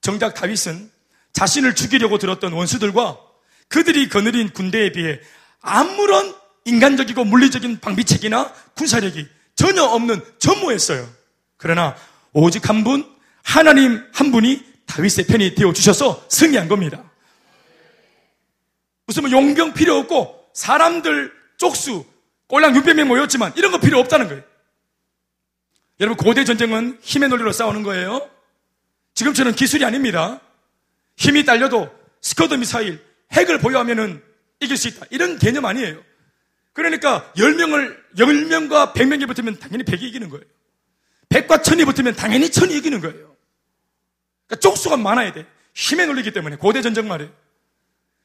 정작 0.00 0.34
다윗은 0.34 0.90
자신을 1.32 1.74
죽이려고 1.74 2.18
들었던 2.18 2.52
원수들과 2.52 3.23
그들이 3.74 4.08
거느린 4.08 4.50
군대에 4.50 4.92
비해 4.92 5.20
아무런 5.60 6.32
인간적이고 6.64 7.24
물리적인 7.24 7.80
방비책이나 7.80 8.52
군사력이 8.76 9.26
전혀 9.56 9.82
없는 9.82 10.24
전무했어요. 10.38 11.08
그러나 11.56 11.96
오직 12.32 12.68
한 12.68 12.84
분, 12.84 13.04
하나님 13.42 14.00
한 14.12 14.30
분이 14.30 14.64
다윗의 14.86 15.26
편이 15.26 15.56
되어 15.56 15.72
주셔서 15.72 16.24
승리한 16.28 16.68
겁니다. 16.68 17.02
무슨 19.06 19.22
뭐 19.24 19.32
용병 19.32 19.74
필요 19.74 19.96
없고 19.96 20.50
사람들 20.54 21.32
쪽수 21.56 22.06
꼴랑 22.46 22.74
600명 22.74 23.06
모였지만 23.06 23.54
이런 23.56 23.72
거 23.72 23.80
필요 23.80 23.98
없다는 23.98 24.28
거예요. 24.28 24.44
여러분 25.98 26.16
고대 26.16 26.44
전쟁은 26.44 26.98
힘의 27.02 27.28
논리로 27.28 27.50
싸우는 27.50 27.82
거예요. 27.82 28.30
지금처럼 29.14 29.56
기술이 29.56 29.84
아닙니다. 29.84 30.40
힘이 31.16 31.44
딸려도 31.44 31.90
스커드 32.20 32.54
미사일, 32.54 33.13
핵을 33.34 33.58
보유하면은 33.58 34.22
이길 34.60 34.76
수 34.76 34.88
있다. 34.88 35.06
이런 35.10 35.38
개념 35.38 35.64
아니에요. 35.64 36.02
그러니까 36.72 37.32
10명을 37.36 37.96
10명과 38.16 38.94
100명이 38.94 39.26
붙으면 39.26 39.58
당연히 39.58 39.84
100이 39.84 40.02
이기는 40.02 40.28
거예요. 40.28 40.44
100과 41.28 41.62
1000이 41.62 41.84
붙으면 41.86 42.14
당연히 42.14 42.48
1000이 42.48 42.72
이기는 42.72 43.00
거예요. 43.00 43.36
그러니까 44.46 44.60
쪽수가 44.60 44.96
많아야 44.96 45.32
돼. 45.32 45.46
힘에 45.74 46.06
놀리기 46.06 46.32
때문에 46.32 46.56
고대 46.56 46.82
전쟁 46.82 47.08
말이에요. 47.08 47.32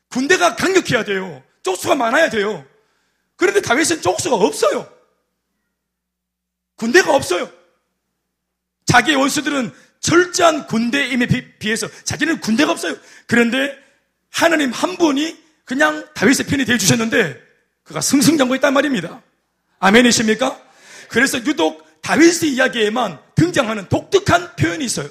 군대가 0.09 0.55
강력해야 0.55 1.03
돼요. 1.03 1.43
쪽수가 1.63 1.95
많아야 1.95 2.29
돼요. 2.29 2.65
그런데 3.35 3.61
다윗은 3.61 4.01
쪽수가 4.01 4.35
없어요. 4.35 4.91
군대가 6.75 7.15
없어요. 7.15 7.51
자기의 8.85 9.17
원수들은 9.17 9.71
철저한 9.99 10.67
군대에 10.67 11.07
임에 11.09 11.27
비 11.27 11.71
해서 11.71 11.87
자기는 12.03 12.39
군대가 12.39 12.71
없어요. 12.71 12.95
그런데 13.27 13.77
하나님 14.31 14.71
한 14.71 14.97
분이 14.97 15.37
그냥 15.65 16.05
다윗의 16.13 16.47
편이 16.47 16.65
되어 16.65 16.77
주셨는데 16.77 17.39
그가 17.83 18.01
승승장구했단 18.01 18.73
말입니다. 18.73 19.21
아멘이십니까? 19.79 20.59
그래서 21.09 21.37
유독 21.45 21.87
다윗의 22.01 22.53
이야기에만 22.53 23.19
등장하는 23.35 23.89
독특한 23.89 24.55
표현이 24.55 24.85
있어요. 24.85 25.09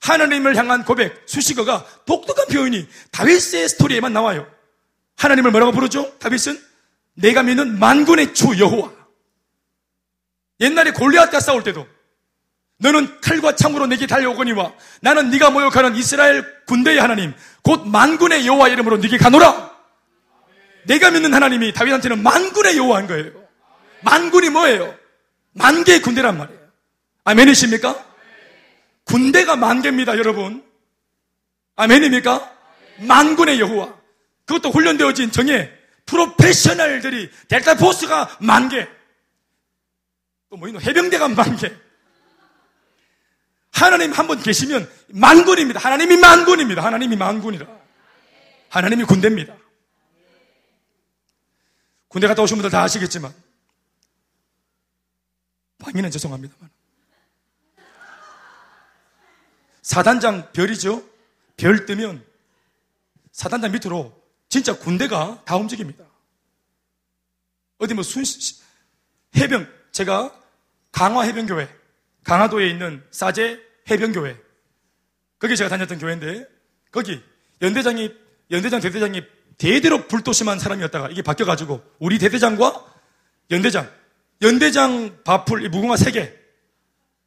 하나님을 0.00 0.56
향한 0.56 0.84
고백, 0.84 1.22
수식어가 1.26 1.86
독특한 2.04 2.46
표현이 2.48 2.86
다윗의 3.10 3.68
스토리에만 3.70 4.12
나와요. 4.12 4.46
하나님을 5.16 5.50
뭐라고 5.50 5.72
부르죠? 5.72 6.18
다윗은 6.18 6.60
내가 7.14 7.42
믿는 7.42 7.78
만군의 7.78 8.34
주 8.34 8.58
여호와. 8.58 8.92
옛날에 10.60 10.92
골리앗과 10.92 11.40
싸울 11.40 11.62
때도 11.62 11.86
너는 12.78 13.20
칼과 13.20 13.56
창으로 13.56 13.86
내게 13.86 14.06
달려오거니와 14.06 14.74
나는 15.00 15.30
네가 15.30 15.50
모욕하는 15.50 15.96
이스라엘 15.96 16.44
군대의 16.66 16.98
하나님 16.98 17.32
곧 17.64 17.88
만군의 17.88 18.46
여호와 18.46 18.68
이름으로 18.68 18.98
네게 18.98 19.16
가노라. 19.18 19.74
내가 20.86 21.10
믿는 21.10 21.32
하나님이 21.32 21.72
다윗한테는 21.72 22.22
만군의 22.22 22.76
여호와인 22.76 23.06
거예요. 23.06 23.32
만군이 24.02 24.50
뭐예요? 24.50 24.94
만 25.52 25.82
개의 25.82 26.02
군대란 26.02 26.36
말이에요. 26.36 26.60
아멘이십니까? 27.24 28.04
군대가 29.04 29.56
만 29.56 29.80
개입니다, 29.80 30.16
여러분. 30.18 30.62
아멘입니까? 31.76 32.52
만군의 32.98 33.60
여호와. 33.60 33.94
그것도 34.44 34.70
훈련되어진 34.70 35.30
정예 35.32 35.72
프로페셔널들이 36.04 37.30
델타 37.48 37.76
포스가 37.76 38.36
만 38.40 38.68
개. 38.68 38.86
또 40.50 40.56
뭐 40.58 40.68
있노? 40.68 40.80
해병대가 40.80 41.28
만 41.28 41.56
개. 41.56 41.72
하나님 43.74 44.12
한분 44.12 44.40
계시면 44.40 44.90
만군입니다. 45.08 45.80
하나님이 45.80 46.16
만군입니다. 46.16 46.84
하나님이 46.84 47.16
만군이라. 47.16 47.66
하나님이 48.68 49.04
군대입니다. 49.04 49.56
군대 52.08 52.28
갔다 52.28 52.42
오신 52.42 52.56
분들 52.56 52.70
다 52.70 52.82
아시겠지만 52.82 53.34
방위는 55.78 56.12
죄송합니다만 56.12 56.70
사단장 59.82 60.52
별이죠. 60.52 61.04
별 61.56 61.84
뜨면 61.84 62.24
사단장 63.32 63.72
밑으로 63.72 64.22
진짜 64.48 64.78
군대가 64.78 65.42
다 65.44 65.56
움직입니다. 65.56 66.04
어디 67.78 67.94
뭐 67.94 68.04
순, 68.04 68.22
해병, 69.36 69.66
제가 69.90 70.40
강화 70.92 71.22
해병교회, 71.24 71.68
강화도에 72.24 72.68
있는 72.68 73.02
사제 73.10 73.60
해병교회, 73.90 74.36
거기 75.38 75.56
제가 75.56 75.68
다녔던 75.68 75.98
교회인데, 75.98 76.46
거기 76.90 77.22
연대장이, 77.60 78.12
연대장, 78.50 78.80
대대장이 78.80 79.22
대대로 79.58 80.06
불도심한 80.08 80.58
사람이었다가 80.58 81.10
이게 81.10 81.22
바뀌어가지고, 81.22 81.82
우리 81.98 82.18
대대장과 82.18 82.84
연대장, 83.50 83.90
연대장 84.42 85.22
바풀, 85.22 85.68
무궁화 85.68 85.96
세 85.96 86.10
개, 86.10 86.32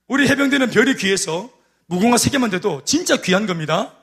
우리 0.07 0.27
해병대는 0.27 0.71
별이 0.71 0.95
귀해서 0.95 1.51
무궁화 1.87 2.17
세 2.17 2.29
개만 2.29 2.49
돼도 2.49 2.83
진짜 2.85 3.21
귀한 3.21 3.45
겁니다. 3.45 3.93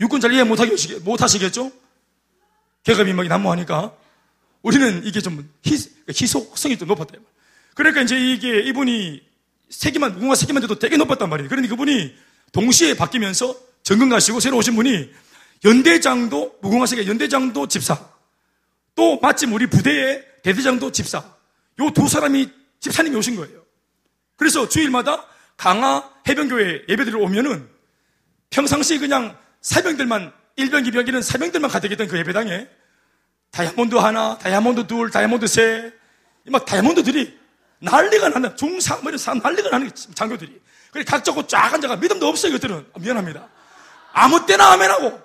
육군 0.00 0.20
잘 0.20 0.32
이해 0.32 0.44
못하시겠죠? 0.44 1.72
계급이 2.82 3.12
막 3.14 3.26
난무하니까. 3.26 3.96
우리는 4.62 5.04
이게 5.04 5.20
좀 5.20 5.48
희, 5.64 5.76
희속성이 6.08 6.76
좀 6.76 6.88
높았다. 6.88 7.14
그러니까 7.74 8.02
이제 8.02 8.18
이게 8.18 8.60
이분이 8.60 9.25
세 9.68 9.90
개만, 9.90 10.14
무궁화 10.14 10.34
세 10.34 10.46
개만 10.46 10.60
돼도 10.62 10.78
되게 10.78 10.96
높았단 10.96 11.28
말이에요. 11.28 11.48
그러니 11.48 11.68
그분이 11.68 12.14
동시에 12.52 12.94
바뀌면서 12.94 13.56
정근 13.82 14.08
가시고 14.08 14.40
새로 14.40 14.56
오신 14.58 14.74
분이 14.76 15.10
연대장도, 15.64 16.58
무궁화 16.62 16.86
세 16.86 16.96
개, 16.96 17.06
연대장도 17.06 17.68
집사. 17.68 17.98
또 18.94 19.18
마침 19.20 19.52
우리 19.52 19.66
부대의 19.66 20.24
대대장도 20.42 20.92
집사. 20.92 21.18
요 21.80 21.90
두 21.90 22.08
사람이 22.08 22.50
집사님이 22.80 23.16
오신 23.16 23.36
거예요. 23.36 23.62
그래서 24.36 24.68
주일마다 24.68 25.26
강화 25.56 26.10
해병교회 26.28 26.84
예배드리러 26.88 27.18
오면은 27.20 27.68
평상시 28.50 28.98
그냥 28.98 29.36
사병들만 29.60 30.32
1병, 30.58 30.88
2병 30.88 31.08
이런 31.08 31.22
사병들만 31.22 31.70
가득했던 31.70 32.08
그 32.08 32.18
예배당에 32.18 32.66
다이아몬드 33.50 33.94
하나, 33.96 34.38
다이아몬드 34.38 34.86
둘, 34.86 35.10
다이아몬드 35.10 35.46
셋, 35.46 35.92
막 36.46 36.64
다이아몬드들이 36.64 37.38
난리가 37.78 38.30
뭐 38.30 38.40
이런 39.10 39.18
사람 39.18 39.38
난리가 39.40 39.68
나는 39.70 39.90
장교들이. 40.14 40.62
그래 40.92 41.04
각 41.04 41.24
잡고 41.24 41.46
쫙 41.46 41.74
앉아가 41.74 41.96
믿음도 41.96 42.26
없어요, 42.26 42.52
그들은. 42.52 42.90
미안합니다. 42.98 43.46
아무 44.12 44.46
때나 44.46 44.72
아멘하고, 44.72 45.20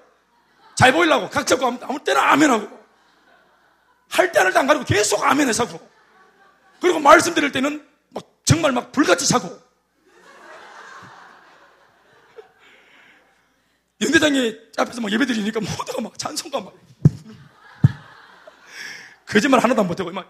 잘 0.75 0.91
보이려고, 0.91 1.29
각 1.29 1.47
잡고 1.47 1.65
아무 1.65 2.03
때나 2.03 2.33
아멘하고, 2.33 2.67
할 4.09 4.33
때는 4.33 4.55
안 4.55 4.67
가리고 4.67 4.83
계속 4.83 5.23
아멘해 5.23 5.53
자고, 5.53 5.79
그리고 6.81 6.99
말씀 6.99 7.33
드릴 7.33 7.53
때는 7.53 7.87
막 8.09 8.25
정말 8.43 8.73
막 8.73 8.91
불같이 8.91 9.25
자고, 9.27 9.47
연대장이 14.01 14.57
앞에서 14.77 14.99
막 14.99 15.09
예배 15.09 15.25
드리니까 15.25 15.61
모두가 15.61 16.01
막 16.01 16.19
찬송가 16.19 16.59
막. 16.59 16.73
거짓말 19.25 19.63
하나도 19.63 19.81
안 19.81 19.87
못하고, 19.87 20.11
막, 20.11 20.29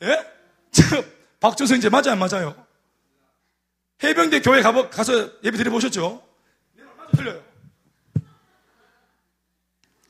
예? 0.00 0.16
박준성 1.42 1.78
이제 1.78 1.88
맞아요, 1.88 2.12
안 2.12 2.18
맞아요? 2.20 2.66
해병대 4.02 4.40
교회 4.42 4.62
가보, 4.62 4.88
가서 4.90 5.42
예배 5.42 5.56
드려보셨죠? 5.58 6.22
틀려요. 7.16 7.42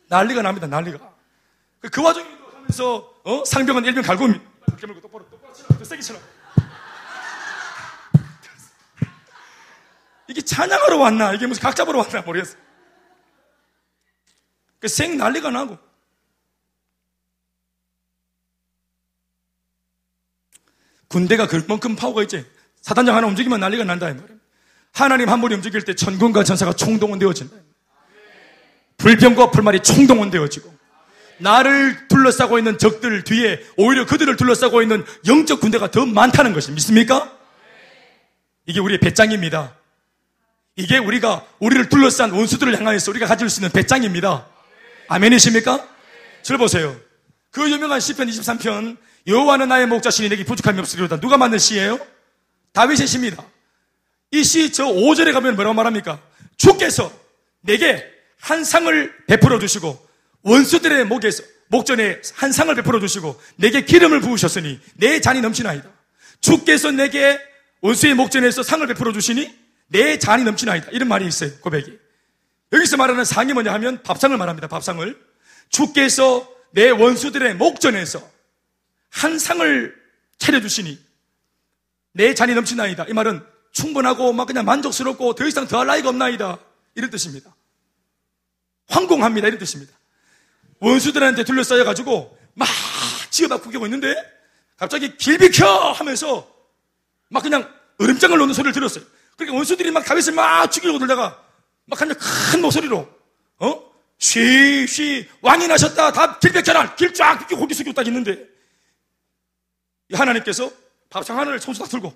난리가 0.08 0.42
납니다, 0.42 0.66
난리가. 0.66 0.98
그, 1.80 1.88
그 1.88 2.02
와중에 2.02 2.28
하면서, 2.54 3.14
어? 3.24 3.44
상병은 3.46 3.84
일병 3.86 4.02
갈고, 4.02 4.26
이렇게 4.26 4.86
물고 4.86 5.00
똑바로, 5.00 5.28
똑바로 5.30 5.52
치라, 5.54 5.68
더 5.78 5.84
세게 5.84 6.02
치라. 6.02 6.18
이게 10.28 10.42
찬양하러 10.42 10.98
왔나? 10.98 11.32
이게 11.32 11.46
무슨 11.46 11.62
각 11.62 11.74
잡으러 11.74 11.98
왔나? 12.00 12.20
모르겠어. 12.22 12.56
그 14.80 14.88
생 14.88 15.16
난리가 15.16 15.50
나고. 15.50 15.78
군대가 21.12 21.46
그만큼 21.46 21.94
파워가 21.94 22.22
있지. 22.22 22.44
사단장 22.80 23.14
하나 23.14 23.26
움직이면 23.26 23.60
난리가 23.60 23.84
난다. 23.84 24.12
하나님 24.92 25.28
한 25.28 25.40
분이 25.42 25.54
움직일 25.54 25.82
때 25.82 25.94
천군과 25.94 26.42
전사가 26.42 26.72
총동원되어진다. 26.72 27.54
불병과 28.96 29.50
불말이 29.50 29.80
총동원되어지고 29.80 30.72
나를 31.38 32.08
둘러싸고 32.08 32.58
있는 32.58 32.78
적들 32.78 33.24
뒤에 33.24 33.60
오히려 33.76 34.06
그들을 34.06 34.36
둘러싸고 34.36 34.80
있는 34.80 35.04
영적 35.26 35.60
군대가 35.60 35.90
더 35.90 36.06
많다는 36.06 36.54
것이 36.54 36.70
믿습니까? 36.72 37.30
이게 38.64 38.80
우리의 38.80 38.98
배짱입니다. 39.00 39.74
이게 40.76 40.96
우리가 40.96 41.44
우리를 41.58 41.88
둘러싼 41.90 42.30
원수들을 42.30 42.78
향하여서 42.78 43.10
우리가 43.10 43.26
가질 43.26 43.50
수 43.50 43.60
있는 43.60 43.70
배짱입니다. 43.70 44.46
아멘이십니까? 45.08 45.86
절 46.42 46.56
보세요. 46.56 46.96
그 47.50 47.70
유명한 47.70 48.00
시편 48.00 48.28
23편 48.28 48.96
여호와는 49.26 49.68
나의 49.68 49.86
목자신이 49.86 50.28
내게 50.28 50.44
부족함이 50.44 50.78
없으리로다. 50.80 51.20
누가 51.20 51.36
만든 51.36 51.58
시예요? 51.58 51.98
다윗의 52.72 53.06
시입니다. 53.06 53.44
이 54.32 54.40
시 54.42 54.72
저 54.72 54.86
5절에 54.86 55.32
가면 55.32 55.54
뭐라고 55.56 55.74
말합니까? 55.74 56.20
주께서 56.56 57.12
내게 57.60 58.04
한 58.40 58.64
상을 58.64 59.14
베풀어 59.26 59.58
주시고 59.58 60.08
원수들의 60.42 61.04
목에서 61.04 61.42
목전에 61.68 62.20
한 62.34 62.50
상을 62.52 62.74
베풀어 62.74 62.98
주시고 63.00 63.40
내게 63.56 63.84
기름을 63.84 64.20
부으셨으니 64.20 64.80
내 64.94 65.20
잔이 65.20 65.40
넘치나이다. 65.40 65.88
주께서 66.40 66.90
내게 66.90 67.38
원수의 67.82 68.14
목전에서 68.14 68.62
상을 68.62 68.86
베풀어 68.86 69.12
주시니 69.12 69.54
내 69.88 70.18
잔이 70.18 70.44
넘치나이다. 70.44 70.88
이런 70.92 71.08
말이 71.08 71.26
있어요. 71.26 71.50
고백이. 71.60 71.98
여기서 72.72 72.96
말하는 72.96 73.24
상이 73.24 73.52
뭐냐 73.52 73.72
하면 73.74 74.02
밥상을 74.02 74.36
말합니다. 74.36 74.66
밥상을. 74.66 75.14
주께서 75.68 76.48
내 76.72 76.88
원수들의 76.90 77.54
목전에서 77.56 78.31
한 79.12 79.38
상을 79.38 79.94
차려주시니 80.38 80.98
내 82.12 82.34
잔이 82.34 82.54
넘치나이다. 82.54 83.06
이 83.08 83.12
말은 83.12 83.44
충분하고 83.70 84.32
막 84.32 84.46
그냥 84.46 84.64
만족스럽고 84.64 85.34
더 85.34 85.46
이상 85.46 85.66
더할 85.68 85.86
나위가 85.86 86.08
없나이다. 86.08 86.58
이런 86.94 87.10
뜻입니다. 87.10 87.54
황공합니다. 88.88 89.48
이런 89.48 89.58
뜻입니다. 89.58 89.92
원수들한테 90.80 91.44
둘러싸여가지고 91.44 92.38
막 92.54 92.68
지어막 93.30 93.62
구경고 93.62 93.86
있는데 93.86 94.14
갑자기 94.76 95.16
길 95.16 95.38
비켜 95.38 95.92
하면서 95.92 96.50
막 97.28 97.42
그냥 97.42 97.72
얼음장을 97.98 98.36
놓는 98.36 98.52
소리를 98.52 98.72
들었어요. 98.72 99.04
그러니까 99.36 99.56
원수들이 99.56 99.90
막 99.90 100.04
다윗을 100.04 100.32
막 100.32 100.70
죽이려고 100.70 100.98
들다가 100.98 101.42
막 101.84 101.98
그냥 101.98 102.16
큰 102.50 102.60
목소리로 102.60 103.08
어? 103.58 103.92
쉬, 104.18 104.86
쉬, 104.86 105.28
왕이 105.40 105.68
나셨다. 105.68 106.12
다 106.12 106.38
길백자란 106.38 106.96
길쫙 106.96 107.40
비켜 107.40 107.56
고기 107.56 107.74
숙이고 107.74 107.94
딱 107.94 108.06
있는데 108.06 108.51
하나님께서 110.12 110.70
밥상 111.10 111.38
하나를 111.38 111.60
손수 111.60 111.80
다 111.80 111.86
들고 111.86 112.14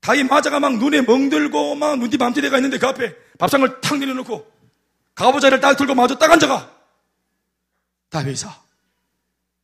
다윗 0.00 0.24
마자가 0.24 0.60
막 0.60 0.76
눈에 0.76 1.02
멍들고 1.02 1.74
막 1.74 1.98
눈뒤 1.98 2.16
밤티대가 2.16 2.58
있는데 2.58 2.78
그 2.78 2.86
앞에 2.86 3.14
밥상을 3.38 3.80
탁 3.80 3.98
내려놓고 3.98 4.50
가보자를 5.16 5.60
딱 5.60 5.76
들고 5.76 5.94
마주 5.94 6.16
딱 6.18 6.30
앉아가. 6.30 6.70
다윗아 8.10 8.62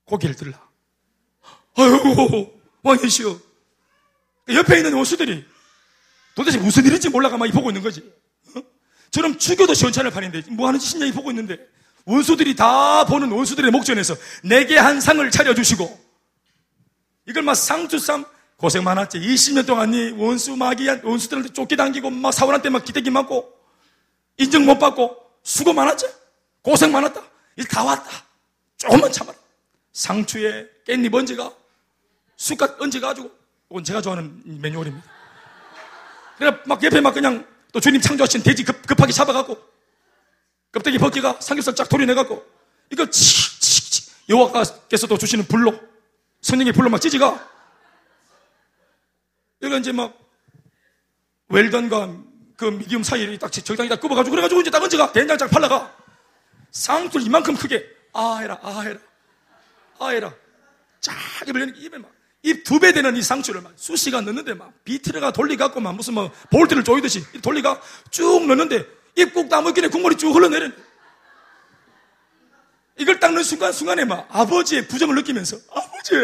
고기를 0.05 0.35
들라. 0.35 0.61
아유 1.77 2.51
왕이시여. 2.83 3.39
옆에 4.49 4.79
있는 4.79 4.95
원수들이 4.95 5.45
도대체 6.35 6.59
무슨 6.59 6.85
일인지 6.87 7.09
몰라가 7.09 7.37
막 7.37 7.49
보고 7.53 7.71
있는 7.71 7.83
거지. 7.83 8.03
어? 8.57 8.63
저럼 9.11 9.39
죽여도 9.39 9.75
시원찮을 9.75 10.11
판인데 10.11 10.43
뭐 10.51 10.67
하는 10.67 10.81
짓이냐 10.81 11.07
이 11.07 11.13
보고 11.13 11.31
있는데 11.31 11.59
원수들이 12.05 12.57
다 12.57 13.05
보는 13.05 13.31
원수들의 13.31 13.71
목전에서 13.71 14.17
내게 14.43 14.77
한 14.77 15.01
상을 15.01 15.31
차려주시고 15.31 16.12
이걸 17.33 17.43
막 17.45 17.55
상주삼 17.55 18.27
고생 18.59 18.85
많았지. 18.85 19.19
20년 19.19 19.67
동안 19.67 19.91
니 19.91 20.11
원수 20.11 20.55
마귀한 20.55 21.01
원수들한테 21.03 21.55
쫓기당기고 21.55 22.11
막 22.11 22.31
사원한테 22.31 22.69
막 22.69 22.85
기대기 22.85 23.09
맞고 23.11 23.51
인정 24.37 24.67
못 24.67 24.79
받고 24.79 25.17
수고 25.43 25.73
많았지. 25.73 26.07
고생 26.61 26.93
많았다. 26.93 27.23
일 27.57 27.65
다 27.67 27.85
왔다. 27.85 28.11
조금만 28.77 29.11
참아라. 29.11 29.37
상추에 29.93 30.69
깻잎 30.87 31.13
얹어가 31.15 31.55
숟갓 32.37 32.81
얹어가지고 32.81 33.31
이건 33.71 33.85
제가 33.85 34.03
좋아하는 34.03 34.43
메뉴얼입니다. 34.61 35.07
그래 36.37 36.59
막 36.67 36.83
옆에 36.85 37.01
막 37.01 37.15
그냥 37.15 37.47
또 37.73 37.81
주님 37.81 38.01
창조하신 38.01 38.43
돼지 38.43 38.63
급, 38.65 38.87
급하게 38.87 39.13
잡아갖고 39.13 39.57
껍데기 40.71 40.99
벗기가 40.99 41.39
삼겹살 41.41 41.75
쫙 41.75 41.89
도려내갖고 41.89 42.45
이거 42.91 43.09
치치치 43.09 44.11
여호와께서도 44.29 45.17
주시는 45.17 45.47
불로 45.47 45.79
성령의 46.43 46.73
불로 46.73 46.91
막 46.91 47.01
찌지가. 47.01 47.49
이거 49.63 49.79
이제 49.79 49.93
막, 49.93 50.19
웰던과 51.49 52.17
그 52.57 52.65
미디움 52.67 53.03
사이에 53.03 53.39
딱 53.39 53.51
적당히 53.51 53.89
딱 53.89 54.01
끄어가지고 54.01 54.31
그래가지고 54.33 54.61
이제 54.61 54.71
딱 54.71 54.83
얹어가. 54.83 55.13
된장짝 55.13 55.51
팔라가. 55.51 55.97
쌍술 56.73 57.23
이만큼 57.23 57.55
크게. 57.57 57.85
아 58.13 58.39
해라, 58.39 58.59
아 58.63 58.81
해라. 58.81 58.99
아 59.99 60.09
해라. 60.09 60.35
쫙 61.01 61.15
입을 61.49 61.75
입에 61.77 61.99
막. 61.99 62.11
입 62.45 62.65
두 62.65 62.81
배 62.81 62.93
되는 62.93 63.15
이 63.17 63.23
상추를 63.23 63.61
막 63.61 63.73
수시간 63.77 64.25
넣는데 64.25 64.55
막 64.55 64.73
비트르가 64.85 65.31
돌리갖고 65.33 65.79
막 65.79 65.95
무슨 65.95 66.15
뭐 66.15 66.29
볼트를 66.51 66.83
조이듯이 66.83 67.25
돌리가 67.41 67.81
쭉 68.11 68.45
넣는데 68.47 68.85
입국 69.15 69.49
다먹기에 69.49 69.87
국물이 69.89 70.17
쭉 70.17 70.35
흘러내리는 70.35 70.77
이걸 72.99 73.21
닦는 73.21 73.45
순간 73.45 73.73
순간에 73.73 74.05
막 74.05 74.27
아버지의 74.29 74.89
부정을 74.89 75.15
느끼면서 75.17 75.57
아 75.73 75.81
버지 76.03 76.15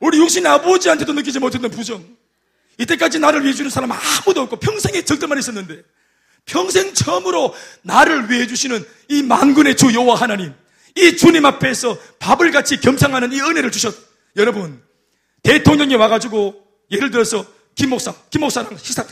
우리 0.00 0.18
육신 0.18 0.46
아버지한테도 0.46 1.12
느끼지 1.12 1.38
못했던 1.38 1.70
부정. 1.70 2.04
이때까지 2.78 3.18
나를 3.18 3.44
위해 3.44 3.52
주는 3.52 3.70
사람 3.70 3.92
아무도 3.92 4.40
없고 4.40 4.56
평생에 4.56 5.04
적들만 5.04 5.38
있었는데 5.38 5.82
평생 6.46 6.94
처음으로 6.94 7.54
나를 7.82 8.30
위해 8.30 8.46
주시는 8.46 8.82
이 9.08 9.22
만군의 9.22 9.76
주 9.76 9.92
여호와 9.92 10.14
하나님 10.14 10.54
이 10.96 11.16
주님 11.16 11.44
앞에서 11.44 11.98
밥을 12.18 12.50
같이 12.52 12.80
겸상하는 12.80 13.32
이 13.32 13.40
은혜를 13.40 13.70
주셨. 13.70 13.94
여러분 14.36 14.82
대통령이 15.42 15.94
와가지고 15.96 16.66
예를 16.90 17.10
들어서 17.10 17.44
김 17.74 17.90
목사 17.90 18.14
김 18.30 18.40
목사랑 18.40 18.76
식사. 18.78 19.04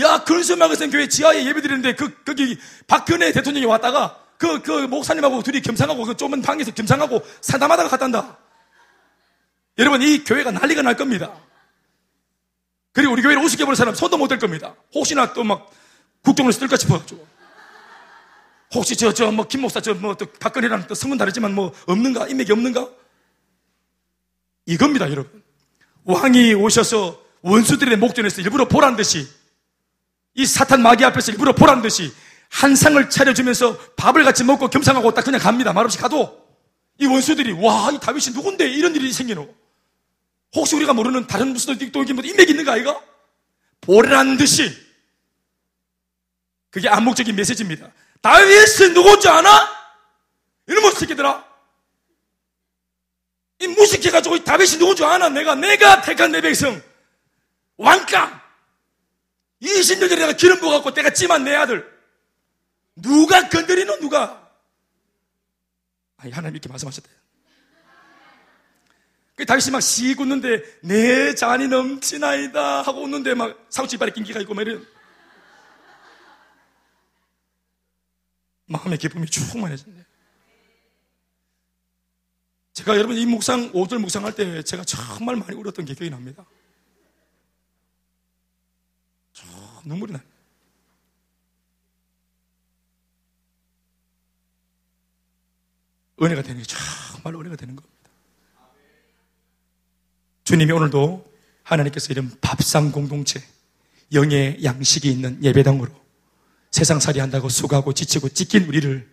야 0.00 0.24
근수마가선 0.24 0.90
교회 0.90 1.06
지하에 1.06 1.44
예배 1.44 1.60
드리는데 1.60 1.94
그 1.94 2.22
거기 2.24 2.58
박근혜 2.86 3.32
대통령이 3.32 3.66
왔다가 3.66 4.18
그, 4.38 4.62
그 4.62 4.72
목사님하고 4.86 5.42
둘이 5.42 5.60
겸상하고 5.60 6.04
그 6.06 6.16
좁은 6.16 6.40
방에서 6.40 6.72
겸상하고 6.72 7.22
사담하다가 7.42 7.90
갔단다. 7.90 8.38
여러분, 9.80 10.02
이 10.02 10.22
교회가 10.22 10.52
난리가 10.52 10.82
날 10.82 10.94
겁니다. 10.94 11.34
그리고 12.92 13.12
우리 13.12 13.22
교회를 13.22 13.42
우습게 13.42 13.64
보는 13.64 13.74
사람 13.74 13.94
손도 13.94 14.18
못댈 14.18 14.38
겁니다. 14.38 14.74
혹시나 14.94 15.32
또 15.32 15.42
막 15.42 15.70
국정을 16.22 16.52
쓸까 16.52 16.76
싶어가지고. 16.76 17.26
혹시 18.74 18.94
저, 18.94 19.12
저, 19.12 19.32
뭐, 19.32 19.46
김 19.48 19.62
목사, 19.62 19.80
저, 19.80 19.94
뭐, 19.94 20.14
또 20.14 20.26
박근혜랑 20.26 20.86
또 20.86 20.94
성은 20.94 21.18
다르지만 21.18 21.54
뭐, 21.54 21.72
없는가? 21.86 22.28
인맥이 22.28 22.52
없는가? 22.52 22.88
이겁니다, 24.66 25.10
여러분. 25.10 25.42
왕이 26.04 26.54
오셔서 26.54 27.20
원수들의 27.42 27.96
목전에서 27.96 28.42
일부러 28.42 28.68
보란 28.68 28.96
듯이, 28.96 29.26
이 30.34 30.46
사탄 30.46 30.82
마귀 30.82 31.04
앞에서 31.04 31.32
일부러 31.32 31.52
보란 31.52 31.82
듯이, 31.82 32.12
한 32.50 32.76
상을 32.76 33.08
차려주면서 33.10 33.76
밥을 33.96 34.24
같이 34.24 34.44
먹고 34.44 34.68
겸상하고 34.68 35.14
딱 35.14 35.24
그냥 35.24 35.40
갑니다. 35.40 35.72
말없이 35.72 35.98
가도 35.98 36.46
이 36.98 37.06
원수들이 37.06 37.52
와, 37.52 37.90
이 37.92 37.98
다윗이 37.98 38.34
누군데 38.34 38.68
이런 38.68 38.94
일이 38.94 39.12
생기노? 39.12 39.48
혹시 40.54 40.74
우리가 40.76 40.92
모르는 40.92 41.26
다른 41.26 41.48
무슨 41.48 41.78
또 41.92 42.02
이게 42.02 42.12
뭐 42.12 42.24
인맥이 42.24 42.50
있는가 42.50 42.72
아이가? 42.72 43.02
보란 43.80 44.36
듯이 44.36 44.70
그게 46.70 46.88
암묵적인 46.88 47.34
메시지입니다. 47.34 47.92
다윗은 48.20 48.94
누군지 48.94 49.28
아나? 49.28 49.68
이놈의 50.68 50.92
새끼들아. 50.92 51.50
이 53.60 53.66
무식해가지고 53.66 54.44
다윗이 54.44 54.78
누군지 54.78 55.04
아나? 55.04 55.28
내가 55.28 55.54
내가 55.54 56.00
택한 56.00 56.32
내 56.32 56.40
백성 56.40 56.80
왕감 57.76 58.40
20년 59.62 60.08
전에 60.08 60.16
내가 60.16 60.32
기름 60.32 60.58
부어갖고 60.60 60.94
내가 60.94 61.10
찜한 61.10 61.44
내 61.44 61.54
아들 61.54 61.90
누가 62.96 63.48
건드리노 63.48 64.00
누가? 64.00 64.50
아니 66.16 66.32
하나님 66.32 66.56
이렇게 66.56 66.68
말씀하셨대. 66.68 67.08
그 67.08 67.19
다윗이 69.46 69.70
막 69.70 69.80
시고 69.80 70.22
웃는데 70.22 70.80
내 70.82 71.34
잔이 71.34 71.68
넘치나이다 71.68 72.82
하고 72.82 73.02
웃는데 73.02 73.34
막 73.34 73.66
사우치 73.68 73.96
이빨에 73.96 74.12
낀기가 74.12 74.40
있고 74.40 74.54
막 74.54 74.62
이런 74.62 74.86
마음의 78.66 78.98
기쁨이 78.98 79.26
충만해졌네. 79.26 80.04
제가 82.72 82.96
여러분 82.96 83.16
이 83.16 83.26
묵상 83.26 83.72
5절 83.72 83.98
묵상할 83.98 84.34
때 84.34 84.62
제가 84.62 84.84
정말 84.84 85.36
많이 85.36 85.54
울었던 85.54 85.84
게 85.84 85.94
기억이 85.94 86.10
납니다. 86.10 86.46
눈물이 89.84 90.12
나요. 90.12 90.22
은혜가 96.22 96.42
되는 96.42 96.62
게 96.62 96.66
정말 96.66 97.34
은혜가 97.34 97.56
되는 97.56 97.74
겁니다. 97.74 97.99
주님이 100.50 100.72
오늘도 100.72 101.32
하나님께서 101.62 102.12
이런 102.12 102.28
밥상 102.40 102.90
공동체, 102.90 103.40
영의 104.12 104.58
양식이 104.64 105.08
있는 105.08 105.40
예배당으로 105.44 105.92
세상살이 106.72 107.20
한다고 107.20 107.48
수고하고 107.48 107.92
지치고 107.92 108.30
찢긴 108.30 108.64
우리를 108.64 109.08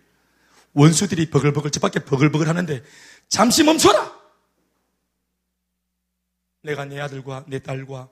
원수들이 0.72 1.30
버글버글 1.30 1.70
집 1.70 1.78
밖에 1.78 2.00
버글버글 2.00 2.48
하는데 2.48 2.82
잠시 3.28 3.62
멈춰라! 3.62 4.18
내가 6.62 6.84
내 6.86 6.98
아들과 6.98 7.44
내 7.46 7.60
딸과 7.60 8.10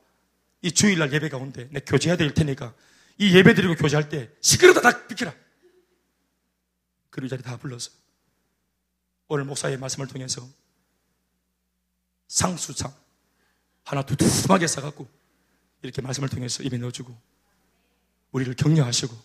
이 0.62 0.70
주일날 0.70 1.12
예배 1.12 1.28
가운데 1.28 1.66
내 1.72 1.80
교제해야 1.80 2.16
될 2.16 2.32
테니까 2.32 2.74
이 3.18 3.36
예배 3.36 3.54
드리고 3.56 3.74
교제할 3.74 4.08
때 4.08 4.30
시끄러다 4.40 4.82
다 4.82 5.04
비켜라. 5.08 5.34
그리고 7.10 7.30
자리 7.30 7.42
다 7.42 7.56
불러서 7.56 7.90
오늘 9.26 9.44
목사의 9.46 9.78
말씀을 9.78 10.06
통해서 10.06 10.48
상수상 12.28 12.94
하나 13.86 14.02
두툼하게 14.02 14.66
싸갖고 14.66 15.08
이렇게 15.82 16.02
말씀을 16.02 16.28
통해서 16.28 16.62
입에 16.64 16.76
넣어주고 16.76 17.16
우리를 18.32 18.54
격려하시고 18.56 19.16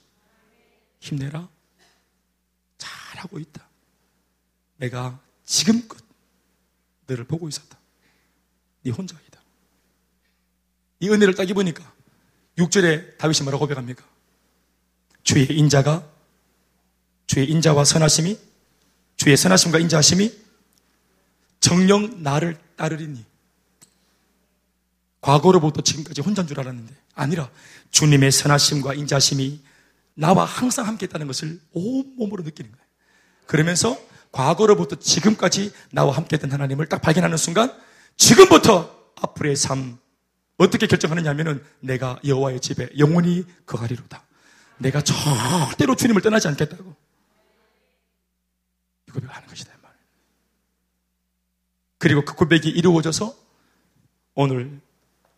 힘내라. 0.99 1.49
잘하고 2.77 3.39
있다. 3.39 3.67
내가 4.77 5.19
지금껏 5.43 5.97
너를 7.07 7.23
보고 7.23 7.49
있었다. 7.49 7.77
네 8.83 8.91
혼자 8.91 9.17
아니다. 9.17 9.41
이 10.99 11.09
은혜를 11.09 11.33
딱 11.33 11.49
입으니까 11.49 11.91
6절에 12.59 13.17
다윗이 13.17 13.39
뭐라고 13.41 13.65
고백합니까? 13.65 14.05
주의 15.23 15.47
인자가 15.47 16.07
주의 17.25 17.49
인자와 17.49 17.83
선하심이 17.83 18.37
주의 19.15 19.35
선하심과 19.35 19.79
인자하심이 19.79 20.39
정령 21.59 22.21
나를 22.21 22.59
따르리니 22.75 23.30
과거로부터 25.21 25.81
지금까지 25.81 26.21
혼자인 26.21 26.47
줄 26.47 26.59
알았는데 26.59 26.93
아니라 27.13 27.49
주님의 27.91 28.31
선하심과 28.31 28.95
인자심이 28.95 29.61
나와 30.15 30.45
항상 30.45 30.87
함께 30.87 31.05
있다는 31.05 31.27
것을 31.27 31.59
온몸으로 31.71 32.43
느끼는 32.43 32.71
거예요. 32.71 32.85
그러면서 33.45 33.97
과거로부터 34.31 34.97
지금까지 34.97 35.71
나와 35.91 36.15
함께 36.15 36.35
했던 36.35 36.51
하나님을 36.51 36.87
딱 36.87 37.01
발견하는 37.01 37.37
순간 37.37 37.71
지금부터 38.17 38.95
앞으로의 39.21 39.55
삶 39.55 39.99
어떻게 40.57 40.87
결정하느냐 40.87 41.29
하면은 41.31 41.63
내가 41.79 42.19
여호와의 42.25 42.59
집에 42.59 42.89
영원히 42.97 43.45
거하리로다. 43.65 44.23
내가 44.77 45.01
절대로 45.01 45.95
주님을 45.95 46.21
떠나지 46.21 46.47
않겠다고. 46.47 46.95
이 49.07 49.11
고백을 49.11 49.35
하는 49.35 49.47
것이다. 49.47 49.71
그리고 52.01 52.25
그 52.25 52.33
고백이 52.33 52.67
이루어져서 52.67 53.35
오늘 54.33 54.81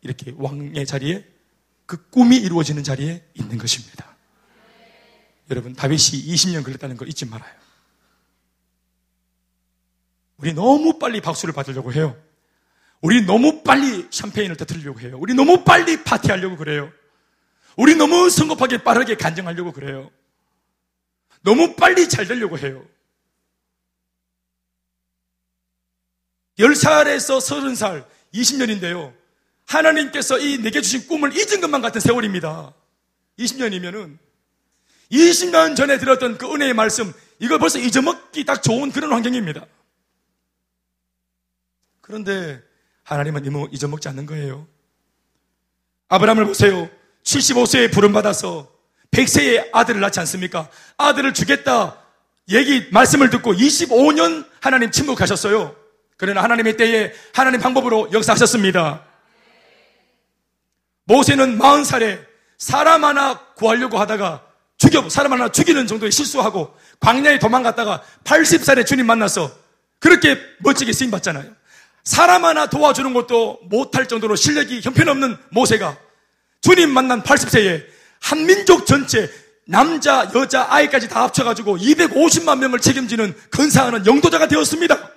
이렇게 0.03 0.33
왕의 0.37 0.85
자리에 0.85 1.25
그 1.85 2.09
꿈이 2.09 2.37
이루어지는 2.37 2.83
자리에 2.83 3.25
있는 3.33 3.57
것입니다. 3.57 4.15
여러분, 5.49 5.73
다윗이 5.73 5.97
20년 5.97 6.63
걸렸다는 6.63 6.97
거 6.97 7.05
잊지 7.05 7.25
말아요. 7.25 7.53
우리 10.37 10.53
너무 10.53 10.99
빨리 10.99 11.21
박수를 11.21 11.53
받으려고 11.53 11.93
해요. 11.93 12.21
우리 13.01 13.21
너무 13.21 13.63
빨리 13.63 14.07
샴페인을 14.09 14.55
터뜨리려고 14.55 14.99
해요. 15.01 15.17
우리 15.19 15.33
너무 15.33 15.63
빨리 15.63 16.03
파티하려고 16.03 16.57
그래요. 16.57 16.91
우리 17.75 17.95
너무 17.95 18.29
성급하게 18.29 18.83
빠르게 18.83 19.15
간증하려고 19.15 19.71
그래요. 19.73 20.09
너무 21.41 21.75
빨리 21.75 22.07
잘 22.07 22.27
되려고 22.27 22.57
해요. 22.57 22.85
10살에서 26.57 27.39
30살, 27.39 28.07
20년인데요. 28.33 29.22
하나님께서 29.67 30.39
이 30.39 30.57
내게 30.57 30.81
주신 30.81 31.07
꿈을 31.07 31.35
잊은 31.35 31.61
것만 31.61 31.81
같은 31.81 32.01
세월입니다. 32.01 32.73
20년이면은 33.39 34.17
20년 35.11 35.75
전에 35.75 35.97
들었던 35.97 36.37
그 36.37 36.51
은혜의 36.51 36.73
말씀, 36.73 37.13
이걸 37.39 37.59
벌써 37.59 37.79
잊어먹기 37.79 38.45
딱 38.45 38.63
좋은 38.63 38.91
그런 38.91 39.11
환경입니다. 39.11 39.65
그런데 42.01 42.61
하나님은 43.03 43.71
잊어먹지 43.71 44.07
않는 44.09 44.25
거예요. 44.25 44.67
아브라함을 46.09 46.45
보세요. 46.45 46.89
75세에 47.23 47.91
부름받아서 47.91 48.71
100세의 49.11 49.69
아들을 49.71 50.01
낳지 50.01 50.19
않습니까? 50.21 50.69
아들을 50.97 51.33
주겠다. 51.33 51.99
얘기, 52.49 52.89
말씀을 52.91 53.29
듣고 53.29 53.53
25년 53.53 54.45
하나님 54.59 54.91
침묵하셨어요. 54.91 55.75
그러나 56.17 56.43
하나님의 56.43 56.77
때에 56.77 57.13
하나님 57.33 57.61
방법으로 57.61 58.09
역사하셨습니다. 58.11 59.05
모세는 61.05 61.59
40살에 61.59 62.25
사람 62.57 63.03
하나 63.03 63.39
구하려고 63.55 63.99
하다가 63.99 64.43
죽여, 64.77 65.07
사람 65.09 65.33
하나 65.33 65.49
죽이는 65.49 65.87
정도의 65.87 66.11
실수하고 66.11 66.75
광야에 66.99 67.39
도망갔다가 67.39 68.03
80살에 68.23 68.85
주님 68.85 69.05
만나서 69.05 69.51
그렇게 69.99 70.37
멋지게 70.59 70.91
쓰임 70.93 71.11
받잖아요. 71.11 71.51
사람 72.03 72.43
하나 72.43 72.67
도와주는 72.67 73.13
것도 73.13 73.59
못할 73.63 74.07
정도로 74.07 74.35
실력이 74.35 74.81
형편없는 74.83 75.37
모세가 75.51 75.97
주님 76.61 76.89
만난 76.89 77.23
80세에 77.23 77.85
한 78.21 78.45
민족 78.45 78.85
전체 78.85 79.29
남자, 79.65 80.29
여자, 80.35 80.67
아이까지 80.69 81.07
다 81.07 81.23
합쳐가지고 81.23 81.77
250만 81.77 82.59
명을 82.59 82.79
책임지는 82.79 83.33
근사하는 83.49 84.05
영도자가 84.05 84.47
되었습니다. 84.47 85.09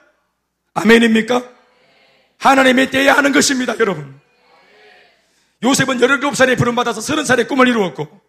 아멘입니까? 0.74 1.42
하나님의 2.38 2.90
때에 2.90 3.08
하는 3.08 3.32
것입니다, 3.32 3.74
여러분. 3.80 4.20
요셉은 5.62 5.98
17살에 5.98 6.58
부름받아서 6.58 7.00
30살에 7.00 7.48
꿈을 7.48 7.68
이루었고, 7.68 8.20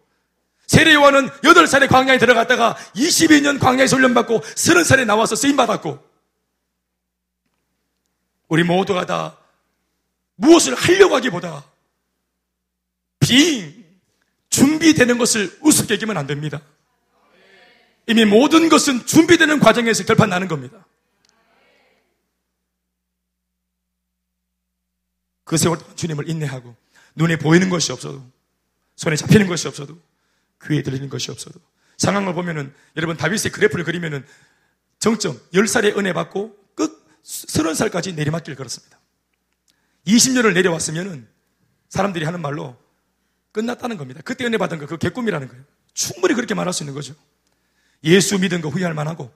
세례 0.66 0.94
요한은 0.94 1.28
8살에 1.28 1.88
광야에 1.88 2.18
들어갔다가 2.18 2.76
22년 2.94 3.58
광야에서 3.58 3.96
훈련받고 3.96 4.40
30살에 4.40 5.06
나와서 5.06 5.36
쓰임받았고, 5.36 6.06
우리 8.48 8.64
모두가 8.64 9.06
다 9.06 9.36
무엇을 10.36 10.74
하려고 10.74 11.16
하기보다 11.16 11.64
비 13.20 13.84
준비되는 14.50 15.18
것을 15.18 15.58
우습게 15.60 15.94
여기면 15.94 16.16
안 16.16 16.26
됩니다. 16.26 16.60
이미 18.06 18.24
모든 18.24 18.70
것은 18.70 19.04
준비되는 19.04 19.60
과정에서 19.60 20.04
결판 20.04 20.30
나는 20.30 20.48
겁니다. 20.48 20.86
그 25.44 25.56
세월 25.56 25.78
동안 25.78 25.96
주님을 25.96 26.28
인내하고 26.28 26.74
눈에 27.18 27.36
보이는 27.36 27.68
것이 27.68 27.92
없어도 27.92 28.24
손에 28.96 29.16
잡히는 29.16 29.48
것이 29.48 29.66
없어도 29.68 30.00
귀에 30.64 30.82
들리는 30.82 31.08
것이 31.08 31.30
없어도 31.30 31.60
상황을 31.98 32.32
보면은 32.32 32.72
여러분 32.96 33.16
다윗의 33.16 33.50
그래프를 33.52 33.84
그리면은 33.84 34.24
정점 35.00 35.38
10살의 35.52 35.98
은혜 35.98 36.12
받고 36.12 36.56
끝 36.74 37.04
30살까지 37.24 38.14
내리막길 38.14 38.54
걸었습니다. 38.54 38.98
20년을 40.06 40.54
내려왔으면은 40.54 41.28
사람들이 41.88 42.24
하는 42.24 42.40
말로 42.40 42.76
끝났다는 43.52 43.96
겁니다. 43.96 44.20
그때 44.24 44.44
은혜 44.44 44.56
받은 44.56 44.78
거 44.78 44.86
그 44.86 44.96
개꿈이라는 44.96 45.48
거예요. 45.48 45.64
충분히 45.94 46.34
그렇게 46.34 46.54
말할 46.54 46.72
수 46.72 46.84
있는 46.84 46.94
거죠. 46.94 47.14
예수 48.04 48.38
믿은 48.38 48.60
거 48.60 48.68
후회할 48.68 48.94
만하고 48.94 49.32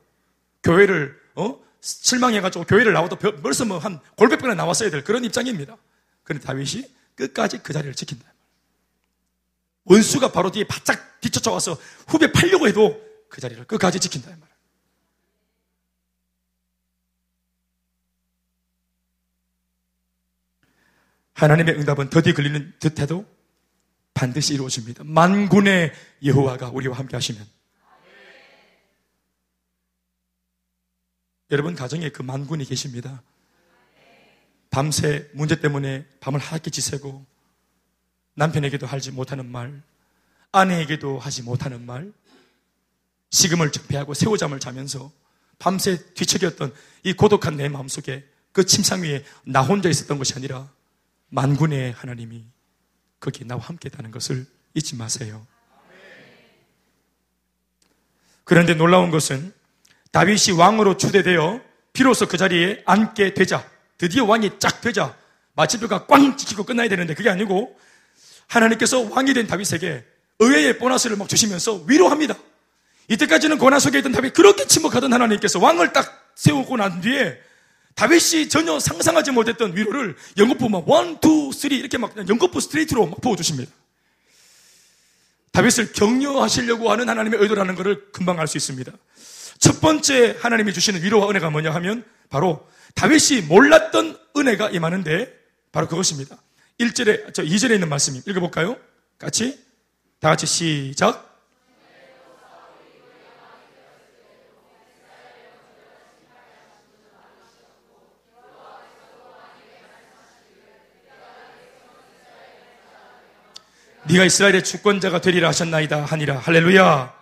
교회를 0.63 1.19
어 1.35 1.61
실망해가지고 1.81 2.65
교회를 2.67 2.93
나와도 2.93 3.17
벌써 3.17 3.65
뭐 3.65 3.79
한 3.79 3.99
골백 4.17 4.39
번에 4.39 4.55
나왔어야 4.55 4.91
될 4.91 5.03
그런 5.03 5.25
입장입니다. 5.25 5.77
그런데 6.23 6.47
다윗이 6.47 6.85
끝까지 7.15 7.59
그 7.59 7.73
자리를 7.73 7.95
지킨다. 7.95 8.33
원수가 9.85 10.33
바로 10.33 10.51
뒤에 10.51 10.65
바짝 10.65 11.21
뒤쫓아와서 11.21 11.77
후배 12.07 12.31
팔려고 12.31 12.69
해도 12.69 13.01
그 13.29 13.41
자리를 13.41 13.65
끝까지 13.67 14.01
지킨다. 14.01 14.31
말. 14.37 14.53
하나님의 21.35 21.75
응답은 21.75 22.11
더디 22.11 22.35
걸리는 22.35 22.75
듯해도 22.79 23.27
반드시 24.15 24.55
이루어집니다. 24.55 25.03
만군의 25.05 25.93
여호와가 26.25 26.69
우리와 26.71 26.97
함께 26.97 27.17
하시면. 27.17 27.45
여러분 31.51 31.75
가정에 31.75 32.11
그 32.11 32.23
만군이 32.23 32.65
계십니다. 32.65 33.23
밤새 34.73 35.29
문제 35.35 35.61
때문에 35.61 36.07
밤을 36.21 36.41
하얗게 36.41 36.71
지새고 36.71 37.25
남편에게도 38.35 38.87
하지 38.87 39.11
못하는 39.13 39.47
말, 39.47 39.83
아내에게도 40.51 41.19
하지 41.19 41.43
못하는 41.43 41.85
말, 41.85 42.11
식음을 43.31 43.71
적폐하고 43.71 44.15
새우잠을 44.15 44.61
자면서 44.61 45.13
밤새 45.59 46.03
뒤척였던 46.15 46.75
이 47.05 47.13
고독한 47.13 47.57
내 47.57 47.69
마음속에 47.69 48.25
그 48.53 48.65
침상 48.65 49.03
위에 49.03 49.25
나 49.45 49.61
혼자 49.61 49.91
있었던 49.91 50.17
것이 50.17 50.35
아니라 50.37 50.71
만군의 51.29 51.93
하나님이 51.93 52.47
거기 53.21 53.45
나와 53.45 53.61
함께 53.61 53.91
있다는 53.91 54.11
것을 54.11 54.47
잊지 54.73 54.97
마세요. 54.97 55.47
그런데 58.45 58.73
놀라운 58.73 59.11
것은 59.11 59.53
다윗이 60.13 60.57
왕으로 60.57 60.97
추대되어 60.97 61.61
비로소 61.93 62.27
그 62.27 62.39
자리에 62.39 62.83
앉게 62.87 63.35
되자 63.35 63.71
드디어 64.03 64.25
왕이 64.25 64.59
쫙 64.59 64.81
되자 64.81 65.15
마침표가 65.55 66.07
꽝 66.07 66.37
찍히고 66.37 66.65
끝나야 66.65 66.89
되는데 66.89 67.15
그게 67.15 67.31
아니고 67.31 67.79
하나님께서 68.49 69.03
왕이 69.03 69.33
된 69.33 69.47
다윗에게 69.47 70.05
의외의 70.41 70.79
보너스를 70.79 71.17
막 71.17 71.29
주시면서 71.29 71.85
위로합니다. 71.87 72.35
이때까지는 73.07 73.59
고난 73.59 73.79
속에 73.79 73.99
있던 73.99 74.11
다윗 74.11 74.33
그렇게 74.33 74.67
침묵하던 74.67 75.13
하나님께서 75.13 75.61
왕을 75.61 75.93
딱 75.93 76.33
세우고 76.35 76.79
난 76.79 77.01
뒤에 77.01 77.39
다윗이 77.95 78.49
전혀 78.49 78.81
상상하지 78.81 79.31
못했던 79.31 79.77
위로를 79.77 80.17
연거푸 80.37 80.69
막 80.69 80.89
one, 80.89 81.21
two, 81.21 81.53
three 81.53 81.79
이렇게 81.79 81.97
막 81.97 82.13
연거푸 82.29 82.61
스트레이트로 82.61 83.07
막 83.07 83.21
부어주십니다. 83.21 83.71
다윗을 85.53 85.93
격려하시려고 85.93 86.91
하는 86.91 87.09
하나님의 87.09 87.39
의도라는 87.41 87.77
것을 87.77 88.11
금방 88.11 88.41
알 88.41 88.49
수 88.49 88.57
있습니다. 88.57 88.91
첫 89.61 89.81
번째 89.81 90.37
하나님이 90.41 90.73
주시는 90.73 91.05
위로와 91.05 91.31
은혜가 91.31 91.51
뭐냐 91.51 91.73
하면 91.73 92.05
바로 92.31 92.67
다윗이 92.95 93.43
몰랐던 93.49 94.19
은혜가 94.37 94.71
임하는데 94.71 95.33
바로 95.73 95.89
그것입니다. 95.89 96.37
1절에, 96.81 97.35
저 97.35 97.43
2절에 97.43 97.73
있는 97.73 97.89
말씀 97.89 98.15
읽어 98.27 98.41
볼까요? 98.41 98.77
같이? 99.19 99.59
다 100.21 100.31
같이 100.31 100.47
시작. 100.47 101.33
네가 114.05 114.25
이스라엘의 114.25 114.65
주권자가 114.65 115.21
되리라 115.21 115.49
하셨나이다 115.49 116.05
하니라 116.05 116.39
할렐루야 116.39 117.15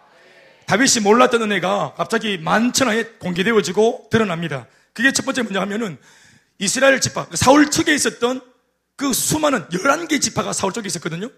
다윗이 0.66 1.03
몰랐던 1.03 1.43
은혜가 1.43 1.95
갑자기 1.95 2.39
만천하에 2.39 3.05
공개되어지고 3.18 4.09
드러납니다 4.11 4.66
그게 4.93 5.12
첫 5.12 5.24
번째 5.24 5.43
뭐냐 5.43 5.61
하면은 5.62 5.99
이스라엘 6.59 7.01
지파 7.01 7.28
사울 7.34 7.70
측에 7.70 7.95
있었던 7.95 8.41
그 8.97 9.12
수많은 9.12 9.66
11개 9.68 10.20
지파가 10.20 10.53
사울 10.53 10.72
쪽에 10.72 10.86
있었거든요 10.86 11.30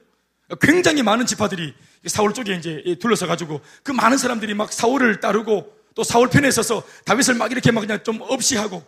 굉장히 0.60 1.02
많은 1.02 1.26
지파들이 1.26 1.74
사울 2.06 2.34
쪽에 2.34 2.54
이제 2.54 2.82
둘러서 3.00 3.26
가지고 3.26 3.60
그 3.82 3.92
많은 3.92 4.18
사람들이 4.18 4.54
막 4.54 4.72
사울을 4.72 5.20
따르고 5.20 5.72
또 5.94 6.04
사울 6.04 6.28
편에 6.28 6.48
있어서 6.48 6.82
다윗을 7.04 7.34
막 7.34 7.52
이렇게 7.52 7.70
막 7.70 7.80
그냥 7.80 8.02
좀 8.02 8.20
없이 8.22 8.56
하고 8.56 8.84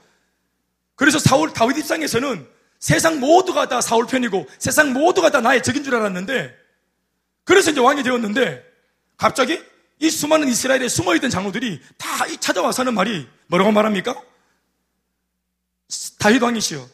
그래서 0.97 1.19
사울 1.19 1.53
다윗 1.53 1.79
입장에서는 1.79 2.47
세상 2.79 3.21
모두가 3.21 3.69
다 3.69 3.81
사울 3.81 4.07
편이고 4.07 4.47
세상 4.59 4.93
모두가 4.93 5.31
다 5.31 5.41
나의 5.41 5.63
적인 5.63 5.85
줄 5.85 5.95
알았는데 5.95 6.55
그래서 7.45 7.71
이제 7.71 7.81
왕이 7.81 8.03
되었는데 8.03 8.65
갑자기 9.17 9.63
이 10.01 10.11
수많은 10.11 10.49
이스라엘에 10.49 10.89
숨어 10.89 11.15
있던 11.17 11.31
장로들이 11.31 11.81
다 11.97 12.27
찾아와서 12.41 12.83
하는 12.83 12.95
말이 12.95 13.29
뭐라고 13.47 13.71
말합니까? 13.73 14.21
다윗 16.19 16.43
왕이시여 16.43 16.89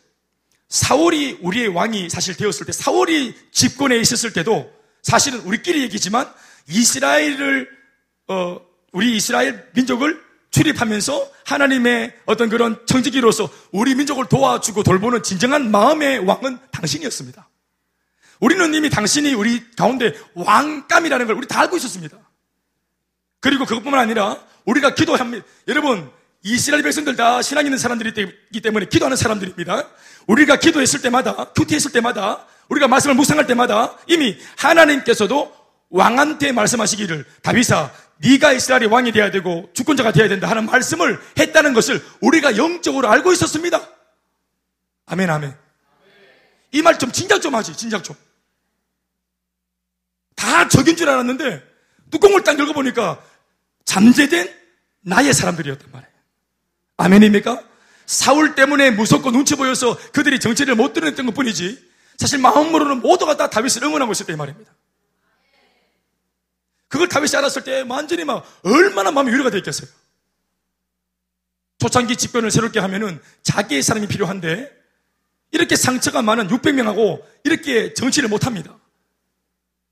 사울이 0.69 1.39
우리의 1.43 1.69
왕이 1.69 2.11
사실 2.11 2.37
되었을 2.37 2.67
때 2.67 2.73
사울이 2.73 3.35
집권에 3.51 3.97
있었을 3.99 4.33
때도 4.33 4.73
사실은 5.03 5.41
우리끼리 5.41 5.83
얘기지만 5.83 6.33
이스라엘을 6.69 7.69
어, 8.29 8.61
우리 8.93 9.17
이스라엘 9.17 9.69
민족을 9.75 10.23
출입하면서 10.51 11.31
하나님의 11.45 12.15
어떤 12.27 12.49
그런 12.49 12.81
청지기로서 12.87 13.49
우리 13.73 13.95
민족을 13.95 14.27
도와주고 14.27 14.83
돌보는 14.83 15.23
진정한 15.23 15.71
마음의 15.71 16.21
왕은 16.21 16.59
당신이었습니다. 16.71 17.49
우리는 18.41 18.75
이미 18.75 18.91
당신이 18.91 19.35
우리 19.35 19.71
가운데 19.77 20.15
왕감이라는 20.35 21.27
걸 21.27 21.37
우리 21.37 21.47
다 21.47 21.61
알고 21.61 21.77
있었습니다. 21.77 22.17
그리고 23.41 23.65
그것뿐만 23.65 24.01
아니라 24.01 24.43
우리가 24.65 24.95
기도합니다. 24.95 25.45
여러분, 25.69 26.11
이스라엘 26.43 26.83
백성들 26.83 27.17
다 27.17 27.43
신앙 27.43 27.65
있는 27.67 27.79
사람들이기 27.79 28.61
때문에 28.63 28.87
기도하는 28.87 29.17
사람들입니다. 29.17 29.89
우리가 30.27 30.57
기도했을 30.57 31.03
때마다, 31.03 31.35
큐티했을 31.53 31.93
때마다, 31.93 32.47
우리가 32.69 32.89
말씀을 32.89 33.15
묵상할 33.17 33.47
때마다 33.47 33.97
이미 34.07 34.39
하나님께서도 34.57 35.55
왕한테 35.91 36.53
말씀하시기를 36.53 37.25
다윗아 37.43 37.93
네가 38.19 38.53
이스라엘의 38.53 38.87
왕이 38.87 39.13
되어야 39.13 39.31
되고 39.33 39.69
주권자가 39.75 40.13
되어야 40.13 40.29
된다 40.29 40.49
하는 40.49 40.67
말씀을 40.67 41.21
했다는 41.39 41.73
것을 41.75 42.03
우리가 42.21 42.57
영적으로 42.57 43.09
알고 43.11 43.33
있었습니다. 43.33 43.81
아멘, 45.07 45.29
아멘. 45.29 45.55
이 46.73 46.83
말 46.83 46.99
좀 46.99 47.11
진작 47.11 47.41
좀 47.41 47.55
하지, 47.57 47.77
진작 47.77 48.05
좀. 48.05 48.15
다 50.37 50.69
적인 50.69 50.97
줄 50.97 51.09
알았는데 51.09 51.63
뚜껑을 52.13 52.45
딱 52.45 52.59
열어보니까 52.59 53.21
잠재된 53.85 54.49
나의 55.03 55.35
사람들이었단 55.35 55.89
말이에요. 55.91 56.10
아멘입니까? 57.01 57.63
사울 58.07 58.55
때문에 58.55 58.91
무섭고 58.91 59.31
눈치 59.31 59.55
보여서 59.57 59.97
그들이 60.13 60.41
정체를 60.41 60.75
못 60.75 60.93
드러냈던 60.93 61.27
것 61.27 61.35
뿐이지 61.35 61.91
사실 62.19 62.39
마음으로는 62.39 63.01
모두가 63.01 63.37
다 63.37 63.49
다윗을 63.49 63.85
응원하고 63.85 64.13
있었다 64.13 64.33
이 64.33 64.37
말입니다. 64.37 64.73
그걸 66.89 67.09
다윗이 67.09 67.37
알았을 67.37 67.63
때 67.65 67.85
완전히 67.89 68.25
막 68.25 68.45
얼마나 68.63 69.11
마음이 69.11 69.33
위로가 69.33 69.51
되었겠어요. 69.51 69.89
초창기 71.79 72.17
집권을 72.17 72.51
새롭게 72.51 72.81
하면은 72.81 73.21
자기의 73.43 73.83
사람이 73.83 74.09
필요한데 74.09 74.71
이렇게 75.53 75.77
상처가 75.77 76.21
많은 76.21 76.49
600명하고 76.49 77.23
이렇게 77.45 77.95
정치를 77.95 78.29
못합니다. 78.29 78.77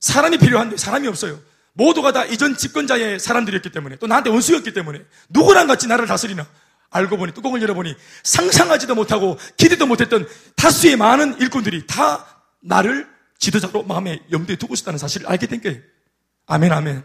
사람이 0.00 0.38
필요한데 0.38 0.76
사람이 0.76 1.09
없어요. 1.09 1.40
모두가 1.72 2.12
다 2.12 2.24
이전 2.24 2.56
집권자의 2.56 3.20
사람들이었기 3.20 3.70
때문에 3.70 3.96
또 3.96 4.06
나한테 4.06 4.30
원수였기 4.30 4.72
때문에 4.74 5.04
누구랑 5.30 5.68
같이 5.68 5.86
나를 5.86 6.06
다스리나 6.06 6.46
알고 6.91 7.16
보니 7.18 7.32
뚜껑을 7.32 7.61
열어보니 7.62 7.95
상상하지도 8.22 8.95
못하고 8.95 9.39
기대도 9.57 9.86
못했던 9.86 10.26
다수의 10.57 10.97
많은 10.97 11.41
일꾼들이 11.41 11.86
다 11.86 12.43
나를 12.61 13.09
지도자로 13.39 13.84
마음에 13.84 14.20
염두에 14.30 14.57
두고 14.57 14.74
있다는 14.74 14.99
사실을 14.99 15.28
알게 15.28 15.47
된 15.47 15.61
거예요. 15.61 15.80
아멘, 16.47 16.72
아멘. 16.72 17.05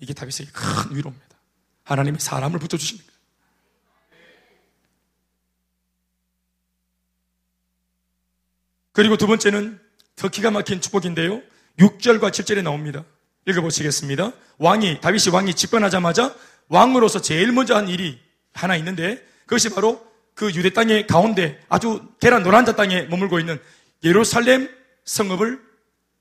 이게 0.00 0.14
다윗에게 0.14 0.50
큰 0.52 0.96
위로입니다. 0.96 1.28
하나님이 1.84 2.18
사람을 2.18 2.58
거예요. 2.58 3.08
그리고 8.92 9.16
두 9.16 9.26
번째는 9.26 9.78
더 10.16 10.28
기가 10.28 10.50
막힌 10.50 10.80
축복인데요. 10.80 11.40
6절과 11.78 12.30
7절에 12.30 12.62
나옵니다. 12.62 13.04
읽어보시겠습니다. 13.46 14.32
왕이, 14.58 15.00
다윗이 15.00 15.32
왕이 15.32 15.54
집권하자마자 15.54 16.34
왕으로서 16.68 17.20
제일 17.20 17.52
먼저 17.52 17.74
한 17.74 17.88
일이 17.88 18.18
하나 18.52 18.76
있는데 18.76 19.24
그것이 19.46 19.70
바로 19.70 20.06
그 20.34 20.54
유대 20.54 20.70
땅의 20.70 21.06
가운데 21.06 21.60
아주 21.68 22.02
계란 22.20 22.42
노란자 22.42 22.76
땅에 22.76 23.02
머물고 23.02 23.40
있는 23.40 23.58
예루살렘 24.04 24.68
성읍을 25.04 25.60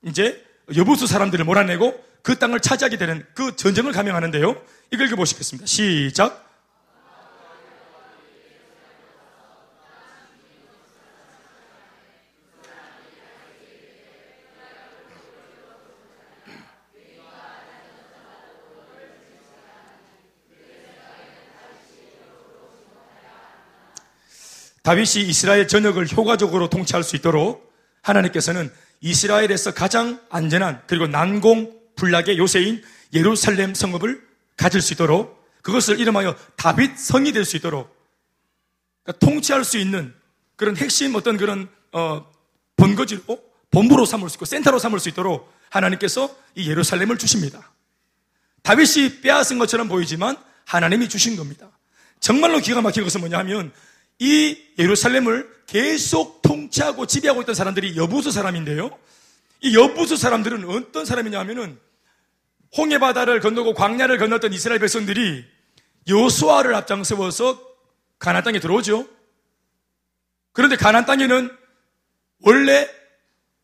이제 0.05 0.43
여부수 0.75 1.07
사람들을 1.07 1.45
몰아내고 1.45 2.03
그 2.23 2.37
땅을 2.39 2.59
차지하게 2.59 2.97
되는 2.97 3.25
그 3.33 3.55
전쟁을 3.55 3.91
감행하는데요. 3.91 4.61
이걸 4.91 5.07
읽어보시겠습니다. 5.07 5.65
시작. 5.65 6.46
다윗이 24.87 25.27
이스라엘 25.27 25.67
전역을 25.67 26.09
효과적으로 26.13 26.69
통치할 26.69 27.03
수 27.03 27.17
있도록 27.17 27.73
하나님께서는 28.03 28.71
이스라엘에서 29.01 29.73
가장 29.73 30.21
안전한 30.29 30.81
그리고 30.87 31.07
난공 31.07 31.77
불락의 31.97 32.37
요새인 32.37 32.81
예루살렘 33.11 33.73
성읍을 33.73 34.25
가질 34.55 34.81
수 34.81 34.93
있도록 34.93 35.45
그것을 35.61 35.99
이름하여 35.99 36.37
다윗 36.55 36.97
성이 36.97 37.33
될 37.33 37.43
수 37.43 37.57
있도록 37.57 37.93
그러니까 39.03 39.25
통치할 39.25 39.65
수 39.65 39.77
있는 39.77 40.13
그런 40.55 40.77
핵심 40.77 41.15
어떤 41.15 41.35
그런 41.35 41.67
어, 41.91 42.25
본거지로 42.77 43.43
본부로 43.69 44.05
삼을 44.05 44.29
수 44.29 44.35
있고 44.35 44.45
센터로 44.45 44.79
삼을 44.79 45.01
수 45.01 45.09
있도록 45.09 45.53
하나님께서 45.69 46.33
이 46.55 46.69
예루살렘을 46.69 47.17
주십니다. 47.17 47.73
다윗이 48.61 49.19
빼앗은 49.19 49.59
것처럼 49.59 49.89
보이지만 49.89 50.37
하나님이 50.63 51.09
주신 51.09 51.35
겁니다. 51.35 51.77
정말로 52.21 52.59
기가 52.59 52.81
막힌 52.81 53.03
것은 53.03 53.19
뭐냐 53.19 53.37
하면 53.39 53.73
이 54.19 54.57
예루살렘을 54.79 55.57
계속 55.67 56.41
통치하고 56.41 57.05
지배하고 57.05 57.41
있던 57.41 57.53
사람들이 57.55 57.97
여부수 57.97 58.31
사람인데요. 58.31 58.97
이 59.61 59.75
여부수 59.75 60.17
사람들은 60.17 60.69
어떤 60.69 61.05
사람이냐 61.05 61.39
하면은 61.39 61.79
홍해 62.77 62.99
바다를 62.99 63.39
건너고 63.39 63.73
광야를 63.73 64.17
건넜던 64.17 64.53
이스라엘 64.53 64.79
백성들이 64.79 65.45
여수아를 66.07 66.73
앞장서서 66.75 67.61
가나안 68.19 68.43
땅에 68.43 68.59
들어오죠. 68.59 69.07
그런데 70.53 70.75
가나안 70.75 71.05
땅에는 71.05 71.55
원래 72.41 72.89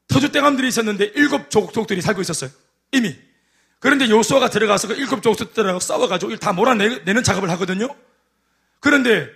터줏대감들이 0.07 0.67
있었는데 0.67 1.13
일곱 1.15 1.49
족속들이 1.49 2.01
살고 2.01 2.21
있었어요. 2.21 2.49
이미. 2.91 3.15
그런데 3.79 4.09
요수아가 4.09 4.49
들어가서 4.49 4.89
그 4.89 4.93
일곱 4.93 5.21
족속들하고 5.21 5.79
싸워가지고 5.79 6.37
다 6.37 6.53
몰아내는 6.53 7.23
작업을 7.23 7.49
하거든요. 7.51 7.87
그런데 8.79 9.29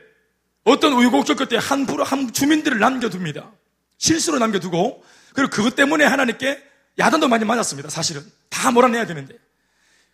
어떤 0.68 0.92
우유곡절 0.94 1.38
끝에 1.38 1.58
한, 1.58 1.86
부로, 1.86 2.04
한 2.04 2.34
주민들을 2.34 2.78
남겨둡니다. 2.78 3.50
실수로 3.98 4.38
남겨두고, 4.38 5.02
그리고 5.34 5.50
그것 5.50 5.76
때문에 5.76 6.04
하나님께 6.04 6.62
야단도 7.00 7.30
많이 7.30 7.46
맞았습니다. 7.46 7.90
사실은. 7.90 8.22
다 8.50 8.70
몰아내야 8.72 9.06
되는데. 9.06 9.34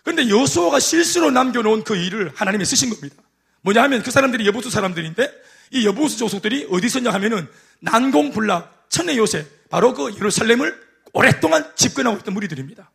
그런데 0.04 0.30
여수아가 0.30 0.80
실수로 0.80 1.32
남겨놓은 1.32 1.84
그 1.84 1.96
일을 1.96 2.32
하나님이 2.36 2.66
쓰신 2.66 2.92
겁니다. 2.92 3.16
뭐냐 3.62 3.82
하면 3.84 4.04
그 4.04 4.12
사람들이 4.12 4.46
여보수 4.46 4.70
사람들인데 4.70 5.32
이 5.72 5.88
여보수 5.88 6.18
조속들이 6.18 6.68
어디 6.70 6.86
있었냐 6.86 7.10
하면은 7.12 7.48
난공불락 7.80 8.90
천의 8.90 9.18
요새 9.18 9.48
바로 9.70 9.94
그 9.94 10.14
예루살렘을 10.14 10.80
오랫동안 11.14 11.66
집권하고 11.76 12.18
있던 12.18 12.34
무리들입니다. 12.34 12.92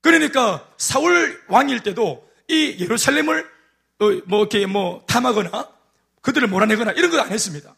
그러니까 0.00 0.66
사울 0.76 1.40
왕일 1.46 1.80
때도 1.80 2.28
이 2.48 2.76
예루살렘을 2.80 3.46
어, 4.00 4.10
뭐 4.26 4.40
이렇게 4.40 4.66
뭐 4.66 5.04
탐하거나 5.06 5.81
그들을 6.22 6.48
몰아내거나 6.48 6.92
이런 6.92 7.10
거안 7.10 7.30
했습니다. 7.30 7.74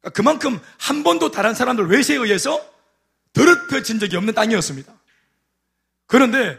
그러니까 0.00 0.16
그만큼 0.16 0.60
한 0.78 1.02
번도 1.02 1.30
다른 1.30 1.54
사람들 1.54 1.88
외세에 1.88 2.16
의해서 2.16 2.64
더럽혀진 3.32 3.98
적이 3.98 4.16
없는 4.16 4.34
땅이었습니다. 4.34 4.92
그런데 6.06 6.58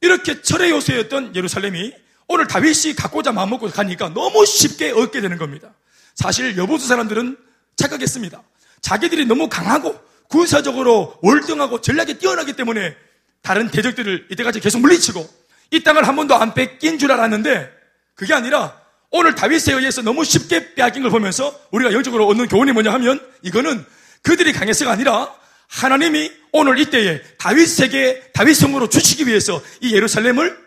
이렇게 0.00 0.42
철의 0.42 0.70
요새였던 0.70 1.34
예루살렘이 1.36 1.94
오늘 2.26 2.46
다윗이 2.46 2.94
갖고자 2.96 3.32
마음먹고 3.32 3.70
가니까 3.70 4.08
너무 4.10 4.44
쉽게 4.44 4.90
얻게 4.90 5.20
되는 5.20 5.38
겁니다. 5.38 5.72
사실 6.14 6.56
여보수 6.56 6.86
사람들은 6.86 7.36
착각했습니다. 7.76 8.42
자기들이 8.80 9.26
너무 9.26 9.48
강하고 9.48 9.98
군사적으로 10.28 11.16
월등하고 11.22 11.80
전략이 11.80 12.18
뛰어나기 12.18 12.54
때문에 12.54 12.96
다른 13.42 13.70
대적들을 13.70 14.28
이때까지 14.30 14.60
계속 14.60 14.80
물리치고 14.80 15.28
이 15.70 15.82
땅을 15.82 16.06
한 16.06 16.16
번도 16.16 16.34
안 16.34 16.54
뺏긴 16.54 16.98
줄 16.98 17.12
알았는데 17.12 17.70
그게 18.14 18.32
아니라 18.34 18.80
오늘 19.16 19.36
다윗에 19.36 19.72
의해서 19.72 20.02
너무 20.02 20.24
쉽게 20.24 20.74
빼앗긴 20.74 21.02
걸 21.04 21.12
보면서 21.12 21.56
우리가 21.70 21.92
영적으로 21.92 22.26
얻는 22.26 22.48
교훈이 22.48 22.72
뭐냐 22.72 22.92
하면 22.94 23.24
이거는 23.42 23.86
그들이 24.22 24.52
강해서가 24.52 24.90
아니라 24.90 25.32
하나님이 25.68 26.32
오늘 26.50 26.80
이때에 26.80 27.22
다윗에게 27.38 28.32
다윗 28.32 28.54
성으로 28.54 28.88
주시기 28.88 29.28
위해서 29.28 29.62
이 29.80 29.94
예루살렘을 29.94 30.58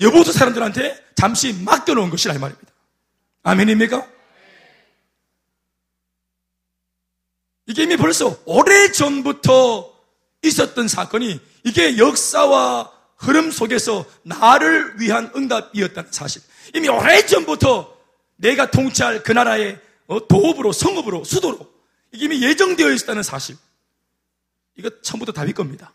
여보도 0.00 0.32
사람들한테 0.32 1.00
잠시 1.14 1.52
맡겨놓은 1.52 2.10
것이라 2.10 2.34
이 2.34 2.38
말입니다. 2.38 2.72
아멘입니까? 3.44 4.04
이게 7.66 7.84
이미 7.84 7.96
벌써 7.96 8.36
오래 8.46 8.90
전부터 8.90 9.94
있었던 10.42 10.88
사건이 10.88 11.38
이게 11.62 11.98
역사와 11.98 12.90
흐름 13.16 13.52
속에서 13.52 14.04
나를 14.24 14.98
위한 14.98 15.30
응답이었다는 15.36 16.10
사실. 16.10 16.42
이미 16.74 16.88
오래 16.88 17.24
전부터 17.24 17.98
내가 18.36 18.70
통치할 18.70 19.22
그 19.22 19.32
나라의 19.32 19.80
어, 20.06 20.26
도읍으로 20.26 20.72
성읍으로 20.72 21.24
수도로 21.24 21.70
이게 22.12 22.24
이미 22.24 22.42
예정되어 22.42 22.90
있었다는 22.90 23.22
사실. 23.22 23.56
이거 24.76 24.90
처음부터 25.02 25.32
다윗 25.32 25.52
겁니다. 25.52 25.92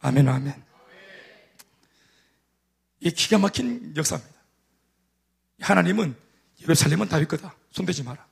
아멘 0.00 0.28
아멘. 0.28 0.64
이 3.00 3.10
기가 3.10 3.38
막힌 3.38 3.94
역사입니다. 3.96 4.34
하나님은 5.60 6.16
예루살렘은 6.62 7.08
다윗 7.08 7.28
거다. 7.28 7.54
손대지 7.70 8.02
마라. 8.02 8.26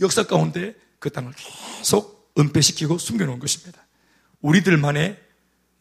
역사 0.00 0.26
가운데 0.26 0.74
그 0.98 1.10
땅을 1.10 1.32
계속 1.36 2.32
은폐시키고 2.38 2.98
숨겨놓은 2.98 3.38
것입니다. 3.38 3.86
우리들만의 4.40 5.22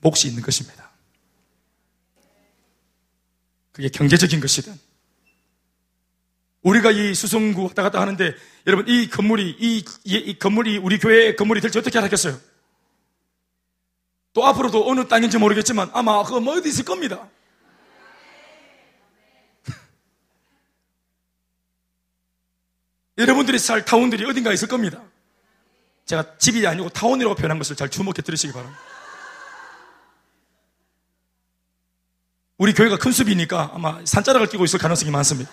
몫이 0.01 0.28
있는 0.28 0.43
것입니다. 0.43 0.93
그게 3.74 3.90
경제적인 3.90 4.40
것이든 4.40 4.74
우리가 6.62 6.92
이 6.92 7.14
수성구 7.14 7.66
왔다 7.66 7.84
갔다 7.84 8.00
하는데 8.00 8.34
여러분 8.68 8.88
이 8.88 9.10
건물이 9.10 9.58
이, 9.60 9.84
이, 10.06 10.16
이 10.16 10.40
건물이 10.40 10.78
우리 10.78 10.98
교회 10.98 11.36
건물이 11.36 11.60
될지 11.60 11.78
어떻게 11.78 11.98
알았겠어요? 11.98 12.40
또 14.32 14.46
앞으로도 14.46 14.90
어느 14.90 15.06
땅인지 15.08 15.38
모르겠지만 15.38 15.90
아마 15.94 16.24
그거 16.24 16.40
뭐 16.40 16.56
어디 16.56 16.70
있을 16.70 16.86
겁니다. 16.86 17.28
여러분들이 23.18 23.60
살 23.60 23.84
타운들이 23.84 24.24
어딘가 24.26 24.54
있을 24.54 24.70
겁니다. 24.70 25.04
제가 26.06 26.38
집이 26.38 26.66
아니고 26.66 26.90
타운이라고 26.90 27.36
표현한 27.36 27.58
것을 27.58 27.76
잘 27.76 27.90
주목해 27.90 28.22
들으시기 28.24 28.54
바랍니다. 28.54 28.93
우리 32.64 32.74
교회가 32.74 32.95
큰 32.95 33.11
숲이니까 33.11 33.72
아마 33.74 33.99
산자락을 34.05 34.47
끼고 34.47 34.64
있을 34.64 34.80
가능성이 34.80 35.11
많습니다. 35.11 35.51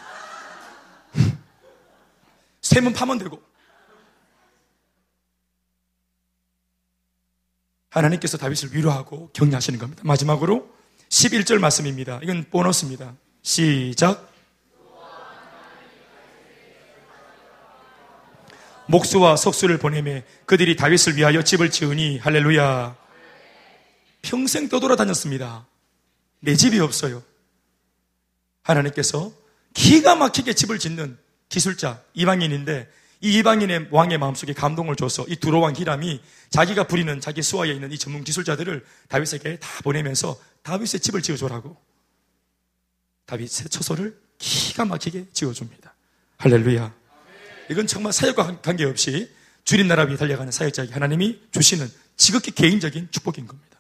세문 2.63 2.93
파면 2.93 3.19
되고. 3.19 3.43
하나님께서 7.91 8.39
다윗을 8.39 8.77
위로하고 8.77 9.29
격려하시는 9.33 9.81
겁니다. 9.81 10.03
마지막으로 10.05 10.73
11절 11.09 11.59
말씀입니다. 11.59 12.21
이건 12.23 12.45
보너스입니다. 12.49 13.15
시작. 13.43 14.33
목수와 18.87 19.35
석수를 19.35 19.79
보내매 19.79 20.23
그들이 20.47 20.77
다윗을 20.77 21.17
위하여 21.17 21.43
집을 21.43 21.73
지으니 21.73 22.19
할렐루야. 22.21 22.95
평생 24.23 24.69
떠돌아다녔습니다. 24.69 25.67
내 26.41 26.57
집이 26.57 26.79
없어요. 26.81 27.23
하나님께서 28.63 29.33
기가 29.75 30.17
막히게 30.17 30.55
집을 30.55 30.79
짓는 30.79 31.17
기술자 31.49 32.03
이방인인데 32.15 32.91
이 33.23 33.39
이방인의 33.39 33.89
왕의 33.91 34.19
마음속에 34.19 34.55
감동을 34.55 34.97
줘서 34.97 35.27
이 35.29 35.37
두로왕 35.37 35.77
히람이 35.77 36.21
자기가 36.49 36.85
부리는 36.85 37.21
자기 37.21 37.43
수하에 37.43 37.71
있는 37.71 37.93
이 37.93 37.99
전문 37.99 38.25
기술자들을 38.25 38.85
다윗에게 39.09 39.59
다 39.59 39.69
보내면서 39.83 40.41
다윗의 40.63 41.01
집을 41.01 41.21
지어줘라고 41.21 41.77
다윗의 43.27 43.69
처소를 43.69 44.19
기가 44.39 44.87
막히게 44.87 45.27
지어줍니다. 45.33 45.95
할렐루야. 46.39 46.95
이건 47.71 47.87
정말 47.87 48.13
사역과 48.13 48.63
관계없이 48.63 49.31
주님 49.65 49.87
나라 49.87 50.05
위에 50.05 50.17
달려가는 50.17 50.51
사역자에게 50.51 50.93
하나님이 50.93 51.41
주시는 51.53 51.87
지극히 52.17 52.51
개인적인 52.51 53.09
축복인 53.11 53.47
겁니다. 53.47 53.79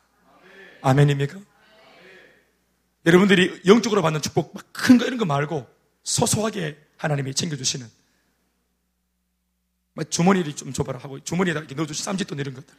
아멘입니까? 0.83 1.39
여러분들이 3.07 3.63
영적으로 3.67 4.03
받는 4.03 4.21
축복 4.21 4.55
큰거 4.73 5.07
이런 5.07 5.19
거 5.19 5.25
말고 5.25 5.67
소소하게 6.03 6.79
하나님이 6.97 7.35
챙겨주시는 7.35 7.87
주머니를 10.09 10.55
좀 10.55 10.73
줘봐라 10.73 10.99
하고 10.99 11.21
주머니에다 11.21 11.61
이렇게 11.61 11.75
넣어주신 11.75 12.05
쌈짓돈 12.05 12.39
이런 12.39 12.55
것들 12.55 12.75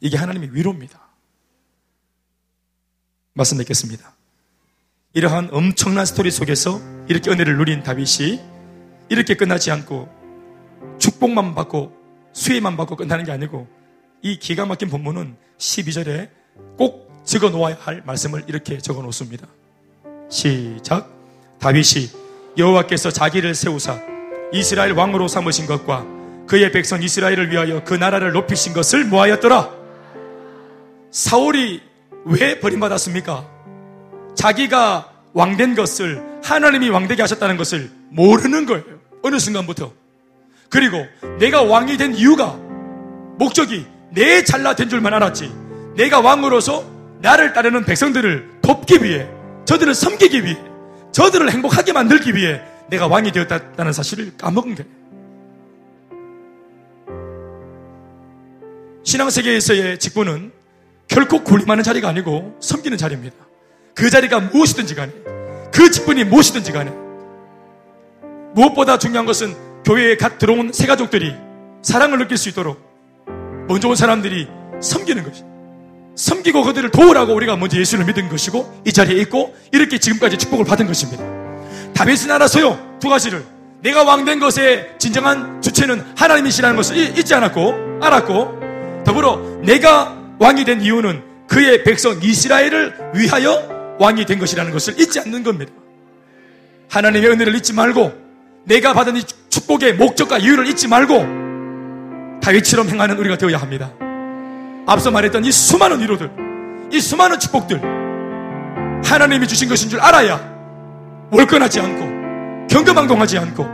이게 0.00 0.16
하나님의 0.16 0.54
위로입니다. 0.54 1.00
말씀 3.32 3.56
맺겠습니다. 3.58 4.14
이러한 5.14 5.48
엄청난 5.52 6.04
스토리 6.04 6.30
속에서 6.30 6.80
이렇게 7.08 7.30
은혜를 7.30 7.56
누린 7.56 7.82
다윗이 7.82 8.40
이렇게 9.08 9.34
끝나지 9.34 9.70
않고 9.70 10.08
축복만 10.98 11.54
받고 11.54 12.30
수혜만 12.32 12.76
받고 12.76 12.96
끝나는 12.96 13.24
게 13.24 13.32
아니고 13.32 13.68
이 14.22 14.38
기가 14.38 14.66
막힌 14.66 14.90
본문은 14.90 15.36
12절에 15.58 16.30
꼭 16.76 17.10
적어 17.24 17.50
놓아야 17.50 17.76
할 17.80 18.02
말씀을 18.04 18.44
이렇게 18.46 18.78
적어 18.78 19.02
놓습니다. 19.02 19.46
시작. 20.28 21.10
다윗이 21.58 22.10
여호와께서 22.58 23.10
자기를 23.10 23.54
세우사 23.54 24.00
이스라엘 24.52 24.92
왕으로 24.92 25.28
삼으신 25.28 25.66
것과 25.66 26.06
그의 26.46 26.70
백성 26.72 27.02
이스라엘을 27.02 27.50
위하여 27.50 27.82
그 27.84 27.94
나라를 27.94 28.32
높이신 28.32 28.72
것을 28.72 29.04
모하였더라. 29.04 29.70
사울이 31.10 31.80
왜 32.26 32.60
버림받았습니까? 32.60 33.48
자기가 34.34 35.12
왕된 35.32 35.74
것을 35.74 36.40
하나님이 36.42 36.90
왕되게 36.90 37.22
하셨다는 37.22 37.56
것을 37.56 37.90
모르는 38.10 38.66
거예요. 38.66 38.84
어느 39.22 39.38
순간부터. 39.38 39.92
그리고 40.68 41.04
내가 41.38 41.62
왕이 41.62 41.96
된 41.96 42.14
이유가 42.14 42.58
목적이 43.38 43.86
내 44.10 44.44
잘나된 44.44 44.88
줄만 44.88 45.14
알았지. 45.14 45.63
내가 45.96 46.20
왕으로서 46.20 46.84
나를 47.20 47.52
따르는 47.52 47.84
백성들을 47.84 48.60
돕기 48.62 49.02
위해 49.02 49.28
저들을 49.64 49.94
섬기기 49.94 50.44
위해 50.44 50.58
저들을 51.12 51.50
행복하게 51.50 51.92
만들기 51.92 52.34
위해 52.34 52.60
내가 52.88 53.06
왕이 53.06 53.32
되었다는 53.32 53.92
사실을 53.92 54.36
까먹은 54.36 54.74
거예요. 54.74 54.90
신앙세계에서의 59.04 59.98
직분은 59.98 60.52
결코 61.08 61.44
군림하는 61.44 61.84
자리가 61.84 62.08
아니고 62.08 62.56
섬기는 62.60 62.98
자리입니다. 62.98 63.36
그 63.94 64.10
자리가 64.10 64.40
무엇이든지 64.40 64.94
간에 64.94 65.12
그 65.72 65.90
직분이 65.90 66.24
무엇이든지 66.24 66.72
간에 66.72 66.92
무엇보다 68.54 68.98
중요한 68.98 69.26
것은 69.26 69.54
교회에 69.84 70.16
갓 70.16 70.38
들어온 70.38 70.72
새 70.72 70.86
가족들이 70.86 71.34
사랑을 71.82 72.18
느낄 72.18 72.36
수 72.36 72.48
있도록 72.48 72.80
먼저 73.68 73.88
온 73.88 73.96
사람들이 73.96 74.48
섬기는 74.80 75.22
것이. 75.22 75.53
섬기고 76.16 76.62
그들을 76.62 76.90
도우라고 76.90 77.34
우리가 77.34 77.56
먼저 77.56 77.78
예수를 77.78 78.04
믿은 78.04 78.28
것이고 78.28 78.82
이 78.84 78.92
자리에 78.92 79.20
있고 79.22 79.54
이렇게 79.72 79.98
지금까지 79.98 80.36
축복을 80.38 80.64
받은 80.64 80.86
것입니다. 80.86 81.24
다윗은 81.94 82.30
알았어요. 82.30 82.98
두 83.00 83.08
가지를. 83.08 83.44
내가 83.80 84.02
왕된 84.02 84.40
것의 84.40 84.94
진정한 84.98 85.60
주체는 85.60 86.02
하나님이시라는 86.16 86.76
것을 86.76 87.18
잊지 87.18 87.34
않았고 87.34 87.98
알았고 88.00 89.04
더불어 89.04 89.60
내가 89.62 90.16
왕이 90.38 90.64
된 90.64 90.80
이유는 90.80 91.22
그의 91.46 91.84
백성 91.84 92.18
이스라엘을 92.22 93.12
위하여 93.14 93.96
왕이 93.98 94.24
된 94.24 94.38
것이라는 94.38 94.72
것을 94.72 94.98
잊지 94.98 95.20
않는 95.20 95.42
겁니다. 95.42 95.72
하나님의 96.88 97.30
은혜를 97.30 97.54
잊지 97.56 97.74
말고 97.74 98.12
내가 98.64 98.94
받은 98.94 99.16
이 99.16 99.22
축복의 99.50 99.94
목적과 99.94 100.38
이유를 100.38 100.66
잊지 100.68 100.88
말고 100.88 102.40
다윗처럼 102.40 102.88
행하는 102.88 103.18
우리가 103.18 103.36
되어야 103.36 103.58
합니다. 103.58 103.92
앞서 104.86 105.10
말했던 105.10 105.44
이 105.44 105.52
수많은 105.52 106.00
위로들, 106.00 106.30
이 106.92 107.00
수많은 107.00 107.38
축복들, 107.38 107.80
하나님이 109.04 109.46
주신 109.48 109.68
것인 109.68 109.88
줄 109.88 110.00
알아야 110.00 110.40
월권하지 111.30 111.80
않고 111.80 112.66
경거망동하지 112.68 113.38
않고 113.38 113.66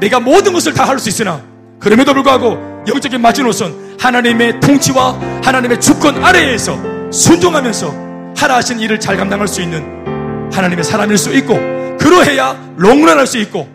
내가 0.00 0.20
모든 0.20 0.52
것을 0.52 0.72
다 0.72 0.84
할 0.84 0.98
수 0.98 1.08
있으나 1.08 1.40
그럼에도 1.78 2.12
불구하고 2.14 2.84
영적인 2.88 3.20
마지노선 3.20 3.96
하나님의 4.00 4.60
통치와 4.60 5.18
하나님의 5.44 5.80
주권 5.80 6.22
아래에서 6.24 6.76
순종하면서 7.10 8.32
하라 8.36 8.56
하신 8.56 8.80
일을 8.80 8.98
잘 9.00 9.16
감당할 9.16 9.46
수 9.48 9.60
있는 9.62 9.82
하나님의 10.52 10.84
사람일 10.84 11.18
수 11.18 11.32
있고 11.34 11.54
그러해야 11.98 12.56
롱런할 12.76 13.26
수 13.26 13.38
있고 13.38 13.68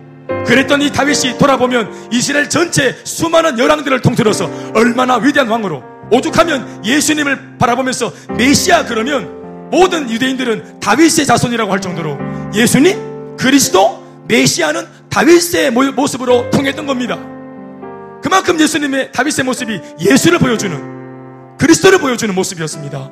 그랬던 0.46 0.82
이 0.82 0.92
다윗이 0.92 1.38
돌아보면 1.38 2.10
이스라엘 2.12 2.50
전체 2.50 2.96
수많은 3.04 3.60
열왕들을 3.60 4.02
통틀어서 4.02 4.50
얼마나 4.76 5.18
위대한 5.18 5.48
왕으로 5.50 5.84
오죽하면 6.12 6.86
예수님을 6.86 7.58
바라보면서 7.58 8.14
메시아 8.38 8.86
그러면 8.86 9.70
모든 9.72 10.10
유대인들은 10.10 10.80
다윗의 10.80 11.26
자손이라고 11.26 11.72
할 11.72 11.82
정도로 11.82 12.18
예수님, 12.54 13.36
그리스도, 13.38 14.04
메시아는 14.28 14.86
다윗의 15.10 15.72
모습으로 15.72 16.50
통했던 16.52 16.86
겁니다. 16.86 17.18
그만큼 18.22 18.60
예수님의 18.60 19.12
다윗의 19.12 19.46
모습이 19.46 19.82
예수를 20.00 20.40
보여주는 20.40 21.58
그리스도를 21.58 22.00
보여주는 22.00 22.34
모습이었습니다. 22.34 23.12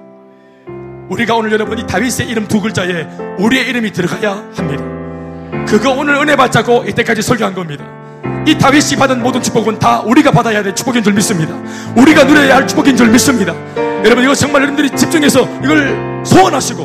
우리가 1.09 1.35
오늘 1.35 1.51
여러분이 1.51 1.85
다윗의 1.87 2.27
이름 2.29 2.47
두 2.47 2.61
글자에 2.61 3.07
우리의 3.37 3.69
이름이 3.69 3.91
들어가야 3.91 4.51
합니다. 4.55 5.65
그거 5.65 5.91
오늘 5.91 6.15
은혜 6.15 6.35
받자고 6.35 6.85
이때까지 6.87 7.21
설교한 7.21 7.53
겁니다. 7.53 7.85
이 8.45 8.57
다윗이 8.57 8.95
받은 8.97 9.21
모든 9.23 9.41
축복은 9.41 9.79
다 9.79 10.01
우리가 10.01 10.31
받아야 10.31 10.61
될 10.61 10.75
축복인 10.75 11.03
줄 11.03 11.13
믿습니다. 11.13 11.53
우리가 11.95 12.25
누려야 12.25 12.57
할 12.57 12.67
축복인 12.67 12.95
줄 12.95 13.09
믿습니다. 13.09 13.53
여러분 14.03 14.23
이거 14.23 14.35
정말 14.35 14.61
여러분들이 14.61 14.95
집중해서 14.95 15.47
이걸 15.63 16.21
소원하시고 16.23 16.83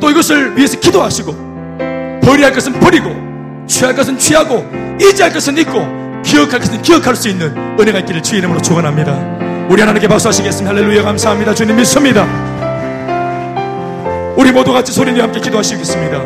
또 0.00 0.10
이것을 0.10 0.56
위해서 0.56 0.78
기도하시고 0.78 1.32
버려야 2.22 2.46
할 2.46 2.52
것은 2.52 2.74
버리고 2.74 3.10
취할 3.66 3.94
것은 3.94 4.18
취하고 4.18 4.64
잊어야 5.00 5.26
할 5.26 5.32
것은 5.32 5.58
잊고 5.58 6.06
기억할 6.24 6.60
것은 6.60 6.82
기억할 6.82 7.16
수 7.16 7.28
있는 7.28 7.52
은혜가 7.78 8.00
있기를 8.00 8.22
주의 8.22 8.38
이름으로 8.38 8.62
축원합니다. 8.62 9.12
우리 9.68 9.80
하나님께 9.80 10.06
박수하시겠습니다. 10.06 10.74
할렐루야 10.74 11.02
감사합니다. 11.02 11.54
주님 11.54 11.76
믿습니다. 11.76 12.24
우리 14.36 14.52
모두 14.52 14.72
같이 14.72 14.92
소리내어 14.92 15.24
함께 15.24 15.40
기도하시겠습니다. 15.40 16.22